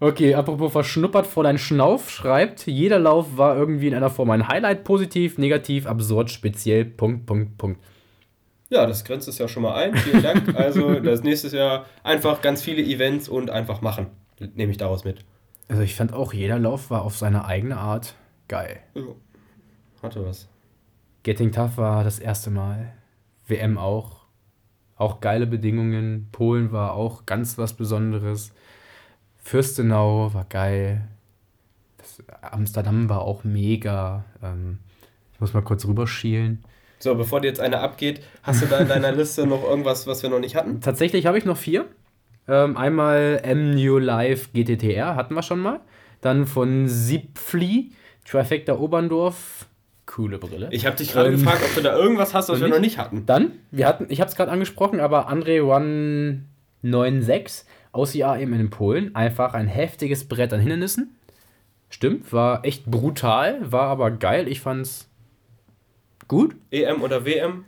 okay, 0.00 0.34
apropos 0.34 0.72
verschnuppert 0.72 1.26
vor 1.26 1.44
dein 1.44 1.58
Schnauf, 1.58 2.10
schreibt, 2.10 2.66
jeder 2.66 2.98
Lauf 2.98 3.36
war 3.36 3.54
irgendwie 3.54 3.88
in 3.88 3.94
einer 3.94 4.10
Form 4.10 4.30
ein 4.30 4.48
Highlight, 4.48 4.84
positiv, 4.84 5.36
negativ, 5.36 5.86
absurd, 5.86 6.30
speziell, 6.30 6.86
Punkt, 6.86 7.26
Punkt, 7.26 7.58
Punkt. 7.58 7.80
Ja, 8.70 8.86
das 8.86 9.04
grenzt 9.04 9.28
es 9.28 9.36
ja 9.36 9.46
schon 9.46 9.64
mal 9.64 9.74
ein. 9.74 9.94
Vielen 9.94 10.22
Dank. 10.22 10.54
Also 10.54 10.98
das 11.00 11.22
nächste 11.22 11.54
Jahr 11.54 11.84
einfach 12.02 12.40
ganz 12.40 12.62
viele 12.62 12.82
Events 12.82 13.28
und 13.28 13.50
einfach 13.50 13.82
machen. 13.82 14.06
Nehme 14.54 14.72
ich 14.72 14.78
daraus 14.78 15.04
mit. 15.04 15.18
Also 15.68 15.82
ich 15.82 15.94
fand 15.94 16.12
auch, 16.12 16.32
jeder 16.32 16.58
Lauf 16.58 16.90
war 16.90 17.02
auf 17.02 17.16
seine 17.16 17.44
eigene 17.44 17.76
Art 17.76 18.14
geil. 18.48 18.80
Ja. 18.94 19.02
Hatte 20.02 20.24
was. 20.24 20.48
Getting 21.22 21.52
Tough 21.52 21.78
war 21.78 22.04
das 22.04 22.18
erste 22.18 22.50
Mal. 22.50 22.92
WM 23.46 23.78
auch. 23.78 24.24
Auch 24.96 25.20
geile 25.20 25.46
Bedingungen. 25.46 26.28
Polen 26.32 26.70
war 26.70 26.94
auch 26.94 27.26
ganz 27.26 27.56
was 27.58 27.72
Besonderes. 27.72 28.52
Fürstenau 29.38 30.32
war 30.34 30.44
geil. 30.44 31.08
Das 31.98 32.22
Amsterdam 32.42 33.08
war 33.08 33.22
auch 33.22 33.44
mega. 33.44 34.24
Ähm, 34.42 34.78
ich 35.32 35.40
muss 35.40 35.54
mal 35.54 35.62
kurz 35.62 35.86
rüberschielen. 35.86 36.62
So, 36.98 37.14
bevor 37.14 37.40
dir 37.40 37.48
jetzt 37.48 37.60
einer 37.60 37.80
abgeht, 37.80 38.22
hast 38.42 38.62
du 38.62 38.66
da 38.66 38.78
in 38.78 38.88
deiner 38.88 39.12
Liste 39.16 39.46
noch 39.46 39.64
irgendwas, 39.64 40.06
was 40.06 40.22
wir 40.22 40.30
noch 40.30 40.38
nicht 40.38 40.56
hatten? 40.56 40.80
Tatsächlich 40.80 41.26
habe 41.26 41.38
ich 41.38 41.44
noch 41.44 41.56
vier. 41.56 41.86
Ähm, 42.46 42.76
einmal 42.76 43.40
M 43.42 43.74
New 43.74 43.96
Life 43.98 44.50
GTTR 44.52 45.16
hatten 45.16 45.34
wir 45.34 45.42
schon 45.42 45.60
mal. 45.60 45.80
Dann 46.20 46.46
von 46.46 46.86
Siebfli, 46.88 47.92
Trifecta 48.24 48.74
Oberndorf. 48.74 49.66
Coole 50.06 50.38
Brille. 50.38 50.68
Ich 50.70 50.86
habe 50.86 50.96
dich 50.96 51.12
gerade 51.12 51.30
ähm, 51.30 51.36
gefragt, 51.36 51.62
ob 51.64 51.74
du 51.74 51.80
da 51.80 51.96
irgendwas 51.96 52.34
hast, 52.34 52.50
was 52.50 52.60
wir 52.60 52.68
noch 52.68 52.78
nicht 52.78 52.98
hatten. 52.98 53.24
Dann, 53.26 53.52
wir 53.70 53.86
hatten, 53.86 54.06
ich 54.10 54.20
habe 54.20 54.28
es 54.28 54.36
gerade 54.36 54.50
angesprochen, 54.50 55.00
aber 55.00 55.30
André 55.30 55.62
196 55.62 57.66
aus 57.92 58.14
IAM 58.14 58.52
in 58.52 58.68
Polen. 58.70 59.14
Einfach 59.14 59.54
ein 59.54 59.66
heftiges 59.66 60.28
Brett 60.28 60.52
an 60.52 60.60
Hindernissen. 60.60 61.16
Stimmt, 61.88 62.30
war 62.32 62.64
echt 62.64 62.84
brutal, 62.86 63.72
war 63.72 63.88
aber 63.88 64.10
geil. 64.10 64.48
Ich 64.48 64.60
fand's 64.60 65.08
gut. 66.28 66.54
EM 66.70 67.02
oder 67.02 67.24
WM? 67.24 67.64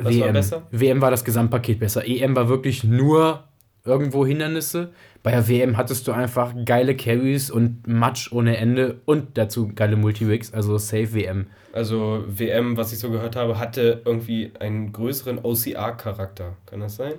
Was 0.00 0.14
WM. 0.14 0.20
war 0.20 0.32
besser? 0.32 0.62
WM 0.70 1.00
war 1.00 1.10
das 1.10 1.24
Gesamtpaket 1.24 1.78
besser. 1.78 2.06
EM 2.06 2.36
war 2.36 2.48
wirklich 2.48 2.84
nur 2.84 3.44
irgendwo 3.84 4.26
Hindernisse. 4.26 4.92
Bei 5.22 5.30
der 5.30 5.48
WM 5.48 5.76
hattest 5.76 6.06
du 6.06 6.12
einfach 6.12 6.54
geile 6.64 6.96
Carries 6.96 7.50
und 7.50 7.86
Match 7.86 8.32
ohne 8.32 8.56
Ende 8.56 9.00
und 9.04 9.38
dazu 9.38 9.70
geile 9.74 9.96
Multiwigs, 9.96 10.52
also 10.52 10.76
Safe 10.78 11.14
WM. 11.14 11.46
Also 11.72 12.24
WM, 12.26 12.76
was 12.76 12.92
ich 12.92 12.98
so 12.98 13.10
gehört 13.10 13.36
habe, 13.36 13.58
hatte 13.58 14.02
irgendwie 14.04 14.52
einen 14.58 14.92
größeren 14.92 15.38
OCR-Charakter. 15.42 16.56
Kann 16.66 16.80
das 16.80 16.96
sein? 16.96 17.14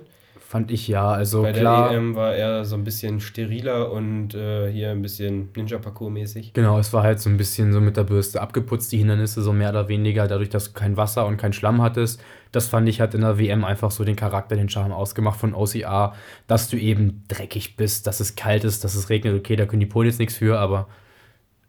Fand 0.48 0.70
ich 0.70 0.88
ja. 0.88 1.10
Also 1.10 1.42
Bei 1.42 1.52
klar. 1.52 1.90
der 1.90 1.98
EM 1.98 2.14
war 2.14 2.34
er 2.34 2.64
so 2.64 2.74
ein 2.74 2.82
bisschen 2.82 3.20
steriler 3.20 3.92
und 3.92 4.32
äh, 4.34 4.72
hier 4.72 4.92
ein 4.92 5.02
bisschen 5.02 5.50
Ninja-Parcours-mäßig. 5.54 6.54
Genau, 6.54 6.78
es 6.78 6.90
war 6.94 7.02
halt 7.02 7.20
so 7.20 7.28
ein 7.28 7.36
bisschen 7.36 7.70
so 7.74 7.82
mit 7.82 7.98
der 7.98 8.04
Bürste 8.04 8.40
abgeputzt, 8.40 8.90
die 8.90 8.96
Hindernisse 8.96 9.42
so 9.42 9.52
mehr 9.52 9.68
oder 9.68 9.88
weniger, 9.88 10.26
dadurch, 10.26 10.48
dass 10.48 10.68
du 10.68 10.72
kein 10.72 10.96
Wasser 10.96 11.26
und 11.26 11.36
kein 11.36 11.52
Schlamm 11.52 11.82
hattest. 11.82 12.22
Das 12.50 12.66
fand 12.66 12.88
ich 12.88 13.02
hat 13.02 13.12
in 13.12 13.20
der 13.20 13.38
WM 13.38 13.62
einfach 13.62 13.90
so 13.90 14.04
den 14.04 14.16
Charakter, 14.16 14.56
den 14.56 14.70
Charme 14.70 14.92
ausgemacht 14.92 15.38
von 15.38 15.52
OCR, 15.52 16.14
dass 16.46 16.70
du 16.70 16.78
eben 16.78 17.24
dreckig 17.28 17.76
bist, 17.76 18.06
dass 18.06 18.18
es 18.18 18.34
kalt 18.34 18.64
ist, 18.64 18.84
dass 18.84 18.94
es 18.94 19.10
regnet. 19.10 19.38
Okay, 19.38 19.54
da 19.54 19.66
können 19.66 19.80
die 19.80 19.86
Polen 19.86 20.08
jetzt 20.08 20.18
nichts 20.18 20.38
für, 20.38 20.58
aber 20.58 20.88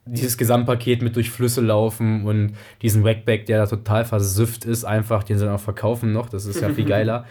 dieses 0.06 0.38
Gesamtpaket 0.38 1.02
mit 1.02 1.18
durch 1.18 1.32
Flüsse 1.32 1.60
laufen 1.60 2.26
und 2.26 2.54
diesen 2.82 3.04
Wackback, 3.04 3.46
der 3.46 3.58
da 3.58 3.66
total 3.66 4.06
versüfft 4.06 4.64
ist, 4.64 4.86
einfach, 4.86 5.26
den 5.26 5.38
sie 5.38 5.44
dann 5.44 5.56
auch 5.56 5.60
verkaufen 5.60 6.14
noch, 6.14 6.30
das 6.30 6.46
ist 6.46 6.62
ja 6.62 6.70
viel 6.70 6.86
geiler. 6.88 7.26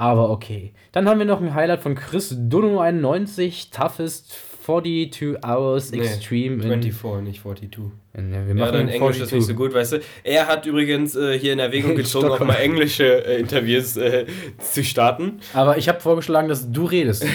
Aber 0.00 0.30
okay. 0.30 0.72
Dann 0.92 1.06
haben 1.06 1.18
wir 1.18 1.26
noch 1.26 1.42
ein 1.42 1.52
Highlight 1.52 1.80
von 1.80 1.94
Chris 1.94 2.34
Dono 2.34 2.80
91, 2.80 3.68
Toughest 3.68 4.32
42 4.64 5.44
Hours 5.44 5.90
Extreme. 5.90 6.56
Nee, 6.56 6.90
24, 6.90 7.22
nicht 7.22 7.42
42. 7.42 7.82
In, 8.14 8.32
ja, 8.32 8.46
wir 8.46 8.54
machen 8.54 8.64
ja, 8.64 8.72
dein 8.72 8.88
Englisch 8.88 9.18
42. 9.18 9.22
ist 9.22 9.32
nicht 9.32 9.44
so 9.44 9.54
gut, 9.54 9.74
weißt 9.74 9.92
du. 9.92 10.00
Er 10.24 10.46
hat 10.46 10.64
übrigens 10.64 11.14
äh, 11.16 11.38
hier 11.38 11.52
in 11.52 11.58
Erwägung 11.58 11.96
gezogen, 11.96 12.30
auch 12.30 12.40
mal 12.40 12.54
englische 12.54 13.26
äh, 13.26 13.40
Interviews 13.40 13.98
äh, 13.98 14.24
zu 14.58 14.82
starten. 14.82 15.40
Aber 15.52 15.76
ich 15.76 15.86
habe 15.86 16.00
vorgeschlagen, 16.00 16.48
dass 16.48 16.72
du 16.72 16.86
redest. 16.86 17.26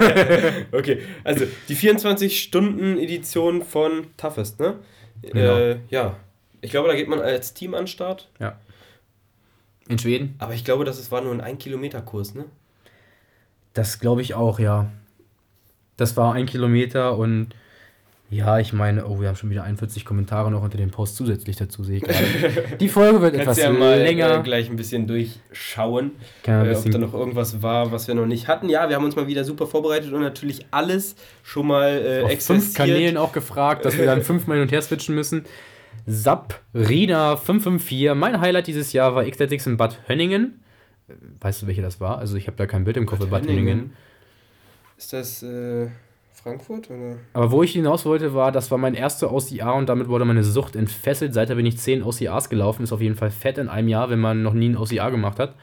okay, 0.72 1.02
also 1.24 1.44
die 1.68 1.76
24-Stunden-Edition 1.76 3.62
von 3.62 4.06
Toughest, 4.16 4.60
ne? 4.60 4.76
Genau. 5.20 5.58
Äh, 5.58 5.76
ja. 5.90 6.16
Ich 6.62 6.70
glaube, 6.70 6.88
da 6.88 6.94
geht 6.94 7.08
man 7.08 7.20
als 7.20 7.52
Team 7.52 7.74
an 7.74 7.86
Start. 7.86 8.30
Ja. 8.40 8.58
In 9.88 9.98
Schweden? 9.98 10.34
Aber 10.38 10.54
ich 10.54 10.64
glaube, 10.64 10.84
das 10.84 11.10
war 11.10 11.22
nur 11.22 11.32
ein 11.32 11.56
1-Kilometer-Kurs, 11.56 12.34
ne? 12.34 12.44
Das 13.72 14.00
glaube 14.00 14.22
ich 14.22 14.34
auch, 14.34 14.58
ja. 14.58 14.90
Das 15.96 16.16
war 16.16 16.34
ein 16.34 16.46
Kilometer 16.46 17.16
und 17.16 17.54
ja, 18.30 18.58
ich 18.58 18.74
meine, 18.74 19.06
oh, 19.06 19.20
wir 19.20 19.28
haben 19.28 19.36
schon 19.36 19.48
wieder 19.48 19.62
41 19.62 20.04
Kommentare 20.04 20.50
noch 20.50 20.62
unter 20.62 20.76
dem 20.76 20.90
Post 20.90 21.16
zusätzlich 21.16 21.56
dazu, 21.56 21.82
sehe 21.82 21.96
ich 21.96 22.02
gerade. 22.02 22.76
Die 22.80 22.88
Folge 22.90 23.22
wird 23.22 23.34
etwas 23.34 23.56
ja 23.56 23.70
mal, 23.70 24.02
länger. 24.02 24.40
Äh, 24.40 24.42
gleich 24.42 24.68
ein 24.68 24.76
bisschen 24.76 25.06
durchschauen, 25.06 26.12
ein 26.46 26.66
äh, 26.66 26.74
ob 26.76 26.90
da 26.90 26.98
noch 26.98 27.14
irgendwas 27.14 27.62
war, 27.62 27.90
was 27.90 28.06
wir 28.06 28.14
noch 28.14 28.26
nicht 28.26 28.46
hatten. 28.46 28.68
Ja, 28.68 28.90
wir 28.90 28.96
haben 28.96 29.04
uns 29.06 29.16
mal 29.16 29.26
wieder 29.26 29.44
super 29.44 29.66
vorbereitet 29.66 30.12
und 30.12 30.20
natürlich 30.20 30.66
alles 30.70 31.16
schon 31.42 31.68
mal 31.68 32.22
äh, 32.28 32.34
Auf 32.34 32.42
fünf 32.42 32.74
Kanälen 32.74 33.16
auch 33.16 33.32
gefragt, 33.32 33.86
dass 33.86 33.96
wir 33.96 34.04
dann 34.04 34.20
fünfmal 34.20 34.58
hin 34.58 34.64
und 34.64 34.72
her 34.72 34.82
switchen 34.82 35.14
müssen. 35.14 35.46
Sabrina554. 36.06 38.14
Mein 38.14 38.40
Highlight 38.40 38.66
dieses 38.66 38.92
Jahr 38.92 39.14
war 39.14 39.24
Xtatics 39.24 39.66
in 39.66 39.76
Bad 39.76 39.98
Hönningen. 40.08 40.60
Weißt 41.40 41.62
du, 41.62 41.66
welche 41.66 41.82
das 41.82 42.00
war? 42.00 42.18
Also 42.18 42.36
ich 42.36 42.46
habe 42.46 42.56
da 42.56 42.66
kein 42.66 42.84
Bild 42.84 42.96
im 42.96 43.06
Kopf 43.06 43.20
Bad, 43.20 43.30
Bad 43.30 43.46
Hönningen. 43.46 43.92
Ist 44.96 45.12
das 45.12 45.42
äh, 45.42 45.88
Frankfurt? 46.32 46.90
Oder? 46.90 47.16
Aber 47.32 47.50
wo 47.50 47.62
ich 47.62 47.72
hinaus 47.72 48.04
wollte, 48.04 48.34
war, 48.34 48.52
das 48.52 48.70
war 48.70 48.78
mein 48.78 48.94
erster 48.94 49.32
OCR 49.32 49.74
und 49.74 49.88
damit 49.88 50.08
wurde 50.08 50.24
meine 50.24 50.44
Sucht 50.44 50.76
entfesselt. 50.76 51.34
Seither 51.34 51.54
bin 51.54 51.66
ich 51.66 51.78
10 51.78 52.02
OCRs 52.02 52.48
gelaufen. 52.48 52.82
Ist 52.82 52.92
auf 52.92 53.00
jeden 53.00 53.14
Fall 53.14 53.30
fett 53.30 53.58
in 53.58 53.68
einem 53.68 53.88
Jahr, 53.88 54.10
wenn 54.10 54.20
man 54.20 54.42
noch 54.42 54.54
nie 54.54 54.68
ein 54.68 54.76
OCR 54.76 55.10
gemacht 55.10 55.38
hat. 55.38 55.54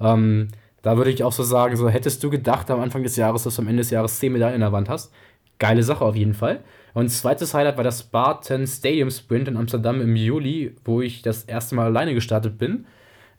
Ähm, 0.00 0.48
da 0.82 0.96
würde 0.96 1.10
ich 1.10 1.22
auch 1.22 1.32
so 1.32 1.42
sagen, 1.42 1.76
so 1.76 1.88
hättest 1.88 2.22
du 2.24 2.30
gedacht 2.30 2.70
am 2.70 2.80
Anfang 2.80 3.02
des 3.02 3.16
Jahres, 3.16 3.44
dass 3.44 3.56
du 3.56 3.62
am 3.62 3.68
Ende 3.68 3.82
des 3.82 3.90
Jahres 3.90 4.18
10 4.18 4.32
Medaillen 4.32 4.56
in 4.56 4.60
der 4.60 4.72
Wand 4.72 4.88
hast. 4.88 5.12
Geile 5.58 5.82
Sache 5.82 6.04
auf 6.04 6.16
jeden 6.16 6.34
Fall. 6.34 6.60
Und 6.94 7.08
zweites 7.08 7.54
Highlight 7.54 7.76
war 7.76 7.84
der 7.84 7.92
Spartan 7.92 8.66
Stadium 8.66 9.10
Sprint 9.10 9.48
in 9.48 9.56
Amsterdam 9.56 10.00
im 10.00 10.14
Juli, 10.14 10.74
wo 10.84 11.00
ich 11.00 11.22
das 11.22 11.44
erste 11.44 11.74
Mal 11.74 11.86
alleine 11.86 12.14
gestartet 12.14 12.58
bin. 12.58 12.86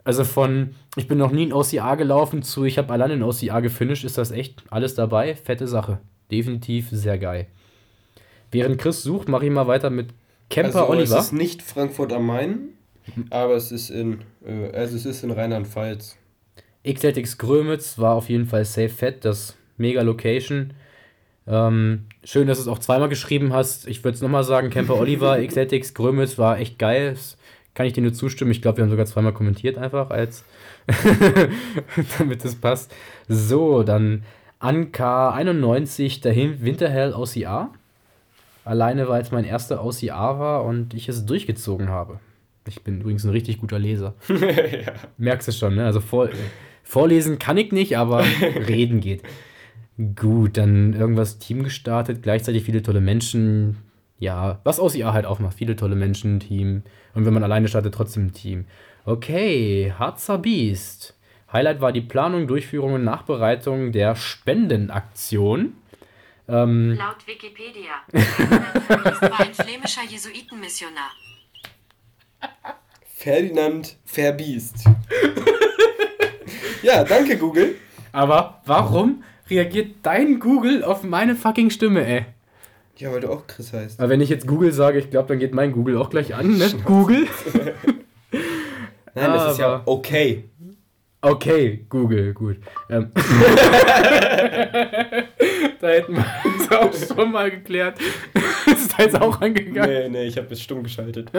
Also 0.02 0.24
von, 0.24 0.74
ich 0.96 1.08
bin 1.08 1.18
noch 1.18 1.30
nie 1.30 1.44
in 1.44 1.52
OCA 1.52 1.94
gelaufen 1.94 2.42
zu, 2.42 2.64
ich 2.64 2.76
habe 2.78 2.92
alleine 2.92 3.14
in 3.14 3.22
OCA 3.22 3.60
gefinisht, 3.60 4.04
ist 4.04 4.18
das 4.18 4.32
echt 4.32 4.62
alles 4.70 4.94
dabei. 4.94 5.34
Fette 5.34 5.66
Sache. 5.66 6.00
Definitiv 6.30 6.88
sehr 6.90 7.18
geil. 7.18 7.46
Während 8.50 8.78
Chris 8.78 9.02
sucht, 9.02 9.28
mache 9.28 9.46
ich 9.46 9.52
mal 9.52 9.66
weiter 9.66 9.90
mit 9.90 10.08
Camper 10.50 10.82
also, 10.82 10.90
Oliver. 10.90 11.18
Es 11.18 11.26
ist 11.26 11.32
nicht 11.32 11.62
Frankfurt 11.62 12.12
am 12.12 12.26
Main, 12.26 12.68
aber 13.30 13.54
es 13.54 13.72
ist 13.72 13.90
in, 13.90 14.20
äh, 14.44 14.70
also 14.76 14.96
es 14.96 15.06
ist 15.06 15.24
in 15.24 15.30
Rheinland-Pfalz. 15.30 16.16
XLTX 16.86 17.38
Grömitz 17.38 17.98
war 17.98 18.14
auf 18.14 18.28
jeden 18.28 18.46
Fall 18.46 18.64
safe 18.64 18.90
fett, 18.90 19.24
das 19.24 19.56
mega 19.78 20.02
Location. 20.02 20.74
Ähm, 21.46 22.06
schön, 22.24 22.46
dass 22.46 22.58
du 22.58 22.62
es 22.62 22.68
auch 22.68 22.78
zweimal 22.78 23.08
geschrieben 23.08 23.52
hast. 23.52 23.86
Ich 23.86 24.02
würde 24.02 24.14
es 24.16 24.22
nochmal 24.22 24.44
sagen, 24.44 24.70
Camper 24.70 24.96
Oliver, 24.98 25.38
XLTX, 25.46 25.94
Grömitz 25.94 26.38
war 26.38 26.58
echt 26.58 26.78
geil. 26.78 27.10
Das 27.10 27.36
kann 27.74 27.86
ich 27.86 27.92
dir 27.92 28.02
nur 28.02 28.12
zustimmen. 28.12 28.50
Ich 28.50 28.62
glaube, 28.62 28.78
wir 28.78 28.84
haben 28.84 28.90
sogar 28.90 29.06
zweimal 29.06 29.34
kommentiert 29.34 29.76
einfach, 29.76 30.10
als 30.10 30.44
damit 32.18 32.44
es 32.44 32.54
passt. 32.54 32.94
So, 33.28 33.82
dann 33.82 34.22
Anka 34.58 35.30
91, 35.32 36.20
dahin 36.20 36.64
Winterhell 36.64 37.12
OCR. 37.12 37.70
Alleine, 38.64 39.08
weil 39.08 39.20
es 39.20 39.30
mein 39.30 39.44
erster 39.44 39.84
OCR 39.84 40.38
war 40.38 40.64
und 40.64 40.94
ich 40.94 41.08
es 41.08 41.26
durchgezogen 41.26 41.90
habe. 41.90 42.18
Ich 42.66 42.82
bin 42.82 43.02
übrigens 43.02 43.24
ein 43.24 43.30
richtig 43.30 43.60
guter 43.60 43.78
Leser. 43.78 44.14
ja. 44.28 44.94
Merkst 45.18 45.48
du 45.48 45.52
schon, 45.52 45.74
ne? 45.74 45.84
Also 45.84 46.00
vor, 46.00 46.30
vorlesen 46.82 47.38
kann 47.38 47.58
ich 47.58 47.72
nicht, 47.72 47.98
aber 47.98 48.24
reden 48.66 49.00
geht. 49.00 49.22
Gut, 50.16 50.56
dann 50.56 50.92
irgendwas 50.92 51.38
Team 51.38 51.62
gestartet, 51.62 52.22
gleichzeitig 52.22 52.64
viele 52.64 52.82
tolle 52.82 53.00
Menschen. 53.00 53.76
Ja, 54.18 54.60
was 54.64 54.80
aus 54.80 54.94
ihr 54.94 55.12
halt 55.12 55.26
auch 55.26 55.38
macht. 55.38 55.56
Viele 55.56 55.76
tolle 55.76 55.94
Menschen, 55.94 56.40
Team. 56.40 56.82
Und 57.14 57.26
wenn 57.26 57.34
man 57.34 57.44
alleine 57.44 57.68
startet, 57.68 57.94
trotzdem 57.94 58.26
ein 58.26 58.32
Team. 58.32 58.64
Okay, 59.04 59.92
Harzer 59.96 60.38
Beast. 60.38 61.14
Highlight 61.52 61.80
war 61.80 61.92
die 61.92 62.00
Planung, 62.00 62.48
Durchführung 62.48 62.94
und 62.94 63.04
Nachbereitung 63.04 63.92
der 63.92 64.16
Spendenaktion. 64.16 65.74
Ähm, 66.48 66.96
Laut 66.98 67.26
Wikipedia. 67.26 67.92
war 69.20 69.40
ein 69.40 69.54
flämischer 69.54 70.02
Jesuitenmissionar. 70.08 71.10
Ferdinand 73.16 73.96
Verbiest. 74.04 74.84
ja, 76.82 77.04
danke 77.04 77.38
Google. 77.38 77.76
Aber 78.12 78.60
warum 78.66 79.22
reagiert 79.50 79.96
dein 80.02 80.40
Google 80.40 80.82
auf 80.84 81.02
meine 81.02 81.34
fucking 81.34 81.70
Stimme, 81.70 82.06
ey? 82.06 82.26
Ja, 82.96 83.12
weil 83.12 83.20
du 83.20 83.30
auch 83.30 83.46
Chris 83.46 83.72
heißt. 83.72 83.98
Aber 83.98 84.08
wenn 84.08 84.20
ich 84.20 84.28
jetzt 84.28 84.46
Google 84.46 84.72
sage, 84.72 84.98
ich 84.98 85.10
glaube, 85.10 85.28
dann 85.28 85.38
geht 85.40 85.52
mein 85.52 85.72
Google 85.72 85.96
auch 85.98 86.10
gleich 86.10 86.34
an, 86.34 86.58
ne? 86.58 86.70
Google. 86.84 87.26
Nein, 89.14 89.32
das 89.32 89.52
ist 89.52 89.58
ja 89.58 89.82
okay. 89.84 90.44
Okay, 91.20 91.86
Google, 91.88 92.34
gut. 92.34 92.58
Ähm. 92.90 93.10
da 95.80 95.88
hätten 95.88 96.16
wir 96.16 96.26
es 96.60 96.70
auch 96.70 96.92
schon 96.92 97.32
mal 97.32 97.50
geklärt. 97.50 97.98
ist 98.66 98.92
da 98.96 99.02
jetzt 99.02 99.20
auch 99.20 99.40
angegangen? 99.40 99.90
Nee, 99.90 100.08
nee, 100.10 100.24
ich 100.24 100.36
habe 100.36 100.48
es 100.52 100.60
stumm 100.60 100.82
geschaltet. 100.82 101.30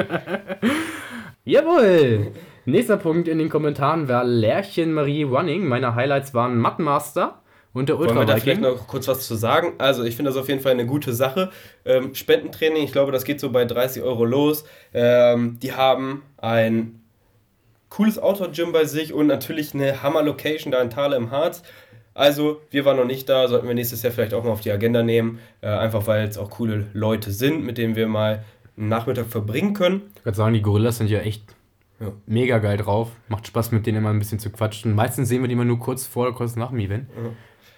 Jawohl! 1.44 2.32
Nächster 2.66 2.98
Punkt 2.98 3.28
in 3.28 3.38
den 3.38 3.50
Kommentaren 3.50 4.08
war 4.08 4.24
Lärchen 4.24 4.92
Marie 4.92 5.22
Running. 5.24 5.68
Meine 5.68 5.94
Highlights 5.94 6.34
waren 6.34 6.58
Mattmaster 6.58 7.44
und 7.76 7.90
der 7.90 8.00
Ultra 8.00 8.16
Wollen 8.16 8.28
wir 8.28 8.34
da 8.34 8.40
vielleicht 8.40 8.62
noch 8.62 8.88
kurz 8.88 9.08
was 9.10 9.28
zu 9.28 9.36
sagen? 9.36 9.74
Also 9.80 10.04
ich 10.06 10.16
finde 10.16 10.32
das 10.32 10.40
auf 10.40 10.48
jeden 10.48 10.62
Fall 10.62 10.72
eine 10.72 10.86
gute 10.86 11.14
Sache. 11.14 11.52
Ähm, 11.84 12.16
Spendentraining, 12.16 12.84
ich 12.84 12.94
glaube, 12.94 13.12
das 13.12 13.26
geht 13.26 13.42
so 13.42 13.52
bei 13.52 13.66
30 13.66 14.02
Euro 14.02 14.24
los. 14.24 14.64
Ähm, 14.94 15.60
die 15.62 15.74
haben 15.74 16.24
ein 16.38 17.02
cooles 17.90 18.18
Outdoor-Gym 18.18 18.72
bei 18.72 18.86
sich 18.86 19.12
und 19.12 19.28
natürlich 19.28 19.74
eine 19.74 20.02
Hammer-Location 20.02 20.72
da 20.72 20.82
in 20.82 20.90
Thale 20.90 21.18
im 21.18 21.32
Harz. 21.32 21.64
Also, 22.14 22.62
wir 22.72 22.86
waren 22.86 22.96
noch 22.96 23.06
nicht 23.06 23.28
da, 23.28 23.50
sollten 23.50 23.68
wir 23.68 23.76
nächstes 23.76 24.02
Jahr 24.04 24.14
vielleicht 24.14 24.34
auch 24.34 24.46
mal 24.46 24.52
auf 24.52 24.62
die 24.62 24.72
Agenda 24.72 25.04
nehmen. 25.04 25.40
Äh, 25.60 25.68
einfach 25.68 26.08
weil 26.08 26.26
es 26.30 26.38
auch 26.38 26.50
coole 26.50 26.88
Leute 26.94 27.32
sind, 27.32 27.66
mit 27.66 27.78
denen 27.78 27.98
wir 27.98 28.08
mal 28.08 28.46
einen 28.78 28.88
Nachmittag 28.88 29.26
verbringen 29.28 29.74
können. 29.74 30.14
Ich 30.20 30.24
würde 30.24 30.38
sagen, 30.38 30.54
die 30.54 30.62
Gorillas 30.62 31.00
sind 31.00 31.10
ja 31.10 31.20
echt 31.20 31.44
ja. 32.00 32.14
mega 32.26 32.60
geil 32.60 32.78
drauf. 32.78 33.12
Macht 33.28 33.48
Spaß, 33.48 33.74
mit 33.74 33.86
denen 33.86 33.98
immer 33.98 34.12
ein 34.12 34.20
bisschen 34.20 34.40
zu 34.40 34.50
quatschen. 34.50 34.96
Meistens 34.96 35.28
sehen 35.28 35.42
wir 35.42 35.50
die 35.50 35.54
immer 35.54 35.66
nur 35.66 35.80
kurz 35.80 36.06
vor 36.06 36.28
oder 36.28 36.36
kurz 36.36 36.56
nach 36.56 36.70
dem 36.70 36.80
Event. 36.80 37.10
Ja. 37.22 37.32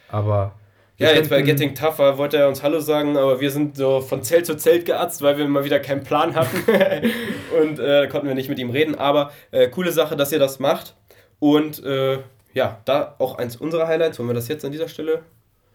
Aber. 0.10 0.53
Ja, 0.97 1.12
jetzt 1.12 1.30
bei 1.30 1.43
Getting 1.43 1.76
Tougher 1.76 2.18
wollte 2.18 2.38
er 2.38 2.47
uns 2.47 2.64
Hallo 2.64 2.80
sagen, 2.80 3.18
aber 3.18 3.39
wir 3.39 3.51
sind 3.51 3.78
so 3.78 4.01
von 4.01 4.24
Zelt 4.24 4.47
zu 4.47 4.58
Zelt 4.58 4.86
geatzt, 4.86 5.22
weil 5.22 5.38
wir 5.38 5.47
mal 5.47 5.64
wieder 5.64 5.80
keinen 5.80 6.03
Plan 6.03 6.34
hatten 6.34 6.58
und 7.62 7.78
äh, 7.78 8.08
konnten 8.08 8.28
wir 8.28 8.34
nicht 8.34 8.49
mit 8.49 8.58
ihm 8.58 8.72
reden. 8.72 8.95
Aber 8.95 9.32
äh, 9.51 9.68
coole 9.68 9.91
Sache, 9.91 10.16
dass 10.16 10.32
ihr 10.32 10.39
das 10.39 10.58
macht. 10.58 10.95
Und 11.38 11.84
äh, 11.84 12.18
ja, 12.53 12.82
da 12.86 13.16
auch 13.20 13.38
eins 13.38 13.55
unserer 13.55 13.88
Highlights. 13.88 14.18
Wollen 14.18 14.30
wir 14.30 14.34
das 14.34 14.47
jetzt 14.47 14.66
an 14.66 14.72
dieser 14.72 14.88
Stelle? 14.88 15.22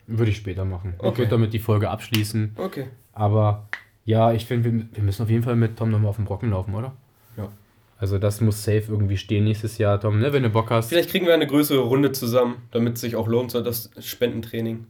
Würde 0.09 0.33
ich 0.33 0.39
später 0.39 0.65
machen. 0.65 0.95
Okay. 0.99 1.09
Ich 1.11 1.19
würde 1.19 1.31
damit 1.31 1.53
die 1.53 1.61
Folge 1.61 1.89
abschließen. 1.89 2.57
Okay. 2.59 2.89
Aber 3.13 3.69
ja, 4.05 4.33
ich 4.33 4.47
finde, 4.47 4.73
wir, 4.73 4.87
wir 4.93 5.03
müssen 5.05 5.23
auf 5.23 5.31
jeden 5.31 5.45
Fall 5.45 5.55
mit 5.55 5.77
Tom 5.77 5.91
nochmal 5.91 6.11
auf 6.11 6.17
den 6.17 6.25
Brocken 6.25 6.51
laufen, 6.51 6.75
oder? 6.75 6.93
Also 8.03 8.19
das 8.19 8.41
muss 8.41 8.65
safe 8.65 8.87
irgendwie 8.89 9.17
stehen 9.17 9.45
nächstes 9.45 9.79
Jahr, 9.79 10.01
Tom, 10.01 10.19
ne? 10.19 10.33
wenn 10.33 10.43
du 10.43 10.51
Bock 10.51 10.73
hast. 10.73 10.89
Vielleicht 10.89 11.11
kriegen 11.11 11.25
wir 11.25 11.35
eine 11.35 11.47
größere 11.47 11.79
Runde 11.79 12.11
zusammen, 12.11 12.57
damit 12.73 12.97
es 12.97 13.01
sich 13.01 13.15
auch 13.15 13.29
lohnt, 13.29 13.55
das 13.55 13.93
Spendentraining. 14.01 14.89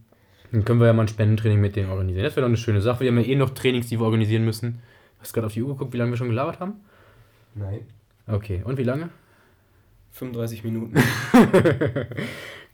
Dann 0.51 0.65
können 0.65 0.81
wir 0.81 0.87
ja 0.87 0.95
mal 0.95 1.03
ein 1.03 1.09
Spendentraining 1.09 1.61
mit 1.61 1.77
denen 1.77 1.91
organisieren. 1.91 2.25
Das 2.25 2.37
wäre 2.37 2.45
doch 2.45 2.49
eine 2.49 2.57
schöne 2.57 2.81
Sache. 2.81 3.01
Wir 3.01 3.11
haben 3.11 3.19
ja 3.19 3.27
eh 3.27 3.35
noch 3.35 3.51
Trainings, 3.51 3.89
die 3.89 4.01
wir 4.01 4.07
organisieren 4.07 4.47
müssen. 4.47 4.81
Hast 5.21 5.33
du 5.33 5.35
gerade 5.35 5.49
auf 5.49 5.53
die 5.53 5.63
Uhr 5.63 5.75
geguckt, 5.75 5.93
wie 5.93 5.99
lange 5.99 6.13
wir 6.13 6.17
schon 6.17 6.31
gelabert 6.31 6.59
haben? 6.59 6.81
Nein. 7.55 7.81
Okay, 8.27 8.63
und 8.65 8.79
wie 8.79 8.83
lange? 8.83 9.11
35 10.13 10.63
Minuten. 10.65 10.95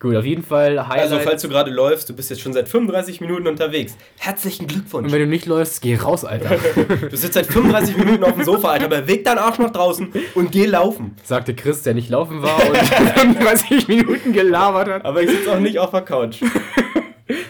Gut, 0.00 0.14
auf 0.14 0.24
jeden 0.24 0.44
Fall 0.44 0.86
Highlight. 0.86 1.12
Also, 1.12 1.18
falls 1.20 1.42
du 1.42 1.48
gerade 1.48 1.72
läufst, 1.72 2.08
du 2.08 2.14
bist 2.14 2.30
jetzt 2.30 2.40
schon 2.40 2.52
seit 2.52 2.68
35 2.68 3.20
Minuten 3.20 3.48
unterwegs. 3.48 3.96
Herzlichen 4.18 4.68
Glückwunsch. 4.68 5.06
Und 5.06 5.12
wenn 5.12 5.20
du 5.20 5.26
nicht 5.26 5.46
läufst, 5.46 5.80
geh 5.82 5.96
raus, 5.96 6.24
Alter. 6.24 6.56
du 7.10 7.16
sitzt 7.16 7.34
seit 7.34 7.46
35 7.46 7.96
Minuten 7.96 8.22
auf 8.22 8.34
dem 8.34 8.44
Sofa, 8.44 8.70
Alter. 8.70 8.88
Beweg 8.88 9.24
deinen 9.24 9.38
Arsch 9.38 9.58
nach 9.58 9.70
draußen 9.70 10.12
und 10.36 10.52
geh 10.52 10.66
laufen. 10.66 11.16
Sagte 11.24 11.54
Chris, 11.54 11.82
der 11.82 11.94
nicht 11.94 12.10
laufen 12.10 12.42
war 12.42 12.60
und 12.64 12.76
35 12.76 13.88
Minuten 13.88 14.32
gelabert 14.32 14.88
hat. 14.88 15.04
Aber 15.04 15.22
ich 15.22 15.30
sitze 15.30 15.52
auch 15.52 15.60
nicht 15.60 15.78
auf 15.80 15.90
der 15.90 16.02
Couch. 16.02 16.40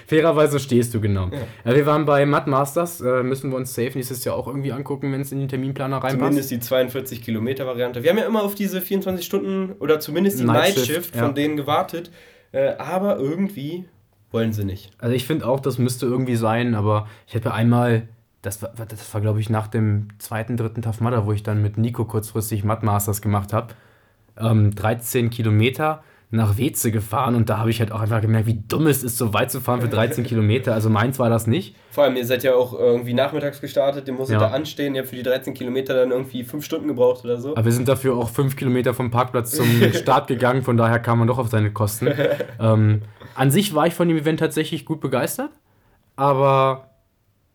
Fairerweise 0.09 0.59
stehst 0.59 0.95
du 0.95 1.03
genau. 1.03 1.29
Ja. 1.65 1.75
wir 1.77 1.85
waren 1.85 2.07
bei 2.07 2.25
Mud 2.25 2.47
Masters, 2.47 3.03
äh, 3.03 3.23
müssen 3.23 3.51
wir 3.51 3.59
uns 3.59 3.75
safe 3.75 3.91
nächstes 3.95 4.25
Jahr 4.25 4.37
auch 4.37 4.47
irgendwie 4.47 4.73
angucken, 4.73 5.13
wenn 5.13 5.21
es 5.21 5.33
in 5.33 5.39
den 5.39 5.51
Terminplaner 5.51 5.99
reinpasst. 5.99 6.19
Zumindest 6.19 6.51
die 6.51 6.61
42 6.61 7.23
Kilometer 7.23 7.67
Variante. 7.67 8.03
Wir 8.03 8.09
haben 8.09 8.17
ja 8.17 8.25
immer 8.25 8.43
auf 8.43 8.55
diese 8.55 8.81
24 8.81 9.27
Stunden 9.27 9.73
oder 9.81 10.01
zumindest 10.01 10.41
die 10.41 10.45
Night, 10.45 10.77
Night 10.77 10.87
Shift, 10.87 11.15
von 11.15 11.29
ja. 11.29 11.33
denen 11.33 11.59
gewartet, 11.59 12.11
äh, 12.53 12.71
aber 12.79 13.19
irgendwie 13.19 13.85
wollen 14.31 14.55
sie 14.55 14.65
nicht. 14.65 14.93
Also 14.97 15.15
ich 15.15 15.27
finde 15.27 15.47
auch, 15.47 15.61
das 15.61 15.77
müsste 15.77 16.07
irgendwie 16.07 16.37
sein, 16.37 16.75
aber 16.75 17.07
ich 17.27 17.35
hätte 17.35 17.53
einmal, 17.53 18.09
das 18.41 18.63
war, 18.63 18.73
das 18.75 19.13
war 19.13 19.21
glaube 19.21 19.41
ich 19.41 19.51
nach 19.51 19.67
dem 19.67 20.09
zweiten, 20.17 20.57
dritten 20.57 20.81
Tough 20.81 21.03
Mudder, 21.03 21.27
wo 21.27 21.33
ich 21.33 21.43
dann 21.43 21.61
mit 21.61 21.77
Nico 21.77 22.07
kurzfristig 22.07 22.65
Mud 22.65 22.83
Masters 22.83 23.21
gemacht 23.21 23.53
habe, 23.53 23.75
ähm, 24.39 24.75
13 24.75 25.29
Kilometer 25.29 26.03
nach 26.31 26.59
Weze 26.59 26.91
gefahren 26.91 27.35
und 27.35 27.49
da 27.49 27.59
habe 27.59 27.71
ich 27.71 27.81
halt 27.81 27.91
auch 27.91 28.01
einfach 28.01 28.21
gemerkt, 28.21 28.47
wie 28.47 28.63
dumm 28.69 28.87
es 28.87 29.03
ist, 29.03 29.17
so 29.17 29.33
weit 29.33 29.51
zu 29.51 29.61
fahren 29.61 29.81
für 29.81 29.89
13 29.89 30.25
Kilometer. 30.25 30.75
Also 30.75 30.91
meins 30.91 31.19
war 31.19 31.31
das 31.31 31.47
nicht. 31.47 31.75
Vor 31.91 32.05
allem, 32.05 32.17
ihr 32.17 32.27
seid 32.27 32.43
ja 32.43 32.55
auch 32.55 32.75
irgendwie 32.75 33.15
nachmittags 33.15 33.63
gestartet, 33.63 34.07
ihr 34.09 34.13
musstet 34.13 34.41
ja. 34.41 34.49
da 34.49 34.55
anstehen, 34.55 34.95
ihr 34.95 35.01
habt 35.01 35.09
für 35.09 35.17
die 35.17 35.23
13 35.23 35.55
Kilometer 35.55 35.95
dann 35.95 36.11
irgendwie 36.11 36.45
5 36.45 36.63
Stunden 36.63 36.89
gebraucht 36.89 37.25
oder 37.25 37.41
so. 37.41 37.53
Aber 37.53 37.65
wir 37.65 37.73
sind 37.73 37.89
dafür 37.89 38.15
auch 38.15 38.29
5 38.29 38.57
Kilometer 38.57 38.93
vom 38.93 39.11
Parkplatz 39.11 39.53
zum 39.53 39.67
Start 39.95 40.27
gegangen, 40.27 40.63
von 40.63 40.77
daher 40.77 40.99
kam 40.99 41.19
man 41.19 41.29
doch 41.29 41.39
auf 41.39 41.49
seine 41.49 41.73
Kosten. 41.73 42.09
ähm, 42.61 43.03
an 43.35 43.51
sich 43.51 43.75
war 43.75 43.87
ich 43.87 43.95
von 43.95 44.09
dem 44.09 44.19
Event 44.19 44.41
tatsächlich 44.41 44.85
gut 44.85 45.01
begeistert, 45.01 45.53
aber 46.17 46.91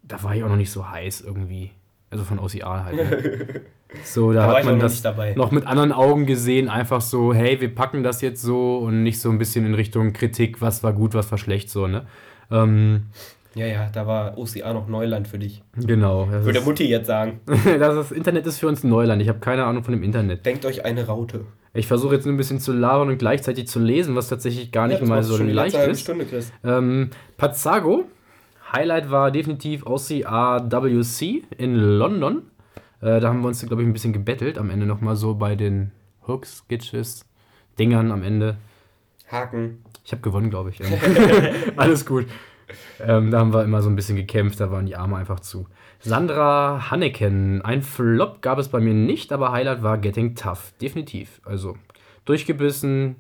da 0.02 0.24
war 0.24 0.36
ich 0.36 0.44
auch 0.44 0.50
noch 0.50 0.56
nicht 0.56 0.72
so 0.72 0.90
heiß 0.90 1.22
irgendwie. 1.22 1.72
Also 2.10 2.24
von 2.26 2.40
OCR 2.40 2.86
halt. 2.86 2.96
Ne? 2.96 3.62
So, 4.04 4.34
da, 4.34 4.48
da 4.48 4.58
hat 4.58 4.66
man 4.66 4.80
das 4.80 5.04
noch, 5.04 5.36
noch 5.36 5.52
mit 5.52 5.68
anderen 5.68 5.92
Augen 5.92 6.26
gesehen, 6.26 6.70
einfach 6.70 7.02
so, 7.02 7.34
hey, 7.34 7.60
wir 7.62 7.74
packen 7.74 8.04
das 8.04 8.22
jetzt 8.22 8.42
so 8.42 8.78
und 8.78 9.04
nicht 9.04 9.20
so 9.20 9.30
ein 9.30 9.38
bisschen 9.38 9.66
in 9.66 9.74
Richtung 9.74 10.14
Kritik, 10.14 10.62
was 10.62 10.84
war 10.84 10.94
gut, 10.94 11.14
was 11.14 11.32
war 11.32 11.38
schlecht, 11.38 11.70
so, 11.70 11.88
ne? 11.88 12.06
Ähm, 12.52 13.04
ja, 13.56 13.68
ja, 13.68 13.90
da 13.94 14.08
war 14.08 14.38
OCA 14.38 14.74
noch 14.74 14.88
Neuland 14.88 15.28
für 15.28 15.38
dich. 15.38 15.62
Genau. 15.76 16.28
Würde 16.28 16.62
Mutti 16.62 16.86
jetzt 16.86 17.06
sagen. 17.06 17.40
das, 17.46 17.64
das 17.96 18.12
Internet 18.12 18.48
ist 18.48 18.58
für 18.58 18.68
uns 18.68 18.84
Neuland. 18.84 19.22
Ich 19.22 19.30
habe 19.30 19.40
keine 19.40 19.66
Ahnung 19.66 19.84
von 19.84 19.94
dem 19.94 20.02
Internet. 20.02 20.44
Denkt 20.46 20.66
euch 20.66 20.86
eine 20.86 21.06
Raute. 21.06 21.46
Ich 21.76 21.86
versuche 21.86 22.16
jetzt 22.16 22.26
ein 22.26 22.38
bisschen 22.38 22.60
zu 22.60 22.74
labern 22.74 23.10
und 23.10 23.18
gleichzeitig 23.18 23.68
zu 23.68 23.80
lesen, 23.80 24.16
was 24.16 24.28
tatsächlich 24.28 24.72
gar 24.72 24.88
nicht 24.88 25.02
ja, 25.02 25.08
mal 25.08 25.24
so 25.24 25.38
leicht 25.38 25.76
ist. 25.76 26.02
Stunde, 26.02 26.26
Chris. 26.26 26.52
Ähm, 26.64 27.12
Pazzago 27.38 28.06
Highlight 28.74 29.12
war 29.12 29.30
definitiv 29.30 29.86
OCRWC 29.86 31.44
in 31.58 31.76
London. 31.76 32.42
Äh, 33.04 33.20
da 33.20 33.28
haben 33.28 33.42
wir 33.42 33.50
uns, 33.50 33.66
glaube 33.66 33.82
ich, 33.82 33.88
ein 33.88 33.94
bisschen 33.94 34.14
gebettelt. 34.14 34.58
Am 34.58 34.70
Ende 34.70 34.86
nochmal 34.86 35.18
so 35.18 35.36
bei 35.36 35.56
den 35.56 35.92
Hooks, 36.26 36.64
Skitches, 36.66 37.26
Dingern 37.78 38.12
am 38.12 38.24
Ende. 38.24 38.56
Haken. 39.30 39.84
Ich 40.06 40.14
habe 40.14 40.22
gewonnen, 40.22 40.50
glaube 40.50 40.70
ich. 40.70 40.80
Alles 41.78 42.06
gut. 42.06 42.28
Ähm, 43.02 43.30
da 43.30 43.40
haben 43.40 43.54
wir 43.54 43.64
immer 43.64 43.82
so 43.82 43.90
ein 43.90 43.96
bisschen 43.96 44.16
gekämpft, 44.16 44.60
da 44.60 44.72
waren 44.72 44.86
die 44.86 44.96
Arme 44.96 45.18
einfach 45.18 45.42
zu. 45.42 45.68
Sandra 46.00 46.90
Hanneken. 46.92 47.62
Ein 47.62 47.82
Flop 47.82 48.42
gab 48.42 48.58
es 48.58 48.70
bei 48.70 48.80
mir 48.80 48.94
nicht, 48.94 49.34
aber 49.34 49.52
Highlight 49.52 49.84
war 49.84 49.98
Getting 49.98 50.36
Tough. 50.36 50.74
Definitiv. 50.82 51.42
Also 51.44 51.78
durchgebissen. 52.24 53.18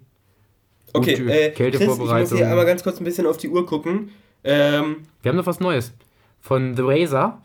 Okay, 0.93 1.13
äh, 1.13 1.51
Chris, 1.51 1.79
ich 1.79 1.88
muss 1.88 2.31
hier 2.31 2.47
einmal 2.47 2.65
ganz 2.65 2.84
kurz 2.84 2.99
ein 2.99 3.03
bisschen 3.03 3.25
auf 3.27 3.38
die 3.38 3.49
Uhr 3.49 3.65
gucken. 3.65 4.11
Ähm, 4.43 4.97
Wir 5.21 5.29
haben 5.29 5.38
noch 5.38 5.45
was 5.45 5.59
Neues. 5.59 5.93
Von 6.39 6.75
The 6.75 6.84
Razor. 6.84 7.41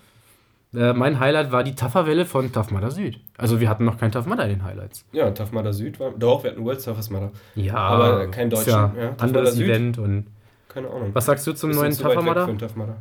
Äh, 0.74 0.92
mein 0.92 1.18
Highlight 1.18 1.50
war 1.50 1.64
die 1.64 1.74
Tafferwelle 1.74 2.26
von 2.26 2.52
Mudder 2.70 2.90
Süd. 2.90 3.20
Also 3.38 3.58
wir 3.60 3.68
hatten 3.70 3.84
noch 3.84 3.96
kein 3.98 4.12
Tough 4.12 4.26
Mudder 4.26 4.44
in 4.44 4.50
den 4.50 4.64
Highlights. 4.64 5.06
Ja, 5.12 5.30
Mudder 5.52 5.72
Süd 5.72 5.98
war. 5.98 6.12
Doch, 6.12 6.44
wir 6.44 6.50
hatten 6.50 6.64
World 6.64 6.84
Toughest 6.84 7.10
Mudder. 7.10 7.32
Ja, 7.54 7.74
aber 7.74 8.30
kein 8.30 8.50
deutschen. 8.50 8.70
Ja, 8.70 8.92
ja 8.98 9.14
anderes 9.18 9.58
Event 9.58 9.98
und. 9.98 10.26
Keine 10.68 10.90
Ahnung. 10.90 11.14
Was 11.14 11.24
sagst 11.24 11.46
du 11.46 11.54
zum 11.54 11.70
neuen 11.70 11.92
Mudder? 12.22 12.58
Tough 12.58 12.76
Mudder? 12.76 12.96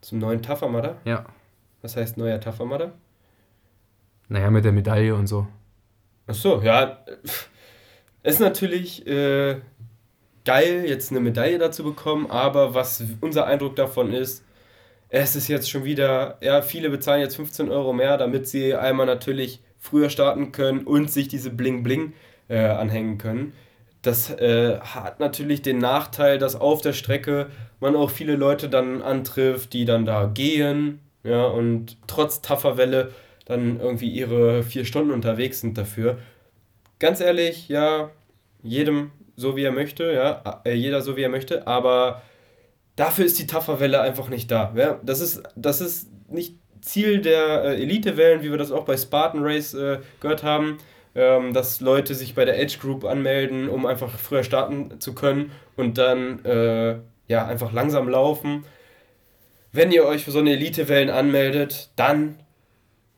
Zum 0.00 0.18
neuen 0.18 0.42
Mudder? 0.42 0.96
Ja. 1.04 1.24
Was 1.80 1.96
heißt 1.96 2.16
neuer 2.16 2.40
Mudder? 2.58 2.92
Naja, 4.28 4.50
mit 4.50 4.64
der 4.64 4.72
Medaille 4.72 5.14
und 5.14 5.26
so. 5.28 5.46
Ach 6.26 6.34
so, 6.34 6.60
ja. 6.62 6.98
Ist 8.24 8.40
natürlich 8.40 9.06
äh, 9.06 9.60
geil, 10.44 10.84
jetzt 10.86 11.10
eine 11.10 11.20
Medaille 11.20 11.58
dazu 11.58 11.84
bekommen, 11.84 12.30
aber 12.30 12.74
was 12.74 13.04
unser 13.20 13.46
Eindruck 13.46 13.76
davon 13.76 14.12
ist, 14.12 14.44
es 15.14 15.36
ist 15.36 15.48
jetzt 15.48 15.70
schon 15.70 15.84
wieder, 15.84 16.38
ja, 16.40 16.62
viele 16.62 16.88
bezahlen 16.88 17.20
jetzt 17.20 17.36
15 17.36 17.68
Euro 17.68 17.92
mehr, 17.92 18.16
damit 18.16 18.48
sie 18.48 18.74
einmal 18.74 19.04
natürlich 19.04 19.60
früher 19.78 20.08
starten 20.08 20.52
können 20.52 20.84
und 20.84 21.10
sich 21.10 21.28
diese 21.28 21.50
Bling-Bling 21.50 22.14
äh, 22.48 22.64
anhängen 22.64 23.18
können. 23.18 23.52
Das 24.00 24.30
äh, 24.30 24.80
hat 24.80 25.20
natürlich 25.20 25.60
den 25.60 25.76
Nachteil, 25.76 26.38
dass 26.38 26.56
auf 26.56 26.80
der 26.80 26.94
Strecke 26.94 27.48
man 27.78 27.94
auch 27.94 28.08
viele 28.08 28.36
Leute 28.36 28.70
dann 28.70 29.02
antrifft, 29.02 29.74
die 29.74 29.84
dann 29.84 30.06
da 30.06 30.24
gehen, 30.24 31.00
ja, 31.24 31.44
und 31.44 31.98
trotz 32.06 32.40
taffer 32.40 32.78
Welle 32.78 33.12
dann 33.44 33.80
irgendwie 33.80 34.08
ihre 34.08 34.62
vier 34.62 34.86
Stunden 34.86 35.12
unterwegs 35.12 35.60
sind 35.60 35.76
dafür. 35.76 36.16
Ganz 36.98 37.20
ehrlich, 37.20 37.68
ja, 37.68 38.08
jedem 38.62 39.10
so 39.36 39.56
wie 39.56 39.64
er 39.64 39.72
möchte, 39.72 40.10
ja, 40.10 40.62
äh, 40.64 40.72
jeder 40.72 41.02
so 41.02 41.18
wie 41.18 41.22
er 41.22 41.28
möchte, 41.28 41.66
aber 41.66 42.22
dafür 42.96 43.24
ist 43.24 43.38
die 43.38 43.46
Tafferwelle 43.46 44.00
einfach 44.00 44.28
nicht 44.28 44.50
da. 44.50 44.72
Ja? 44.76 45.00
Das, 45.02 45.20
ist, 45.20 45.42
das 45.56 45.80
ist 45.80 46.08
nicht 46.28 46.56
Ziel 46.80 47.20
der 47.20 47.64
äh, 47.64 47.82
Elite-Wellen, 47.82 48.42
wie 48.42 48.50
wir 48.50 48.58
das 48.58 48.72
auch 48.72 48.84
bei 48.84 48.96
Spartan 48.96 49.42
Race 49.42 49.74
äh, 49.74 50.00
gehört 50.20 50.42
haben, 50.42 50.78
ähm, 51.14 51.52
dass 51.52 51.80
Leute 51.80 52.14
sich 52.14 52.34
bei 52.34 52.44
der 52.44 52.58
Edge 52.58 52.78
Group 52.80 53.04
anmelden, 53.04 53.68
um 53.68 53.86
einfach 53.86 54.18
früher 54.18 54.42
starten 54.42 55.00
zu 55.00 55.14
können 55.14 55.52
und 55.76 55.98
dann 55.98 56.44
äh, 56.44 56.96
ja, 57.28 57.46
einfach 57.46 57.72
langsam 57.72 58.08
laufen. 58.08 58.64
Wenn 59.70 59.92
ihr 59.92 60.04
euch 60.04 60.24
für 60.24 60.32
so 60.32 60.40
eine 60.40 60.52
Elite-Wellen 60.52 61.08
anmeldet, 61.08 61.90
dann 61.96 62.36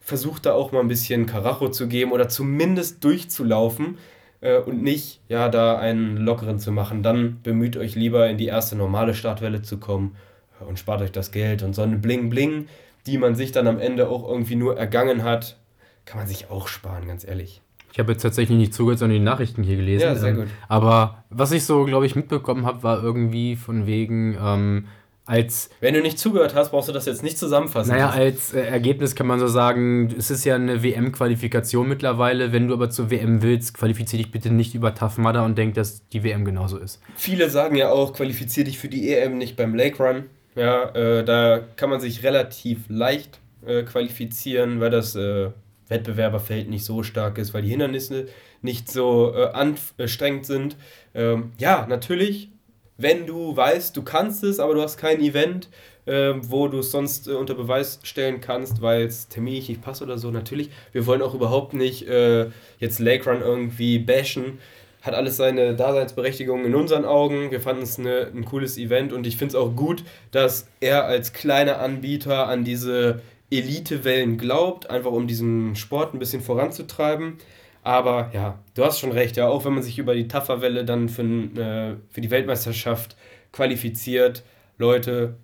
versucht 0.01 0.45
da 0.47 0.53
auch 0.53 0.70
mal 0.70 0.81
ein 0.81 0.89
bisschen 0.89 1.27
Karacho 1.27 1.70
zu 1.70 1.89
geben 1.89 2.12
oder 2.12 2.29
zumindest 2.29 3.03
durchzulaufen 3.03 3.99
äh, 4.45 4.59
und 4.59 4.82
nicht 4.82 5.20
ja 5.28 5.49
da 5.49 5.78
einen 5.78 6.18
lockeren 6.18 6.59
zu 6.59 6.70
machen. 6.70 7.03
Dann 7.03 7.40
bemüht 7.42 7.76
euch 7.76 7.97
lieber 7.97 8.28
in 8.28 8.38
die 8.38 8.47
erste 8.47 8.76
normale 8.76 9.14
Startwelle 9.14 9.62
zu 9.62 9.78
kommen 9.78 10.16
äh, 10.61 10.64
und 10.64 10.78
spart 10.78 11.03
euch 11.03 11.12
das 11.12 11.32
Geld. 11.32 11.62
Und 11.62 11.74
so 11.74 11.82
eine 11.82 11.97
Bling-Bling, 11.97 12.68
die 13.07 13.18
man 13.18 13.34
sich 13.34 13.51
dann 13.51 13.66
am 13.66 13.80
Ende 13.80 14.09
auch 14.09 14.28
irgendwie 14.28 14.57
nur 14.57 14.78
ergangen 14.78 15.24
hat, 15.24 15.57
kann 16.05 16.18
man 16.18 16.26
sich 16.28 16.51
auch 16.51 16.68
sparen, 16.68 17.09
ganz 17.09 17.26
ehrlich. 17.26 17.62
Ich 17.92 17.99
habe 17.99 18.12
jetzt 18.12 18.22
tatsächlich 18.22 18.59
nicht 18.59 18.74
zugehört, 18.74 18.99
sondern 18.99 19.18
die 19.18 19.24
Nachrichten 19.24 19.62
hier 19.62 19.76
gelesen. 19.76 20.03
Ja, 20.03 20.14
sehr 20.16 20.30
ähm, 20.30 20.36
gut. 20.36 20.49
Aber 20.68 21.24
was 21.30 21.53
ich 21.53 21.64
so, 21.64 21.84
glaube 21.84 22.07
ich, 22.07 22.16
mitbekommen 22.16 22.66
habe, 22.66 22.82
war 22.82 23.03
irgendwie 23.03 23.57
von 23.57 23.86
wegen, 23.86 24.36
ähm, 24.40 24.86
als. 25.27 25.70
Wenn 25.81 25.95
du 25.95 26.03
nicht 26.03 26.18
zugehört 26.18 26.55
hast, 26.55 26.70
brauchst 26.70 26.89
du 26.89 26.93
das 26.93 27.07
jetzt 27.07 27.22
nicht 27.22 27.39
zusammenfassen. 27.39 27.93
Naja, 27.93 28.11
als 28.11 28.53
äh, 28.53 28.61
Ergebnis 28.61 29.14
kann 29.14 29.27
man 29.27 29.39
so 29.41 29.49
sagen, 29.49 30.14
es 30.16 30.31
ist 30.31 30.45
ja 30.45 30.55
eine 30.55 30.83
WM-Qualifikation 30.83 31.89
mittlerweile. 31.89 32.53
Wenn 32.53 32.68
du 32.68 32.75
aber 32.75 32.91
zur 32.91 33.11
WM 33.11 33.43
willst, 33.43 33.75
qualifizier 33.75 34.18
dich 34.18 34.31
bitte 34.31 34.51
nicht 34.51 34.75
über 34.75 34.95
Tough 34.95 35.18
Mudder 35.18 35.45
und 35.45 35.57
denk, 35.57 35.75
dass 35.75 36.07
die 36.09 36.22
WM 36.22 36.45
genauso 36.45 36.79
ist. 36.79 37.01
Viele 37.16 37.49
sagen 37.51 37.77
ja 37.77 37.91
auch, 37.91 38.12
qualifizier 38.12 38.64
dich 38.64 38.79
für 38.79 38.89
die 38.89 39.12
EM 39.12 39.39
nicht 39.39 39.57
beim 39.57 39.75
Lake 39.75 40.03
Run. 40.03 40.25
Ja, 40.57 40.91
äh, 40.91 41.25
da 41.25 41.61
kann 41.77 41.91
man 41.91 42.01
sich 42.01 42.22
relativ 42.22 42.85
leicht 42.89 43.41
äh, 43.66 43.83
qualifizieren, 43.83 44.81
weil 44.81 44.91
das 44.91 45.16
äh, 45.16 45.51
Wettbewerberfeld 45.89 46.68
nicht 46.68 46.85
so 46.85 47.03
stark 47.03 47.39
ist, 47.39 47.55
weil 47.55 47.62
die 47.62 47.70
Hindernisse 47.70 48.27
nicht 48.62 48.91
so 48.91 49.35
äh, 49.35 49.47
anstrengend 49.49 50.47
sind. 50.47 50.77
Ähm, 51.14 51.53
ja, 51.59 51.87
natürlich 51.89 52.51
wenn 52.97 53.26
du 53.26 53.57
weißt, 53.57 53.97
du 53.97 54.03
kannst 54.03 54.45
es, 54.45 54.61
aber 54.61 54.74
du 54.74 54.82
hast 54.82 54.97
kein 54.97 55.20
Event, 55.20 55.68
äh, 56.07 56.34
wo 56.42 56.68
du 56.68 56.80
es 56.80 56.90
sonst 56.90 57.28
äh, 57.28 57.32
unter 57.32 57.55
Beweis 57.55 57.99
stellen 58.03 58.40
kannst, 58.40 58.82
weil 58.82 59.03
es 59.03 59.28
terminlich 59.28 59.68
nicht 59.68 59.82
passt 59.82 60.03
oder 60.03 60.18
so. 60.18 60.30
Natürlich, 60.30 60.70
wir 60.92 61.07
wollen 61.07 61.22
auch 61.22 61.34
überhaupt 61.34 61.74
nicht 61.74 62.07
äh, 62.07 62.47
jetzt 62.78 62.99
Lake 62.99 63.28
Run 63.28 63.40
irgendwie 63.40 63.99
bashen. 63.99 64.59
Hat 65.03 65.14
alles 65.14 65.36
seine 65.36 65.74
Daseinsberechtigung 65.74 66.64
in 66.64 66.74
unseren 66.74 67.05
Augen. 67.05 67.51
Wir 67.51 67.61
fanden 67.61 67.82
es 67.82 67.99
eine, 67.99 68.30
ein 68.34 68.45
cooles 68.45 68.78
Event 68.78 69.12
und 69.12 69.26
ich 69.26 69.36
finde 69.36 69.51
es 69.51 69.55
auch 69.55 69.74
gut, 69.76 70.03
dass 70.30 70.66
er 70.80 71.05
als 71.05 71.32
kleiner 71.32 71.80
Anbieter 71.80 72.49
an 72.49 72.64
diese 72.64 73.20
Elite-Wellen 73.51 74.38
glaubt, 74.38 74.88
einfach 74.88 75.12
um 75.12 75.26
diesen 75.26 75.76
Sport 75.76 76.14
ein 76.14 76.18
bisschen 76.18 76.40
voranzutreiben. 76.40 77.38
Aber 77.85 78.30
ja, 78.32 78.59
du 78.72 78.85
hast 78.85 78.99
schon 78.99 79.12
recht, 79.12 79.37
ja, 79.37 79.47
auch 79.47 79.66
wenn 79.66 79.74
man 79.74 79.82
sich 79.82 79.99
über 79.99 80.14
die 80.14 80.26
Tafferwelle 80.26 80.87
dann 80.87 81.11
für, 81.11 81.22
äh, 81.22 81.97
für 82.09 82.20
die 82.22 82.30
Weltmeisterschaft 82.30 83.14
qualifiziert, 83.53 84.43
Leute, 84.78 85.37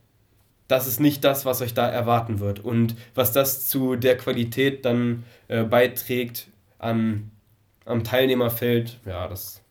das 0.66 0.86
ist 0.86 1.00
nicht 1.00 1.22
das, 1.22 1.44
was 1.44 1.60
euch 1.60 1.74
da 1.74 1.86
erwarten 1.86 2.40
wird. 2.40 2.60
Und 2.60 2.96
was 3.14 3.32
das 3.32 3.68
zu 3.68 3.94
der 3.94 4.16
Qualität 4.16 4.86
dann 4.86 5.24
äh, 5.48 5.64
beiträgt 5.64 6.48
an 6.78 7.30
am 7.84 8.04
Teilnehmerfeld, 8.04 9.00
ja, 9.04 9.28
das 9.28 9.62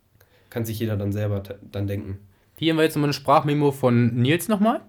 kann 0.50 0.64
sich 0.64 0.80
jeder 0.80 0.96
dann 0.96 1.12
selber 1.12 1.42
dann 1.72 1.88
denken. 1.88 2.20
Hier 2.56 2.72
haben 2.72 2.78
wir 2.78 2.84
jetzt 2.84 2.96
nochmal 2.96 3.08
eine 3.08 3.14
Sprachmemo 3.14 3.72
von 3.72 4.14
Nils 4.14 4.48
nochmal 4.48 4.82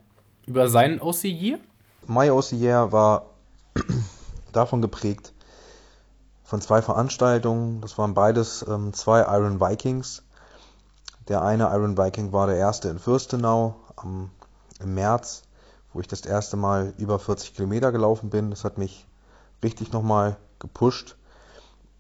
über 0.46 0.68
seinen 0.68 1.00
OC 1.00 1.24
Year. 1.24 1.58
My 2.06 2.28
OC 2.28 2.52
Year 2.52 2.92
war 2.92 3.30
davon 4.52 4.82
geprägt, 4.82 5.32
von 6.50 6.60
zwei 6.60 6.82
Veranstaltungen. 6.82 7.80
Das 7.80 7.96
waren 7.96 8.12
beides 8.12 8.66
ähm, 8.68 8.92
zwei 8.92 9.20
Iron 9.20 9.60
Vikings. 9.60 10.24
Der 11.28 11.42
eine 11.42 11.70
Iron 11.72 11.96
Viking 11.96 12.32
war 12.32 12.48
der 12.48 12.56
erste 12.56 12.88
in 12.88 12.98
Fürstenau 12.98 13.76
am, 13.94 14.32
im 14.80 14.94
März, 14.94 15.44
wo 15.92 16.00
ich 16.00 16.08
das 16.08 16.22
erste 16.22 16.56
Mal 16.56 16.92
über 16.98 17.20
40 17.20 17.54
Kilometer 17.54 17.92
gelaufen 17.92 18.30
bin. 18.30 18.50
Das 18.50 18.64
hat 18.64 18.78
mich 18.78 19.06
richtig 19.62 19.92
nochmal 19.92 20.38
gepusht. 20.58 21.16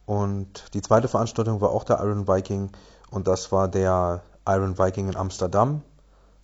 Und 0.04 0.74
die 0.74 0.82
zweite 0.82 1.06
Veranstaltung 1.06 1.60
war 1.60 1.70
auch 1.70 1.84
der 1.84 2.00
Iron 2.00 2.26
Viking 2.26 2.72
und 3.08 3.28
das 3.28 3.52
war 3.52 3.68
der 3.68 4.24
Iron 4.48 4.78
Viking 4.78 5.08
in 5.08 5.16
Amsterdam 5.16 5.82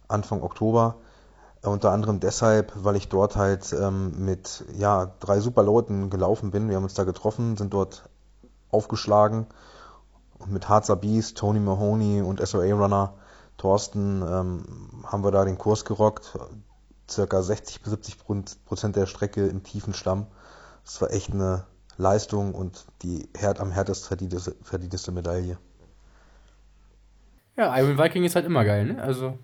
Anfang 0.07 0.45
Oktober. 0.45 0.99
Unter 1.71 1.93
anderem 1.93 2.21
deshalb, 2.21 2.73
weil 2.77 2.97
ich 2.97 3.09
dort 3.09 3.37
halt 3.37 3.73
ähm, 3.73 4.25
mit 4.25 4.65
ja, 4.77 5.13
drei 5.21 5.41
super 5.41 5.63
Leuten 5.63 6.11
gelaufen 6.11 6.51
bin. 6.51 6.69
Wir 6.69 6.77
haben 6.77 6.85
uns 6.85 6.95
da 6.95 7.05
getroffen, 7.05 7.57
sind 7.57 7.73
dort 7.73 8.09
aufgeschlagen 8.71 9.47
und 10.39 10.53
mit 10.53 10.69
Harzer 10.69 10.97
Beast, 10.97 11.39
Tony 11.39 11.61
Mahoney 11.61 12.23
und 12.23 12.47
SOA 12.47 12.75
Runner 12.75 13.15
Thorsten 13.57 14.23
ähm, 14.23 14.65
haben 15.05 15.25
wir 15.25 15.31
da 15.31 15.45
den 15.45 15.59
Kurs 15.59 15.85
gerockt. 15.85 16.39
Circa 17.09 17.43
60 17.43 17.83
bis 17.83 17.91
70 17.91 18.19
Prozent 18.65 18.97
der 18.97 19.07
Strecke 19.07 19.47
im 19.47 19.63
tiefen 19.63 19.95
Schlamm. 19.95 20.27
Das 20.85 21.01
war 21.01 21.11
echt 21.13 21.33
eine 21.33 21.65
Leistung 21.97 22.55
und 22.55 22.85
die 23.03 23.29
Herd 23.37 23.61
am 23.61 23.71
härtest 23.71 24.07
verdienteste, 24.07 24.57
verdienteste 24.63 25.13
Medaille. 25.13 25.57
Ja, 27.57 27.77
Iron 27.79 27.97
Viking 27.97 28.25
ist 28.25 28.35
halt 28.35 28.45
immer 28.45 28.65
geil, 28.65 28.85
ne? 28.85 29.03
Also, 29.03 29.39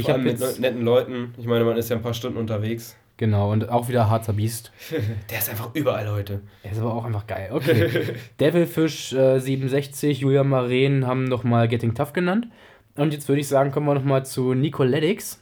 ich 0.00 0.08
allem 0.08 0.24
mit 0.24 0.40
jetzt... 0.40 0.60
netten 0.60 0.82
Leuten. 0.82 1.34
Ich 1.38 1.46
meine, 1.46 1.64
man 1.64 1.76
ist 1.76 1.90
ja 1.90 1.96
ein 1.96 2.02
paar 2.02 2.14
Stunden 2.14 2.38
unterwegs. 2.38 2.96
Genau, 3.18 3.50
und 3.50 3.68
auch 3.68 3.88
wieder 3.88 4.08
Harzer 4.08 4.32
Biest. 4.32 4.70
Der 5.30 5.38
ist 5.38 5.50
einfach 5.50 5.74
überall 5.74 6.08
heute. 6.08 6.40
Der 6.62 6.70
ist 6.70 6.78
aber 6.78 6.94
auch 6.94 7.04
einfach 7.04 7.26
geil. 7.26 7.50
Okay. 7.52 7.90
Devilfish 8.40 9.12
äh, 9.12 9.40
67, 9.40 10.20
Julia 10.20 10.44
Maren 10.44 11.04
haben 11.04 11.24
nochmal 11.24 11.66
Getting 11.66 11.94
Tough 11.94 12.12
genannt. 12.12 12.46
Und 12.94 13.12
jetzt 13.12 13.28
würde 13.28 13.40
ich 13.40 13.48
sagen, 13.48 13.72
kommen 13.72 13.86
wir 13.86 13.94
nochmal 13.94 14.24
zu 14.24 14.54
Nicoletics. 14.54 15.40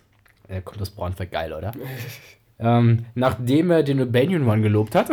Der 0.49 0.63
kommt 0.63 0.81
das 0.81 0.91
Braunfeld 0.91 1.31
geil, 1.31 1.53
oder? 1.53 1.73
ähm, 2.59 3.05
nachdem 3.15 3.71
er 3.71 3.83
den 3.83 4.01
Albanian 4.01 4.49
One 4.49 4.63
gelobt 4.63 4.95
hat, 4.95 5.11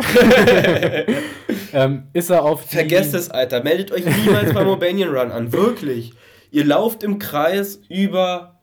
ähm, 1.74 2.04
ist 2.14 2.30
er 2.30 2.44
auf 2.44 2.64
Vergesst 2.64 3.12
es, 3.12 3.30
Alter. 3.30 3.62
Meldet 3.62 3.92
euch 3.92 4.06
niemals 4.06 4.54
beim 4.54 4.68
Albanian 4.68 5.14
Run 5.14 5.32
an. 5.32 5.52
Wirklich. 5.52 6.14
Ihr 6.50 6.64
lauft 6.64 7.02
im 7.02 7.18
Kreis 7.18 7.82
über 7.90 8.53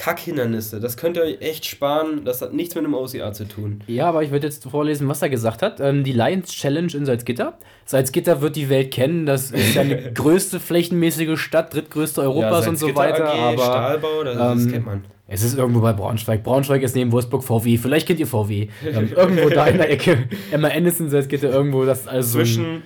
Kackhindernisse. 0.00 0.80
Das 0.80 0.96
könnt 0.96 1.18
ihr 1.18 1.22
euch 1.24 1.42
echt 1.42 1.66
sparen. 1.66 2.24
Das 2.24 2.40
hat 2.40 2.54
nichts 2.54 2.74
mit 2.74 2.84
einem 2.84 2.94
OCA 2.94 3.34
zu 3.34 3.46
tun. 3.46 3.82
Ja, 3.86 4.08
aber 4.08 4.22
ich 4.22 4.30
würde 4.30 4.46
jetzt 4.46 4.64
vorlesen, 4.64 5.08
was 5.08 5.20
er 5.20 5.28
gesagt 5.28 5.60
hat. 5.60 5.78
Ähm, 5.78 6.04
die 6.04 6.12
Lions 6.12 6.52
Challenge 6.52 6.90
in 6.94 7.04
Salzgitter. 7.04 7.58
Salzgitter 7.84 8.40
wird 8.40 8.56
die 8.56 8.70
Welt 8.70 8.92
kennen. 8.92 9.26
Das 9.26 9.50
ist 9.50 9.74
ja 9.74 9.84
die 9.84 9.96
größte 10.14 10.58
flächenmäßige 10.58 11.38
Stadt, 11.38 11.74
drittgrößte 11.74 12.22
Europas 12.22 12.64
ja, 12.64 12.70
und 12.70 12.78
so 12.78 12.94
weiter. 12.96 13.30
AG, 13.30 13.38
aber 13.38 13.62
Stahlbau, 13.62 14.24
das, 14.24 14.36
ähm, 14.36 14.64
das 14.64 14.72
kennt 14.72 14.86
man. 14.86 15.04
Es 15.28 15.42
ist 15.42 15.58
irgendwo 15.58 15.80
bei 15.82 15.92
Braunschweig. 15.92 16.42
Braunschweig 16.44 16.82
ist 16.82 16.96
neben 16.96 17.12
Wolfsburg 17.12 17.44
VW. 17.44 17.76
Vielleicht 17.76 18.06
kennt 18.06 18.20
ihr 18.20 18.26
VW. 18.26 18.68
Ähm, 18.82 19.12
irgendwo 19.16 19.50
da 19.50 19.66
in 19.66 19.76
der 19.76 19.90
Ecke. 19.90 20.28
Ist 20.50 21.00
in 21.00 21.10
Salzgitter 21.10 21.50
irgendwo. 21.50 21.84
Das 21.84 22.08
also 22.08 22.38
Zwischen 22.38 22.84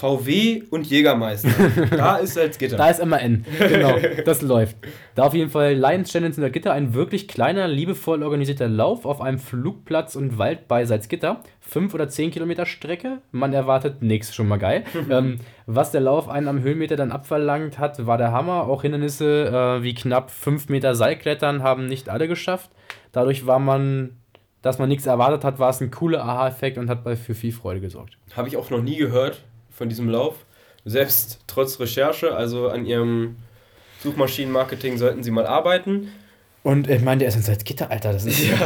VW 0.00 0.62
und 0.70 0.86
Jägermeister. 0.86 1.50
Da 1.90 2.16
ist 2.18 2.34
Salzgitter. 2.34 2.76
da 2.76 2.88
ist 2.88 3.04
MAN. 3.04 3.44
Genau, 3.58 3.96
das 4.24 4.42
läuft. 4.42 4.76
Da 5.16 5.24
auf 5.24 5.34
jeden 5.34 5.50
Fall 5.50 5.74
Lions 5.74 6.12
Challenge 6.12 6.36
in 6.36 6.40
Salzgitter, 6.40 6.72
ein 6.72 6.94
wirklich 6.94 7.26
kleiner, 7.26 7.66
liebevoll 7.66 8.22
organisierter 8.22 8.68
Lauf 8.68 9.04
auf 9.04 9.20
einem 9.20 9.40
Flugplatz 9.40 10.14
und 10.14 10.38
Wald 10.38 10.68
bei 10.68 10.84
Salzgitter. 10.84 11.40
Fünf 11.58 11.94
oder 11.94 12.08
zehn 12.08 12.30
Kilometer 12.30 12.64
Strecke. 12.64 13.18
Man 13.32 13.52
erwartet 13.52 14.00
nichts, 14.00 14.32
schon 14.36 14.46
mal 14.46 14.58
geil. 14.58 14.84
ähm, 15.10 15.40
was 15.66 15.90
der 15.90 16.00
Lauf 16.00 16.28
einen 16.28 16.46
am 16.46 16.62
Höhenmeter 16.62 16.94
dann 16.94 17.10
abverlangt 17.10 17.80
hat, 17.80 18.06
war 18.06 18.18
der 18.18 18.30
Hammer. 18.30 18.68
Auch 18.68 18.82
Hindernisse 18.82 19.78
äh, 19.80 19.82
wie 19.82 19.94
knapp 19.94 20.30
fünf 20.30 20.68
Meter 20.68 20.94
Seilklettern 20.94 21.64
haben 21.64 21.88
nicht 21.88 22.08
alle 22.08 22.28
geschafft. 22.28 22.70
Dadurch 23.10 23.48
war 23.48 23.58
man 23.58 24.12
dass 24.60 24.80
man 24.80 24.88
nichts 24.88 25.06
erwartet 25.06 25.44
hat, 25.44 25.60
war 25.60 25.70
es 25.70 25.80
ein 25.80 25.92
cooler 25.92 26.24
Aha-Effekt 26.24 26.78
und 26.78 26.90
hat 26.90 27.04
für 27.16 27.34
viel 27.34 27.52
Freude 27.52 27.80
gesorgt. 27.80 28.18
Habe 28.36 28.48
ich 28.48 28.56
auch 28.56 28.70
noch 28.70 28.82
nie 28.82 28.96
gehört 28.96 29.44
von 29.78 29.88
diesem 29.88 30.10
Lauf. 30.10 30.34
Selbst 30.84 31.40
trotz 31.46 31.80
Recherche, 31.80 32.34
also 32.34 32.68
an 32.68 32.84
ihrem 32.84 33.36
Suchmaschinenmarketing 34.02 34.98
sollten 34.98 35.22
sie 35.22 35.30
mal 35.30 35.46
arbeiten. 35.46 36.08
Und 36.64 36.90
ich 36.90 37.02
meine, 37.02 37.20
der 37.20 37.28
ist 37.28 37.36
in 37.36 37.42
Salzgitter, 37.42 37.90
Alter. 37.90 38.12
Das 38.12 38.26
ist, 38.26 38.46
ja. 38.46 38.56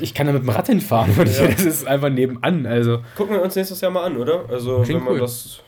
Ich 0.00 0.14
kann 0.14 0.26
da 0.26 0.32
mit 0.32 0.42
dem 0.42 0.48
Rad 0.48 0.66
hinfahren. 0.66 1.12
Und 1.16 1.28
ja. 1.28 1.46
Das 1.50 1.64
ist 1.64 1.86
einfach 1.86 2.08
nebenan. 2.08 2.66
Also. 2.66 3.02
Gucken 3.16 3.36
wir 3.36 3.42
uns 3.42 3.54
nächstes 3.54 3.80
Jahr 3.80 3.90
mal 3.90 4.04
an, 4.04 4.16
oder? 4.16 4.46
Also, 4.48 4.82
Klingt 4.82 5.00
wenn 5.00 5.04
man 5.04 5.14
cool. 5.14 5.20
das. 5.20 5.60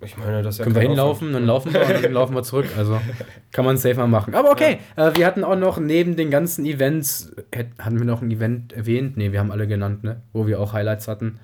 Ich 0.00 0.16
meine, 0.16 0.42
das 0.42 0.58
ja 0.58 0.64
Können 0.64 0.76
wir 0.76 0.82
hinlaufen, 0.82 1.32
dann 1.32 1.46
laufen 1.46 1.72
wir 1.72 1.80
und 1.80 2.04
dann 2.04 2.12
laufen 2.12 2.34
wir 2.34 2.42
zurück. 2.42 2.66
Also 2.76 3.00
kann 3.52 3.64
man 3.64 3.78
safe 3.78 3.96
mal 3.96 4.06
machen. 4.06 4.34
Aber 4.34 4.50
okay, 4.50 4.78
ja. 4.94 5.08
äh, 5.08 5.16
wir 5.16 5.26
hatten 5.26 5.42
auch 5.42 5.56
noch 5.56 5.78
neben 5.78 6.16
den 6.16 6.30
ganzen 6.30 6.66
Events, 6.66 7.32
hatten 7.78 7.98
wir 7.98 8.04
noch 8.04 8.20
ein 8.20 8.30
Event 8.30 8.74
erwähnt? 8.74 9.16
Ne, 9.16 9.32
wir 9.32 9.40
haben 9.40 9.50
alle 9.50 9.66
genannt, 9.66 10.04
ne? 10.04 10.20
Wo 10.34 10.46
wir 10.46 10.60
auch 10.60 10.74
Highlights 10.74 11.08
hatten. 11.08 11.40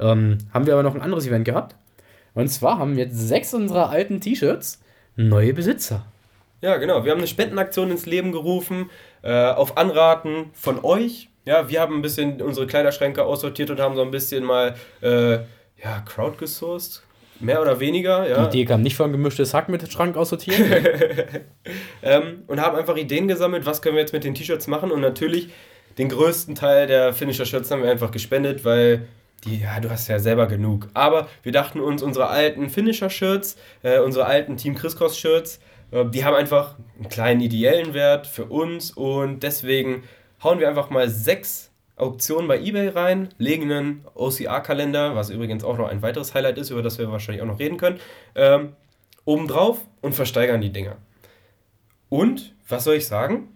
Ähm, 0.00 0.38
haben 0.52 0.66
wir 0.66 0.74
aber 0.74 0.82
noch 0.82 0.94
ein 0.94 1.02
anderes 1.02 1.26
Event 1.26 1.44
gehabt? 1.44 1.76
Und 2.34 2.48
zwar 2.48 2.78
haben 2.78 2.98
jetzt 2.98 3.16
sechs 3.16 3.54
unserer 3.54 3.90
alten 3.90 4.20
T-Shirts 4.20 4.80
neue 5.16 5.52
Besitzer. 5.52 6.04
Ja, 6.60 6.76
genau. 6.76 7.04
Wir 7.04 7.12
haben 7.12 7.18
eine 7.18 7.26
Spendenaktion 7.26 7.90
ins 7.90 8.06
Leben 8.06 8.32
gerufen, 8.32 8.90
äh, 9.22 9.32
auf 9.32 9.76
Anraten 9.76 10.50
von 10.52 10.84
euch. 10.84 11.28
Ja, 11.44 11.68
wir 11.68 11.80
haben 11.80 11.96
ein 11.96 12.02
bisschen 12.02 12.42
unsere 12.42 12.66
Kleiderschränke 12.66 13.24
aussortiert 13.24 13.70
und 13.70 13.80
haben 13.80 13.94
so 13.96 14.02
ein 14.02 14.10
bisschen 14.10 14.44
mal 14.44 14.74
äh, 15.00 15.34
ja, 15.82 16.00
crowdgesourced. 16.04 17.02
Mehr 17.40 17.62
oder 17.62 17.78
weniger, 17.78 18.28
ja. 18.28 18.46
Die 18.46 18.58
Idee 18.58 18.68
kam 18.68 18.82
nicht 18.82 18.96
von 18.96 19.12
gemischtes 19.12 19.54
Hack 19.54 19.68
mit 19.68 19.90
Schrank 19.92 20.16
aussortieren. 20.16 20.64
ähm, 22.02 22.42
und 22.48 22.60
haben 22.60 22.76
einfach 22.76 22.96
Ideen 22.96 23.28
gesammelt, 23.28 23.64
was 23.64 23.80
können 23.80 23.94
wir 23.94 24.00
jetzt 24.00 24.12
mit 24.12 24.24
den 24.24 24.34
T-Shirts 24.34 24.66
machen. 24.66 24.90
Und 24.90 25.00
natürlich 25.00 25.48
den 25.98 26.08
größten 26.08 26.56
Teil 26.56 26.88
der 26.88 27.12
Finisher-Shirts 27.12 27.70
haben 27.70 27.82
wir 27.82 27.90
einfach 27.90 28.10
gespendet, 28.10 28.64
weil 28.64 29.06
die, 29.44 29.60
ja, 29.60 29.78
du 29.80 29.90
hast 29.90 30.08
ja 30.08 30.18
selber 30.18 30.46
genug. 30.46 30.88
Aber 30.94 31.28
wir 31.42 31.52
dachten 31.52 31.80
uns, 31.80 32.02
unsere 32.02 32.28
alten 32.28 32.68
Finisher-Shirts, 32.68 33.56
äh, 33.82 33.98
unsere 34.00 34.26
alten 34.26 34.56
Team 34.56 34.74
Crisscross-Shirts, 34.74 35.60
äh, 35.90 36.04
die 36.06 36.24
haben 36.24 36.34
einfach 36.34 36.76
einen 36.96 37.08
kleinen 37.08 37.40
ideellen 37.40 37.94
Wert 37.94 38.26
für 38.26 38.46
uns 38.46 38.90
und 38.90 39.42
deswegen 39.42 40.02
hauen 40.42 40.58
wir 40.58 40.68
einfach 40.68 40.90
mal 40.90 41.08
sechs 41.08 41.70
Auktionen 41.96 42.46
bei 42.46 42.60
eBay 42.60 42.88
rein, 42.88 43.28
legen 43.38 43.70
einen 43.70 44.04
OCR-Kalender, 44.14 45.16
was 45.16 45.30
übrigens 45.30 45.64
auch 45.64 45.78
noch 45.78 45.88
ein 45.88 46.02
weiteres 46.02 46.34
Highlight 46.34 46.58
ist, 46.58 46.70
über 46.70 46.82
das 46.82 46.98
wir 46.98 47.10
wahrscheinlich 47.10 47.42
auch 47.42 47.46
noch 47.46 47.58
reden 47.58 47.76
können, 47.76 47.98
ähm, 48.36 48.74
oben 49.24 49.48
drauf 49.48 49.80
und 50.00 50.14
versteigern 50.14 50.60
die 50.60 50.70
Dinger. 50.70 50.96
Und, 52.08 52.54
was 52.68 52.84
soll 52.84 52.94
ich 52.94 53.06
sagen? 53.06 53.48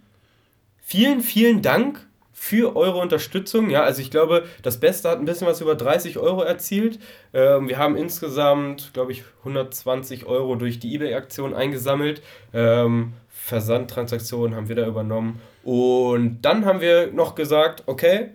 Vielen, 0.79 1.21
vielen 1.21 1.63
Dank 1.63 2.07
für 2.43 2.75
eure 2.75 2.99
Unterstützung. 2.99 3.71
Ja, 3.71 3.85
also 3.85 4.03
ich 4.03 4.11
glaube, 4.11 4.43
das 4.63 4.81
Beste 4.81 5.09
hat 5.09 5.21
ein 5.21 5.25
bisschen 5.25 5.47
was 5.47 5.61
über 5.61 5.77
30 5.77 6.19
Euro 6.19 6.43
erzielt. 6.43 6.99
Ähm, 7.33 7.69
wir 7.69 7.79
haben 7.79 7.97
insgesamt, 7.97 8.91
glaube 8.95 9.13
ich, 9.13 9.23
120 9.39 10.27
Euro 10.27 10.57
durch 10.57 10.81
die 10.81 10.93
eBay-Aktion 10.97 11.55
eingesammelt. 11.55 12.21
Ähm, 12.53 13.13
Versandtransaktionen 13.29 14.57
haben 14.57 14.69
wir 14.69 14.75
da 14.75 14.89
übernommen. 14.89 15.41
Und 15.63 16.43
dann 16.43 16.65
haben 16.65 16.81
wir 16.81 17.13
noch 17.13 17.37
gesagt, 17.37 17.85
okay. 17.87 18.31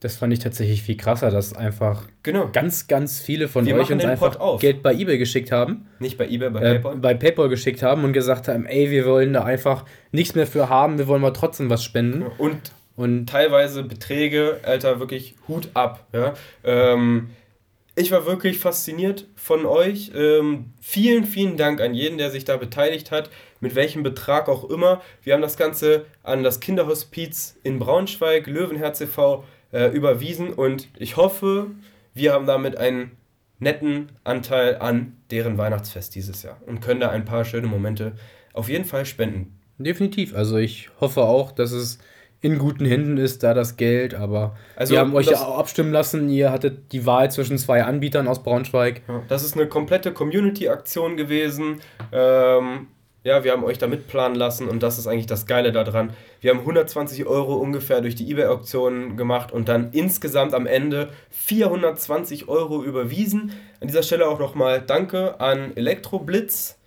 Das 0.00 0.16
fand 0.16 0.32
ich 0.32 0.38
tatsächlich 0.38 0.82
viel 0.82 0.96
krasser, 0.96 1.30
dass 1.30 1.54
einfach 1.54 2.04
genau. 2.22 2.48
ganz, 2.50 2.86
ganz 2.86 3.20
viele 3.20 3.46
von 3.46 3.66
wir 3.66 3.76
euch 3.76 3.92
uns 3.92 4.02
einfach 4.02 4.58
Geld 4.58 4.82
bei 4.82 4.94
eBay 4.94 5.18
geschickt 5.18 5.52
haben. 5.52 5.86
Nicht 5.98 6.16
bei 6.16 6.26
eBay, 6.26 6.48
bei 6.48 6.60
äh, 6.60 6.74
PayPal. 6.76 6.96
Bei 6.96 7.12
PayPal 7.12 7.50
geschickt 7.50 7.82
haben 7.82 8.04
und 8.04 8.14
gesagt 8.14 8.48
haben, 8.48 8.64
ey, 8.64 8.90
wir 8.90 9.04
wollen 9.04 9.34
da 9.34 9.44
einfach 9.44 9.84
nichts 10.12 10.34
mehr 10.34 10.46
für 10.46 10.70
haben, 10.70 10.96
wir 10.96 11.06
wollen 11.08 11.20
mal 11.20 11.32
trotzdem 11.32 11.68
was 11.68 11.84
spenden. 11.84 12.22
Und 12.38 12.72
und 12.96 13.26
teilweise 13.26 13.82
Beträge, 13.82 14.60
Alter, 14.62 15.00
wirklich 15.00 15.34
Hut 15.48 15.68
ab. 15.74 16.06
Ja? 16.12 16.34
Ähm, 16.64 17.30
ich 17.96 18.10
war 18.10 18.26
wirklich 18.26 18.58
fasziniert 18.58 19.26
von 19.34 19.66
euch. 19.66 20.12
Ähm, 20.14 20.72
vielen, 20.80 21.24
vielen 21.24 21.56
Dank 21.56 21.80
an 21.80 21.94
jeden, 21.94 22.18
der 22.18 22.30
sich 22.30 22.44
da 22.44 22.56
beteiligt 22.56 23.10
hat, 23.10 23.30
mit 23.60 23.74
welchem 23.74 24.02
Betrag 24.02 24.48
auch 24.48 24.68
immer. 24.70 25.02
Wir 25.22 25.34
haben 25.34 25.42
das 25.42 25.56
Ganze 25.56 26.06
an 26.22 26.42
das 26.42 26.60
Kinderhospiz 26.60 27.58
in 27.62 27.78
Braunschweig, 27.78 28.46
Löwenherz 28.46 29.00
e.V., 29.00 29.44
äh, 29.72 29.86
überwiesen 29.88 30.52
und 30.52 30.88
ich 30.98 31.16
hoffe, 31.16 31.68
wir 32.12 32.32
haben 32.32 32.46
damit 32.46 32.76
einen 32.76 33.12
netten 33.60 34.10
Anteil 34.24 34.78
an 34.78 35.16
deren 35.30 35.58
Weihnachtsfest 35.58 36.14
dieses 36.14 36.42
Jahr 36.42 36.60
und 36.66 36.80
können 36.80 37.00
da 37.00 37.10
ein 37.10 37.24
paar 37.24 37.44
schöne 37.44 37.68
Momente 37.68 38.12
auf 38.52 38.68
jeden 38.68 38.84
Fall 38.84 39.06
spenden. 39.06 39.58
Definitiv. 39.78 40.34
Also 40.34 40.56
ich 40.56 40.90
hoffe 41.00 41.22
auch, 41.22 41.52
dass 41.52 41.70
es 41.70 41.98
in 42.42 42.58
guten 42.58 42.86
Händen 42.86 43.18
ist, 43.18 43.42
da 43.42 43.52
das 43.52 43.76
Geld, 43.76 44.14
aber 44.14 44.56
also, 44.76 44.92
wir 44.94 45.00
haben 45.00 45.14
euch 45.14 45.26
ja 45.26 45.38
auch 45.38 45.58
abstimmen 45.58 45.92
lassen. 45.92 46.28
Ihr 46.30 46.50
hattet 46.50 46.92
die 46.92 47.04
Wahl 47.04 47.30
zwischen 47.30 47.58
zwei 47.58 47.84
Anbietern 47.84 48.28
aus 48.28 48.42
Braunschweig. 48.42 49.02
Das 49.28 49.44
ist 49.44 49.54
eine 49.54 49.66
komplette 49.66 50.12
Community-Aktion 50.12 51.16
gewesen. 51.16 51.80
Ähm, 52.12 52.86
ja, 53.22 53.44
wir 53.44 53.52
haben 53.52 53.64
euch 53.64 53.76
da 53.76 53.86
mitplanen 53.86 54.38
lassen 54.38 54.66
und 54.68 54.82
das 54.82 54.98
ist 54.98 55.06
eigentlich 55.06 55.26
das 55.26 55.44
Geile 55.44 55.72
daran. 55.72 56.14
Wir 56.40 56.52
haben 56.52 56.60
120 56.60 57.26
Euro 57.26 57.56
ungefähr 57.56 58.00
durch 58.00 58.14
die 58.14 58.30
eBay-Auktion 58.30 59.18
gemacht 59.18 59.52
und 59.52 59.68
dann 59.68 59.90
insgesamt 59.92 60.54
am 60.54 60.66
Ende 60.66 61.10
420 61.30 62.48
Euro 62.48 62.82
überwiesen. 62.82 63.52
An 63.80 63.88
dieser 63.88 64.02
Stelle 64.02 64.26
auch 64.26 64.38
nochmal 64.38 64.80
Danke 64.80 65.38
an 65.38 65.76
Elektroblitz. 65.76 66.79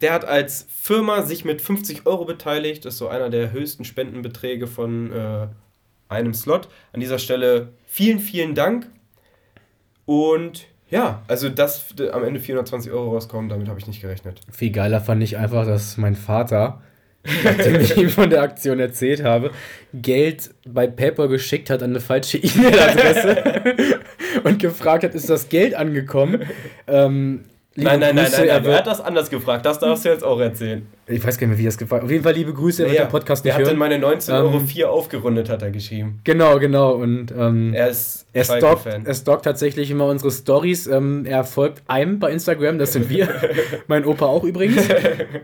Der 0.00 0.12
hat 0.12 0.24
als 0.24 0.66
Firma 0.68 1.22
sich 1.22 1.44
mit 1.44 1.60
50 1.60 2.06
Euro 2.06 2.24
beteiligt. 2.24 2.84
Das 2.84 2.94
ist 2.94 2.98
so 2.98 3.08
einer 3.08 3.30
der 3.30 3.52
höchsten 3.52 3.84
Spendenbeträge 3.84 4.66
von 4.66 5.12
äh, 5.12 5.48
einem 6.08 6.34
Slot. 6.34 6.68
An 6.92 7.00
dieser 7.00 7.18
Stelle 7.18 7.72
vielen, 7.86 8.18
vielen 8.18 8.54
Dank. 8.54 8.86
Und 10.06 10.66
ja, 10.90 11.22
also 11.28 11.48
dass 11.48 11.94
am 12.12 12.24
Ende 12.24 12.40
420 12.40 12.92
Euro 12.92 13.12
rauskommen, 13.12 13.50
damit 13.50 13.68
habe 13.68 13.78
ich 13.78 13.86
nicht 13.86 14.00
gerechnet. 14.00 14.40
Viel 14.50 14.70
geiler 14.70 15.00
fand 15.00 15.22
ich 15.22 15.36
einfach, 15.36 15.66
dass 15.66 15.98
mein 15.98 16.16
Vater, 16.16 16.80
nachdem 17.44 17.80
ich 17.80 17.96
ihm 17.96 18.08
von 18.08 18.30
der 18.30 18.40
Aktion 18.40 18.80
erzählt 18.80 19.22
habe, 19.22 19.50
Geld 19.92 20.54
bei 20.66 20.86
PayPal 20.86 21.28
geschickt 21.28 21.68
hat 21.68 21.82
an 21.82 21.90
eine 21.90 22.00
falsche 22.00 22.38
E-Mail-Adresse 22.38 24.00
und 24.44 24.58
gefragt 24.60 25.04
hat, 25.04 25.14
ist 25.14 25.28
das 25.28 25.50
Geld 25.50 25.74
angekommen? 25.74 26.46
Ähm, 26.86 27.44
nein, 27.84 28.00
nein, 28.00 28.14
nein, 28.14 28.30
nein, 28.30 28.46
nein, 28.46 28.64
er 28.64 28.76
hat 28.78 28.86
das 28.86 29.00
anders 29.00 29.30
gefragt. 29.30 29.64
Das 29.64 29.78
darfst 29.78 30.04
du 30.04 30.08
jetzt 30.08 30.24
auch 30.24 30.40
erzählen. 30.40 30.86
Ich 31.08 31.24
weiß 31.24 31.38
gar 31.38 31.46
nicht 31.46 31.56
mehr, 31.56 31.64
wie 31.64 31.66
es 31.66 31.78
gefragt 31.78 32.04
Auf 32.04 32.10
jeden 32.10 32.22
Fall 32.22 32.34
liebe 32.34 32.52
Grüße, 32.52 32.82
er 32.82 32.88
ja, 32.88 32.94
wird 32.94 33.08
den 33.08 33.10
Podcast 33.10 33.44
nicht 33.44 33.54
er 33.54 33.58
hören. 33.58 33.80
Er 33.80 33.88
hat 33.88 34.00
meine 34.00 34.04
19,04 34.04 34.32
Euro 34.34 34.58
ähm, 34.58 34.84
aufgerundet, 34.86 35.48
hat 35.48 35.62
er 35.62 35.70
geschrieben. 35.70 36.20
Genau, 36.24 36.58
genau. 36.58 36.92
Und 36.94 37.32
ähm, 37.36 37.72
er 37.74 37.88
ist 37.88 38.26
er 38.32 38.44
stalkt, 38.44 38.86
er 38.86 39.14
stalkt 39.14 39.44
tatsächlich 39.44 39.90
immer 39.90 40.06
unsere 40.06 40.30
Stories. 40.30 40.86
Ähm, 40.86 41.24
er 41.24 41.44
folgt 41.44 41.82
einem 41.88 42.18
bei 42.18 42.30
Instagram, 42.30 42.78
das 42.78 42.92
sind 42.92 43.08
wir. 43.08 43.28
mein 43.86 44.04
Opa 44.04 44.26
auch 44.26 44.44
übrigens. 44.44 44.86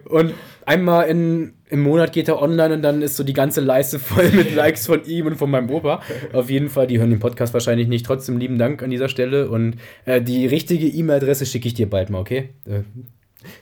Und 0.04 0.34
einmal 0.66 1.08
in, 1.08 1.54
im 1.68 1.82
Monat 1.82 2.12
geht 2.12 2.28
er 2.28 2.40
online 2.40 2.74
und 2.74 2.82
dann 2.82 3.02
ist 3.02 3.16
so 3.16 3.24
die 3.24 3.32
ganze 3.32 3.60
Leiste 3.60 3.98
voll 3.98 4.30
mit 4.30 4.54
Likes 4.54 4.86
von 4.86 5.04
ihm 5.04 5.26
und 5.26 5.36
von 5.36 5.50
meinem 5.50 5.70
Opa. 5.70 6.02
Auf 6.32 6.50
jeden 6.50 6.68
Fall, 6.68 6.86
die 6.86 6.98
hören 6.98 7.10
den 7.10 7.20
Podcast 7.20 7.54
wahrscheinlich 7.54 7.88
nicht. 7.88 8.06
Trotzdem 8.06 8.38
lieben 8.38 8.58
Dank 8.58 8.82
an 8.82 8.90
dieser 8.90 9.08
Stelle. 9.08 9.48
Und 9.48 9.76
äh, 10.04 10.20
die 10.20 10.46
richtige 10.46 10.86
E-Mail-Adresse 10.86 11.46
schicke 11.46 11.68
ich 11.68 11.74
dir 11.74 11.88
bald 11.88 12.10
mal, 12.10 12.20
okay? 12.20 12.50
Äh, 12.66 12.82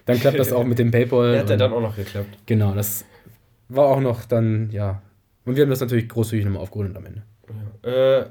dann 0.06 0.18
klappt 0.18 0.38
das 0.38 0.52
auch 0.52 0.64
mit 0.64 0.78
dem 0.78 0.90
PayPal. 0.90 1.38
Hat 1.38 1.50
ja 1.50 1.56
dann 1.56 1.72
auch 1.72 1.80
noch 1.80 1.96
geklappt. 1.96 2.38
Genau, 2.46 2.74
das 2.74 3.04
war 3.68 3.86
auch 3.86 4.00
noch 4.00 4.24
dann, 4.24 4.70
ja. 4.70 5.02
Und 5.44 5.56
wir 5.56 5.62
haben 5.62 5.70
das 5.70 5.80
natürlich 5.80 6.08
großzügig 6.08 6.44
nochmal 6.44 6.62
aufgerundet 6.62 6.96
am 6.96 7.06
Ende. 7.06 7.22
Ja. 7.84 8.20
Äh, 8.20 8.26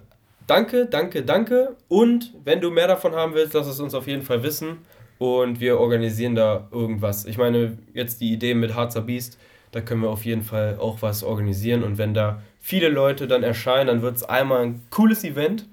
danke, 0.47 0.85
danke, 0.85 1.23
danke. 1.23 1.75
Und 1.87 2.33
wenn 2.43 2.61
du 2.61 2.71
mehr 2.71 2.87
davon 2.87 3.13
haben 3.13 3.33
willst, 3.33 3.53
lass 3.53 3.67
es 3.67 3.79
uns 3.79 3.93
auf 3.93 4.07
jeden 4.07 4.23
Fall 4.23 4.43
wissen. 4.43 4.77
Und 5.17 5.59
wir 5.59 5.79
organisieren 5.79 6.35
da 6.35 6.67
irgendwas. 6.71 7.25
Ich 7.25 7.37
meine, 7.37 7.77
jetzt 7.93 8.21
die 8.21 8.33
Idee 8.33 8.55
mit 8.55 8.73
Harzer 8.73 9.01
Beast, 9.01 9.37
da 9.71 9.81
können 9.81 10.01
wir 10.01 10.09
auf 10.09 10.25
jeden 10.25 10.41
Fall 10.41 10.77
auch 10.79 11.01
was 11.01 11.23
organisieren. 11.23 11.83
Und 11.83 11.97
wenn 11.97 12.13
da 12.13 12.41
viele 12.59 12.89
Leute 12.89 13.27
dann 13.27 13.43
erscheinen, 13.43 13.87
dann 13.87 14.01
wird 14.01 14.17
es 14.17 14.23
einmal 14.23 14.63
ein 14.63 14.81
cooles 14.89 15.23
Event. 15.23 15.67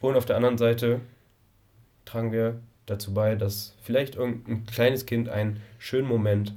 Und 0.00 0.16
auf 0.16 0.24
der 0.24 0.36
anderen 0.36 0.56
Seite 0.56 1.00
tragen 2.04 2.32
wir 2.32 2.60
dazu 2.86 3.12
bei, 3.12 3.34
dass 3.34 3.74
vielleicht 3.82 4.14
irgendein 4.16 4.64
kleines 4.66 5.06
Kind 5.06 5.28
einen 5.28 5.60
schönen 5.78 6.08
Moment 6.08 6.54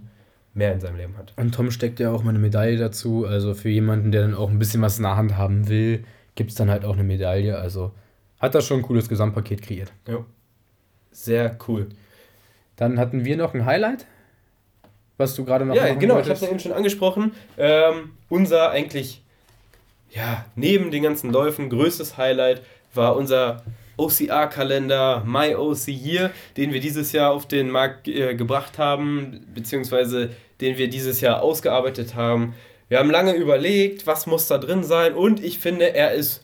mehr 0.54 0.74
in 0.74 0.80
seinem 0.80 0.98
Leben 0.98 1.18
hat. 1.18 1.34
Und 1.36 1.54
Tom 1.54 1.72
steckt 1.72 2.00
ja 2.00 2.12
auch 2.12 2.24
mal 2.24 2.30
eine 2.30 2.40
Medaille 2.40 2.78
dazu. 2.78 3.26
Also 3.26 3.54
für 3.54 3.70
jemanden, 3.70 4.12
der 4.12 4.22
dann 4.22 4.36
auch 4.36 4.50
ein 4.50 4.60
bisschen 4.60 4.82
was 4.82 4.98
in 4.98 5.04
der 5.04 5.16
Hand 5.16 5.38
haben 5.38 5.68
will, 5.70 6.04
gibt 6.36 6.52
es 6.52 6.56
dann 6.56 6.70
halt 6.70 6.86
auch 6.86 6.94
eine 6.94 7.04
Medaille. 7.04 7.58
Also 7.58 7.92
hat 8.40 8.56
das 8.56 8.66
schon 8.66 8.80
ein 8.80 8.84
cooles 8.84 9.10
Gesamtpaket 9.10 9.62
kreiert. 9.62 9.92
Ja. 10.08 10.26
Sehr 11.12 11.58
cool. 11.68 11.90
Dann 12.76 12.98
hatten 13.00 13.26
wir 13.26 13.36
noch 13.36 13.54
ein 13.54 13.66
Highlight, 13.66 14.06
was 15.18 15.36
du 15.36 15.44
gerade 15.44 15.66
noch 15.66 15.76
Ja, 15.76 15.94
genau, 15.96 16.16
wolltest. 16.16 16.28
ich 16.28 16.30
habe 16.30 16.34
es 16.36 16.42
ja 16.42 16.50
eben 16.50 16.60
schon 16.60 16.72
angesprochen. 16.72 17.34
Ähm, 17.58 18.12
unser 18.30 18.72
eigentlich, 18.72 19.22
ja, 20.12 20.46
neben 20.56 20.92
den 20.92 21.04
ganzen 21.04 21.32
Läufen 21.32 21.70
größtes 21.70 22.18
Highlight 22.18 22.62
war 22.94 23.16
unser 23.16 23.64
OCR-Kalender 24.00 25.24
My 25.26 25.56
OC 25.56 25.88
Year, 25.88 26.32
den 26.58 26.74
wir 26.74 26.80
dieses 26.80 27.12
Jahr 27.12 27.32
auf 27.32 27.48
den 27.48 27.70
Markt 27.70 28.08
äh, 28.08 28.36
gebracht 28.36 28.78
haben, 28.78 29.46
beziehungsweise 29.54 30.32
den 30.62 30.78
wir 30.78 30.90
dieses 30.90 31.22
Jahr 31.22 31.42
ausgearbeitet 31.42 32.16
haben. 32.16 32.56
Wir 32.88 33.00
haben 33.00 33.12
lange 33.12 33.34
überlegt, 33.34 34.08
was 34.08 34.26
muss 34.26 34.48
da 34.48 34.58
drin 34.58 34.84
sein 34.84 35.14
und 35.14 35.44
ich 35.44 35.60
finde, 35.60 35.94
er 35.94 36.14
ist 36.14 36.44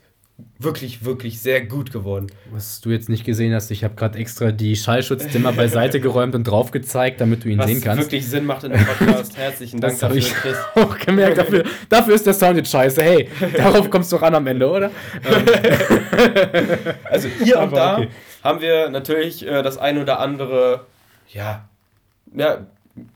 wirklich, 0.60 1.06
wirklich 1.06 1.42
sehr 1.42 1.66
gut 1.66 1.92
geworden. 1.92 2.28
Was 2.52 2.82
du 2.82 2.90
jetzt 2.90 3.08
nicht 3.08 3.24
gesehen 3.24 3.54
hast, 3.54 3.72
ich 3.72 3.84
habe 3.84 3.96
gerade 3.96 4.20
extra 4.20 4.52
die 4.52 4.76
Schallschutzdimmer 4.76 5.54
beiseite 5.54 6.00
geräumt 6.02 6.36
und 6.36 6.44
drauf 6.46 6.72
gezeigt, 6.72 7.22
damit 7.22 7.44
du 7.44 7.50
ihn 7.50 7.58
Was 7.58 7.68
sehen 7.68 7.82
kannst. 7.82 8.00
Was 8.00 8.06
wirklich 8.06 8.28
Sinn 8.28 8.46
macht 8.46 8.64
in 8.66 8.72
dem 8.72 8.86
Podcast. 8.86 9.38
Herzlichen 9.38 9.80
Dank 9.80 10.00
dafür, 10.00 10.18
ich 10.18 10.34
Chris. 10.34 10.58
auch 10.76 10.98
gemerkt. 10.98 11.38
Dafür, 11.38 11.64
dafür 11.88 12.16
ist 12.16 12.26
der 12.26 12.34
Sound 12.34 12.58
jetzt 12.58 12.70
scheiße. 12.70 13.02
Hey, 13.02 13.30
darauf 13.56 13.90
kommst 13.90 14.12
du 14.12 14.18
ran 14.18 14.36
am 14.36 14.48
Ende, 14.48 14.70
oder? 14.70 14.92
also 17.06 17.30
hier 17.44 17.60
und 17.60 17.76
da 17.76 17.98
okay. 17.98 18.10
haben 18.44 18.62
wir 18.62 18.90
natürlich 18.90 19.46
äh, 19.46 19.62
das 19.62 19.78
ein 19.78 19.98
oder 19.98 20.20
andere, 20.20 20.86
ja, 21.30 21.70
ja, 22.34 22.66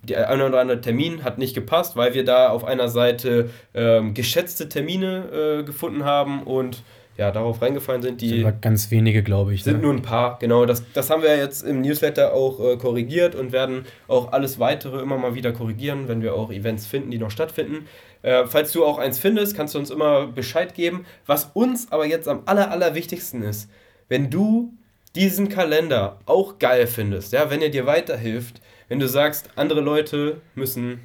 der 0.03 0.29
ein 0.29 0.41
oder 0.41 0.59
andere 0.59 0.81
Termin 0.81 1.23
hat 1.23 1.37
nicht 1.37 1.53
gepasst, 1.53 1.95
weil 1.95 2.13
wir 2.13 2.25
da 2.25 2.49
auf 2.49 2.65
einer 2.65 2.89
Seite 2.89 3.49
ähm, 3.73 4.13
geschätzte 4.13 4.67
Termine 4.67 5.59
äh, 5.59 5.63
gefunden 5.63 6.03
haben 6.03 6.43
und 6.43 6.83
ja, 7.19 7.31
darauf 7.31 7.61
reingefallen 7.61 8.01
sind. 8.01 8.21
Die 8.21 8.29
sind 8.29 8.61
ganz 8.61 8.89
wenige, 8.91 9.23
glaube 9.23 9.53
ich. 9.53 9.65
Sind 9.65 9.77
ne? 9.77 9.81
nur 9.81 9.93
ein 9.93 10.01
paar, 10.01 10.39
genau. 10.39 10.65
Das, 10.65 10.83
das 10.93 11.09
haben 11.09 11.21
wir 11.21 11.35
jetzt 11.35 11.63
im 11.63 11.81
Newsletter 11.81 12.33
auch 12.33 12.61
äh, 12.61 12.77
korrigiert 12.77 13.35
und 13.35 13.51
werden 13.51 13.83
auch 14.07 14.31
alles 14.31 14.57
weitere 14.57 15.01
immer 15.01 15.17
mal 15.17 15.35
wieder 15.35 15.51
korrigieren, 15.51 16.07
wenn 16.07 16.21
wir 16.21 16.33
auch 16.33 16.49
Events 16.49 16.87
finden, 16.87 17.11
die 17.11 17.17
noch 17.17 17.29
stattfinden. 17.29 17.87
Äh, 18.21 18.45
falls 18.47 18.71
du 18.71 18.85
auch 18.85 18.99
eins 18.99 19.19
findest, 19.19 19.53
kannst 19.53 19.75
du 19.75 19.79
uns 19.79 19.89
immer 19.89 20.27
Bescheid 20.27 20.73
geben. 20.73 21.05
Was 21.25 21.51
uns 21.53 21.91
aber 21.91 22.05
jetzt 22.05 22.29
am 22.29 22.43
aller, 22.45 22.71
allerwichtigsten 22.71 23.43
ist, 23.43 23.69
wenn 24.07 24.29
du 24.29 24.71
diesen 25.13 25.49
Kalender 25.49 26.19
auch 26.25 26.57
geil 26.57 26.87
findest, 26.87 27.33
ja, 27.33 27.49
wenn 27.49 27.61
er 27.61 27.69
dir 27.69 27.85
weiterhilft, 27.85 28.61
wenn 28.87 28.99
du 28.99 29.09
sagst, 29.09 29.49
andere 29.57 29.81
Leute 29.81 30.39
müssen 30.55 31.01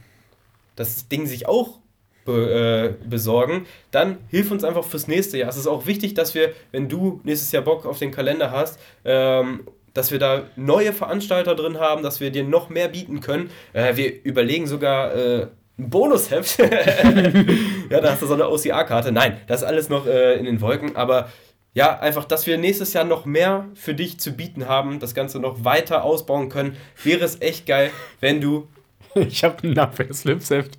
das 0.77 1.09
Ding 1.09 1.27
sich 1.27 1.49
auch 1.49 1.81
be, 2.25 2.95
äh, 3.03 3.07
besorgen, 3.09 3.67
dann 3.91 4.19
hilf 4.29 4.51
uns 4.51 4.65
einfach 4.65 4.85
fürs 4.85 5.09
nächste 5.09 5.39
Jahr. 5.39 5.49
Es 5.49 5.57
ist 5.57 5.67
auch 5.67 5.87
wichtig, 5.87 6.15
dass 6.15 6.35
wir, 6.35 6.53
wenn 6.73 6.89
du 6.89 7.21
nächstes 7.25 7.53
Jahr 7.53 7.63
Bock 7.63 7.87
auf 7.87 7.99
den 7.99 8.11
Kalender 8.11 8.51
hast, 8.51 8.79
ähm, 9.05 9.65
dass 9.95 10.11
wir 10.11 10.19
da 10.19 10.43
neue 10.57 10.93
Veranstalter 10.93 11.55
drin 11.55 11.79
haben, 11.79 12.03
dass 12.03 12.21
wir 12.21 12.31
dir 12.31 12.45
noch 12.45 12.69
mehr 12.69 12.89
bieten 12.89 13.21
können. 13.21 13.51
Äh, 13.73 13.97
wir 13.97 14.25
überlegen 14.25 14.67
sogar 14.67 15.15
äh, 15.15 15.47
ein 15.79 15.91
Bonusheft. 15.91 16.59
ja, 17.91 18.01
da 18.01 18.11
hast 18.11 18.23
du 18.23 18.27
so 18.27 18.35
eine 18.35 18.49
OCR-Karte. 18.49 19.13
Nein, 19.13 19.39
das 19.47 19.63
ist 19.63 19.67
alles 19.67 19.89
noch 19.89 20.07
äh, 20.07 20.37
in 20.37 20.45
den 20.45 20.61
Wolken, 20.61 20.97
aber 20.97 21.29
ja, 21.75 21.99
einfach, 21.99 22.25
dass 22.25 22.47
wir 22.47 22.57
nächstes 22.57 22.93
Jahr 22.93 23.05
noch 23.05 23.25
mehr 23.25 23.69
für 23.75 23.95
dich 23.95 24.21
zu 24.21 24.33
bieten 24.33 24.69
haben, 24.69 25.01
das 25.01 25.15
Ganze 25.15 25.41
noch 25.41 25.65
weiter 25.65 26.05
ausbauen 26.05 26.49
können, 26.49 26.77
wäre 27.03 27.25
es 27.25 27.41
echt 27.41 27.67
geil, 27.67 27.91
wenn 28.21 28.41
du. 28.41 28.69
Ich 29.29 29.45
habe 29.45 29.63
einen 29.63 29.75
Namen 29.75 29.93
für 29.93 30.05
das 30.05 30.25
Lipsheft. 30.25 30.79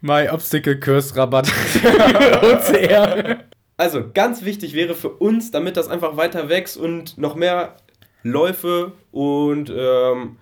My 0.00 0.28
Obstacle 0.28 0.78
Curse 0.78 1.16
Rabatt. 1.16 1.48
OCR. 2.42 3.44
Also 3.76 4.04
ganz 4.12 4.44
wichtig 4.44 4.74
wäre 4.74 4.94
für 4.94 5.10
uns, 5.10 5.50
damit 5.50 5.76
das 5.76 5.88
einfach 5.88 6.16
weiter 6.16 6.48
wächst 6.48 6.76
und 6.76 7.18
noch 7.18 7.34
mehr 7.34 7.76
Läufe 8.22 8.92
und 9.12 9.70
ähm, 9.74 10.36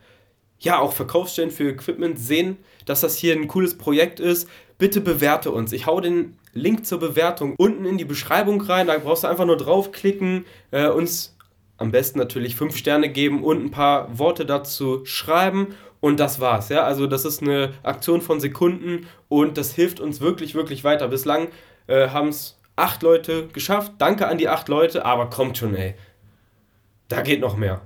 ja 0.60 0.78
auch 0.78 0.92
Verkaufsstellen 0.92 1.50
für 1.50 1.68
Equipment 1.68 2.18
sehen, 2.18 2.58
dass 2.86 3.00
das 3.00 3.16
hier 3.16 3.34
ein 3.34 3.48
cooles 3.48 3.76
Projekt 3.76 4.20
ist. 4.20 4.48
Bitte 4.78 5.00
bewerte 5.00 5.50
uns. 5.50 5.72
Ich 5.72 5.86
hau 5.86 6.00
den 6.00 6.36
Link 6.52 6.86
zur 6.86 7.00
Bewertung 7.00 7.54
unten 7.56 7.84
in 7.84 7.98
die 7.98 8.04
Beschreibung 8.04 8.60
rein. 8.60 8.86
Da 8.86 8.96
brauchst 8.98 9.24
du 9.24 9.28
einfach 9.28 9.46
nur 9.46 9.56
draufklicken, 9.56 10.44
äh, 10.70 10.88
uns 10.88 11.36
am 11.76 11.90
besten 11.90 12.18
natürlich 12.18 12.54
fünf 12.54 12.76
Sterne 12.76 13.08
geben 13.08 13.42
und 13.42 13.64
ein 13.64 13.70
paar 13.70 14.16
Worte 14.18 14.46
dazu 14.46 15.04
schreiben 15.04 15.74
und 16.04 16.20
das 16.20 16.38
war's. 16.38 16.68
Ja? 16.68 16.84
Also 16.84 17.06
das 17.06 17.24
ist 17.24 17.40
eine 17.40 17.72
Aktion 17.82 18.20
von 18.20 18.38
Sekunden 18.38 19.06
und 19.30 19.56
das 19.56 19.72
hilft 19.72 20.00
uns 20.00 20.20
wirklich, 20.20 20.54
wirklich 20.54 20.84
weiter. 20.84 21.08
Bislang 21.08 21.48
äh, 21.86 22.08
haben 22.08 22.28
es 22.28 22.60
acht 22.76 23.02
Leute 23.02 23.48
geschafft. 23.54 23.92
Danke 23.96 24.28
an 24.28 24.36
die 24.36 24.50
acht 24.50 24.68
Leute, 24.68 25.06
aber 25.06 25.30
kommt 25.30 25.56
schon, 25.56 25.74
ey. 25.74 25.94
Da 27.08 27.22
geht 27.22 27.40
noch 27.40 27.56
mehr. 27.56 27.80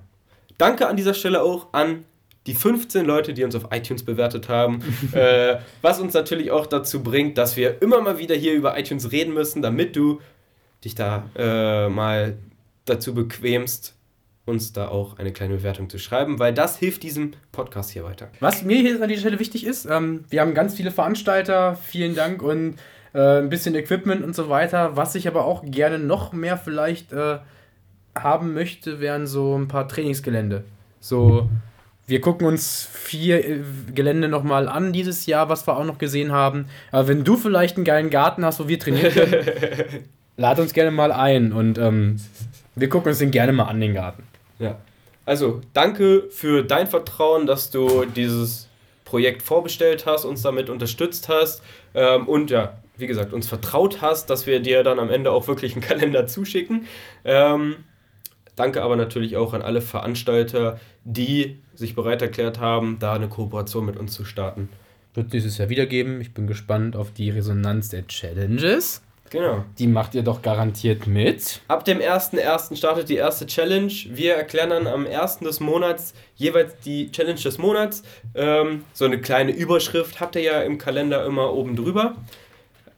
Danke 0.58 0.88
an 0.88 0.96
dieser 0.96 1.14
Stelle 1.14 1.42
auch 1.42 1.68
an 1.70 2.06
die 2.48 2.54
15 2.54 3.06
Leute, 3.06 3.34
die 3.34 3.44
uns 3.44 3.54
auf 3.54 3.68
iTunes 3.70 4.04
bewertet 4.04 4.48
haben. 4.48 4.82
äh, 5.12 5.58
was 5.80 6.00
uns 6.00 6.12
natürlich 6.12 6.50
auch 6.50 6.66
dazu 6.66 7.04
bringt, 7.04 7.38
dass 7.38 7.56
wir 7.56 7.80
immer 7.82 8.00
mal 8.00 8.18
wieder 8.18 8.34
hier 8.34 8.54
über 8.54 8.76
iTunes 8.76 9.12
reden 9.12 9.32
müssen, 9.32 9.62
damit 9.62 9.94
du 9.94 10.20
dich 10.84 10.96
da 10.96 11.22
äh, 11.36 11.88
mal 11.88 12.36
dazu 12.84 13.14
bequemst, 13.14 13.94
uns 14.48 14.72
da 14.72 14.88
auch 14.88 15.18
eine 15.18 15.32
kleine 15.32 15.54
Bewertung 15.54 15.88
zu 15.88 15.98
schreiben, 15.98 16.38
weil 16.38 16.52
das 16.52 16.78
hilft 16.78 17.02
diesem 17.02 17.32
Podcast 17.52 17.90
hier 17.90 18.04
weiter. 18.04 18.28
Was 18.40 18.64
mir 18.64 18.78
hier 18.78 19.00
an 19.02 19.08
dieser 19.08 19.20
Stelle 19.20 19.38
wichtig 19.38 19.64
ist, 19.64 19.86
ähm, 19.86 20.24
wir 20.30 20.40
haben 20.40 20.54
ganz 20.54 20.74
viele 20.74 20.90
Veranstalter, 20.90 21.76
vielen 21.76 22.14
Dank 22.14 22.42
und 22.42 22.76
äh, 23.12 23.38
ein 23.38 23.48
bisschen 23.48 23.74
Equipment 23.74 24.24
und 24.24 24.34
so 24.34 24.48
weiter. 24.48 24.96
Was 24.96 25.14
ich 25.14 25.28
aber 25.28 25.44
auch 25.44 25.62
gerne 25.64 25.98
noch 25.98 26.32
mehr 26.32 26.56
vielleicht 26.56 27.12
äh, 27.12 27.38
haben 28.16 28.54
möchte, 28.54 29.00
wären 29.00 29.26
so 29.26 29.56
ein 29.56 29.68
paar 29.68 29.88
Trainingsgelände. 29.88 30.64
So, 31.00 31.48
wir 32.06 32.20
gucken 32.20 32.46
uns 32.46 32.88
vier 32.90 33.46
äh, 33.46 33.60
Gelände 33.94 34.28
nochmal 34.28 34.68
an 34.68 34.92
dieses 34.92 35.26
Jahr, 35.26 35.48
was 35.48 35.66
wir 35.68 35.76
auch 35.76 35.84
noch 35.84 35.98
gesehen 35.98 36.32
haben. 36.32 36.66
Aber 36.90 37.06
wenn 37.06 37.22
du 37.22 37.36
vielleicht 37.36 37.76
einen 37.76 37.84
geilen 37.84 38.10
Garten 38.10 38.44
hast, 38.44 38.60
wo 38.60 38.68
wir 38.68 38.78
trainieren 38.78 39.12
können, 39.12 39.34
lad 40.36 40.58
uns 40.58 40.72
gerne 40.72 40.90
mal 40.90 41.12
ein 41.12 41.52
und 41.52 41.78
ähm, 41.78 42.16
wir 42.74 42.88
gucken 42.88 43.10
uns 43.10 43.18
den 43.18 43.30
gerne 43.30 43.52
mal 43.52 43.64
an, 43.64 43.80
den 43.80 43.94
Garten. 43.94 44.22
Ja. 44.58 44.78
Also, 45.24 45.60
danke 45.74 46.28
für 46.30 46.62
dein 46.62 46.86
Vertrauen, 46.86 47.46
dass 47.46 47.70
du 47.70 48.04
dieses 48.06 48.68
Projekt 49.04 49.42
vorbestellt 49.42 50.06
hast, 50.06 50.24
uns 50.24 50.42
damit 50.42 50.70
unterstützt 50.70 51.28
hast 51.28 51.62
ähm, 51.94 52.26
und 52.28 52.50
ja, 52.50 52.78
wie 52.98 53.06
gesagt, 53.06 53.32
uns 53.32 53.46
vertraut 53.46 54.02
hast, 54.02 54.28
dass 54.28 54.46
wir 54.46 54.60
dir 54.60 54.82
dann 54.82 54.98
am 54.98 55.10
Ende 55.10 55.30
auch 55.30 55.48
wirklich 55.48 55.72
einen 55.72 55.82
Kalender 55.88 56.26
zuschicken. 56.26 56.86
Ähm, 57.24 57.76
danke 58.56 58.82
aber 58.82 58.96
natürlich 58.96 59.36
auch 59.36 59.54
an 59.54 59.62
alle 59.62 59.80
Veranstalter, 59.80 60.78
die 61.04 61.58
sich 61.74 61.94
bereit 61.94 62.20
erklärt 62.20 62.58
haben, 62.60 62.98
da 62.98 63.14
eine 63.14 63.28
Kooperation 63.28 63.86
mit 63.86 63.96
uns 63.96 64.12
zu 64.12 64.24
starten. 64.24 64.68
Wird 65.14 65.32
dieses 65.32 65.58
Jahr 65.58 65.68
wieder 65.68 65.86
geben. 65.86 66.20
Ich 66.20 66.34
bin 66.34 66.46
gespannt 66.46 66.96
auf 66.96 67.12
die 67.12 67.30
Resonanz 67.30 67.88
der 67.88 68.06
Challenges. 68.06 69.02
Genau. 69.30 69.64
Die 69.78 69.86
macht 69.86 70.14
ihr 70.14 70.22
doch 70.22 70.42
garantiert 70.42 71.06
mit. 71.06 71.60
Ab 71.68 71.84
dem 71.84 71.98
1.1. 71.98 72.76
startet 72.76 73.08
die 73.08 73.16
erste 73.16 73.46
Challenge. 73.46 73.92
Wir 74.08 74.34
erklären 74.34 74.70
dann 74.70 74.86
am 74.86 75.06
1. 75.06 75.40
des 75.40 75.60
Monats 75.60 76.14
jeweils 76.36 76.78
die 76.84 77.10
Challenge 77.10 77.40
des 77.40 77.58
Monats. 77.58 78.02
Ähm, 78.34 78.84
so 78.92 79.04
eine 79.04 79.20
kleine 79.20 79.52
Überschrift 79.52 80.20
habt 80.20 80.36
ihr 80.36 80.42
ja 80.42 80.62
im 80.62 80.78
Kalender 80.78 81.24
immer 81.24 81.52
oben 81.52 81.76
drüber. 81.76 82.14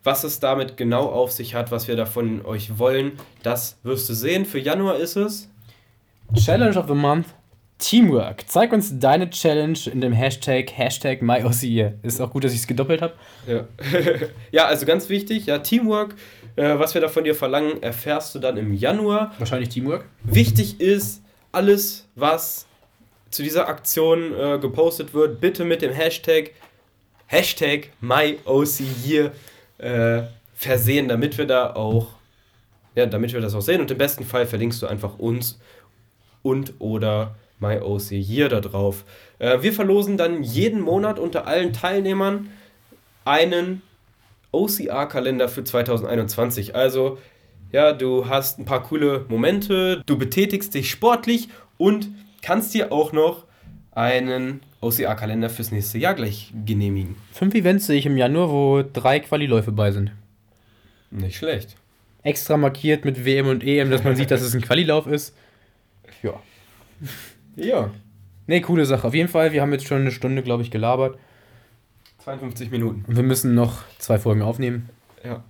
Was 0.03 0.25
es 0.25 0.41
damit 0.41 0.77
genau 0.77 1.07
auf 1.07 1.31
sich 1.31 1.55
hat, 1.55 1.71
was 1.71 1.87
wir 1.87 1.97
davon 1.97 2.45
euch 2.45 2.79
wollen, 2.79 3.13
das 3.43 3.79
wirst 3.83 4.09
du 4.09 4.15
sehen. 4.15 4.47
Für 4.47 4.59
Januar 4.59 4.97
ist 4.97 5.17
es 5.17 5.49
Challenge 6.35 6.79
of 6.79 6.87
the 6.87 6.95
Month 6.95 7.27
Teamwork. 7.81 8.45
Zeig 8.47 8.73
uns 8.73 8.99
deine 8.99 9.31
Challenge 9.31 9.79
in 9.93 10.01
dem 10.01 10.13
Hashtag, 10.13 10.71
Hashtag 10.77 11.23
MyOCE. 11.23 11.95
Ist 12.03 12.21
auch 12.21 12.31
gut, 12.31 12.45
dass 12.45 12.53
ich 12.53 12.61
es 12.61 12.67
gedoppelt 12.67 13.03
habe. 13.03 13.15
Ja. 13.47 13.67
ja, 14.53 14.67
also 14.67 14.87
ganz 14.87 15.09
wichtig, 15.09 15.47
ja, 15.47 15.59
Teamwork. 15.59 16.15
Äh, 16.57 16.79
was 16.79 16.95
wir 16.95 17.01
da 17.01 17.09
von 17.09 17.25
dir 17.25 17.35
verlangen, 17.35 17.83
erfährst 17.83 18.35
du 18.35 18.39
dann 18.39 18.57
im 18.57 18.75
Januar. 18.75 19.35
Wahrscheinlich 19.39 19.71
Teamwork. 19.71 20.05
Wichtig 20.23 20.81
ist, 20.81 21.23
alles, 21.53 22.07
was 22.15 22.67
zu 23.31 23.43
dieser 23.43 23.69
Aktion 23.69 24.35
äh, 24.35 24.59
gepostet 24.59 25.15
wird, 25.15 25.41
bitte 25.41 25.65
mit 25.65 25.83
dem 25.83 25.93
Hashtag, 25.93 26.53
Hashtag 27.27 27.91
MyOCE 28.01 29.31
äh, 29.79 30.23
versehen, 30.55 31.09
damit 31.09 31.39
wir 31.39 31.47
da 31.47 31.75
auch, 31.75 32.09
ja, 32.95 33.07
damit 33.07 33.33
wir 33.33 33.41
das 33.41 33.55
auch 33.55 33.63
sehen. 33.63 33.81
Und 33.81 33.91
im 33.91 33.99
besten 33.99 34.25
Fall 34.25 34.47
verlinkst 34.47 34.83
du 34.83 34.87
einfach 34.87 35.19
uns 35.19 35.59
und 36.43 36.75
oder 36.79 37.37
MyOC 37.61 38.11
Year 38.11 38.49
da 38.49 38.61
drauf. 38.61 39.05
Äh, 39.39 39.63
wir 39.63 39.73
verlosen 39.73 40.17
dann 40.17 40.43
jeden 40.43 40.81
Monat 40.81 41.19
unter 41.19 41.47
allen 41.47 41.73
Teilnehmern 41.73 42.49
einen 43.25 43.83
OCR-Kalender 44.53 45.49
für 45.49 45.65
2021. 45.65 46.75
Also, 46.75 47.19
ja, 47.73 47.93
du 47.93 48.29
hast 48.29 48.59
ein 48.59 48.65
paar 48.65 48.83
coole 48.83 49.25
Momente, 49.29 50.03
du 50.07 50.19
betätigst 50.19 50.75
dich 50.75 50.91
sportlich 50.91 51.49
und 51.79 52.09
kannst 52.43 52.75
dir 52.75 52.91
auch 52.91 53.13
noch 53.13 53.45
einen 53.93 54.61
OCR-Kalender 54.81 55.51
fürs 55.51 55.71
nächste 55.71 55.99
Jahr 55.99 56.15
gleich 56.15 56.53
genehmigen. 56.65 57.17
Fünf 57.33 57.55
Events 57.55 57.87
sehe 57.87 57.99
ich 57.99 58.07
im 58.07 58.17
Januar, 58.17 58.51
wo 58.51 58.83
drei 58.83 59.21
Qualiläufe 59.21 59.73
bei 59.73 59.93
sind. 59.93 60.13
Nicht 61.11 61.37
schlecht. 61.37 61.77
Extra 62.23 62.57
markiert 62.57 63.05
mit 63.05 63.25
WM 63.25 63.49
und 63.49 63.65
EM, 63.65 63.91
dass 63.91 64.05
man 64.05 64.17
sieht, 64.17 64.31
dass 64.31 64.43
es 64.43 64.55
ein 64.55 64.61
Qualilauf 64.61 65.07
ist. 65.07 65.35
Ja. 66.23 66.35
Ja. 67.57 67.91
Ne, 68.47 68.61
coole 68.61 68.85
Sache. 68.85 69.07
Auf 69.07 69.15
jeden 69.15 69.29
Fall, 69.29 69.53
wir 69.53 69.63
haben 69.63 69.73
jetzt 69.73 69.87
schon 69.87 70.01
eine 70.01 70.11
Stunde, 70.11 70.43
glaube 70.43 70.63
ich, 70.63 70.71
gelabert. 70.71 71.19
52 72.25 72.71
Minuten. 72.71 73.05
Und 73.07 73.17
wir 73.17 73.23
müssen 73.23 73.55
noch 73.55 73.83
zwei 73.99 74.19
Folgen 74.19 74.43
aufnehmen. 74.43 74.89
Ja. 75.25 75.43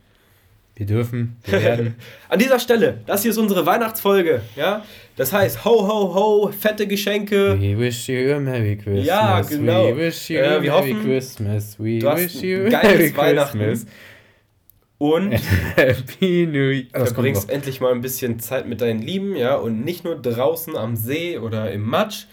Wir 0.80 0.86
dürfen, 0.86 1.36
wir 1.44 1.62
werden. 1.62 1.94
An 2.30 2.38
dieser 2.38 2.58
Stelle, 2.58 3.00
das 3.04 3.20
hier 3.20 3.32
ist 3.32 3.36
unsere 3.36 3.66
Weihnachtsfolge, 3.66 4.40
ja? 4.56 4.82
Das 5.14 5.30
heißt, 5.30 5.62
ho, 5.66 5.86
ho, 5.86 6.14
ho, 6.14 6.52
fette 6.58 6.86
Geschenke. 6.86 7.60
We 7.60 7.78
wish 7.78 8.08
you 8.08 8.32
a 8.34 8.40
Merry 8.40 8.76
Christmas. 8.76 9.04
Ja, 9.04 9.42
genau. 9.42 9.88
We 9.88 9.96
wish 9.98 10.30
you 10.30 10.38
äh, 10.38 10.46
a 10.46 10.50
Merry 10.52 10.66
hoffen, 10.68 11.02
Christmas. 11.04 11.78
We 11.78 12.00
wish 12.00 12.42
you 12.42 12.66
a 12.66 12.70
Merry 12.70 13.12
Christmas. 13.12 13.84
Und 15.00 15.32
Happy 15.76 16.46
New 16.46 16.72
Year. 16.72 16.84
Du 16.92 17.06
verbringst 17.06 17.48
endlich 17.48 17.80
mal 17.80 17.90
ein 17.90 18.02
bisschen 18.02 18.38
Zeit 18.38 18.68
mit 18.68 18.82
deinen 18.82 19.00
Lieben, 19.00 19.34
ja, 19.34 19.54
und 19.54 19.82
nicht 19.82 20.04
nur 20.04 20.14
draußen 20.14 20.76
am 20.76 20.94
See 20.94 21.38
oder 21.38 21.72
im 21.72 21.88
Matsch. 21.88 22.26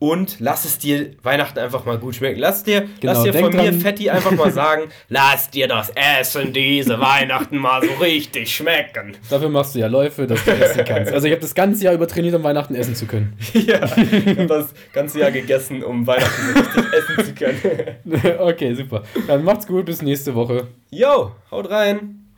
Und 0.00 0.36
lass 0.38 0.64
es 0.64 0.78
dir 0.78 1.10
Weihnachten 1.24 1.58
einfach 1.58 1.84
mal 1.84 1.98
gut 1.98 2.14
schmecken. 2.14 2.38
Lass 2.38 2.62
dir, 2.62 2.82
genau, 3.00 3.14
lass 3.14 3.22
dir 3.24 3.34
von 3.34 3.54
mir, 3.54 3.72
Fetti, 3.72 4.08
einfach 4.08 4.30
mal 4.30 4.52
sagen, 4.52 4.82
lass 5.08 5.50
dir 5.50 5.66
das 5.66 5.90
Essen 5.90 6.52
diese 6.52 7.00
Weihnachten 7.00 7.58
mal 7.58 7.82
so 7.82 7.92
richtig 7.94 8.54
schmecken. 8.54 9.16
Dafür 9.28 9.48
machst 9.48 9.74
du 9.74 9.80
ja 9.80 9.88
Läufe, 9.88 10.28
dass 10.28 10.44
du 10.44 10.52
essen 10.52 10.84
kannst. 10.86 11.12
Also 11.12 11.26
ich 11.26 11.32
habe 11.32 11.42
das 11.42 11.54
ganze 11.54 11.84
Jahr 11.84 11.94
über 11.94 12.06
trainiert, 12.06 12.34
um 12.36 12.44
Weihnachten 12.44 12.76
essen 12.76 12.94
zu 12.94 13.06
können. 13.06 13.36
ja, 13.52 13.84
ich 13.84 14.38
habe 14.38 14.46
das 14.46 14.72
ganze 14.92 15.18
Jahr 15.18 15.32
gegessen, 15.32 15.82
um 15.82 16.06
Weihnachten 16.06 16.58
richtig 16.58 16.84
essen 16.92 17.24
zu 17.24 17.34
können. 17.34 18.38
okay, 18.38 18.74
super. 18.74 19.02
Dann 19.26 19.42
macht's 19.42 19.66
gut, 19.66 19.86
bis 19.86 20.00
nächste 20.00 20.32
Woche. 20.34 20.68
Yo, 20.90 21.32
haut 21.50 21.68
rein. 21.70 22.18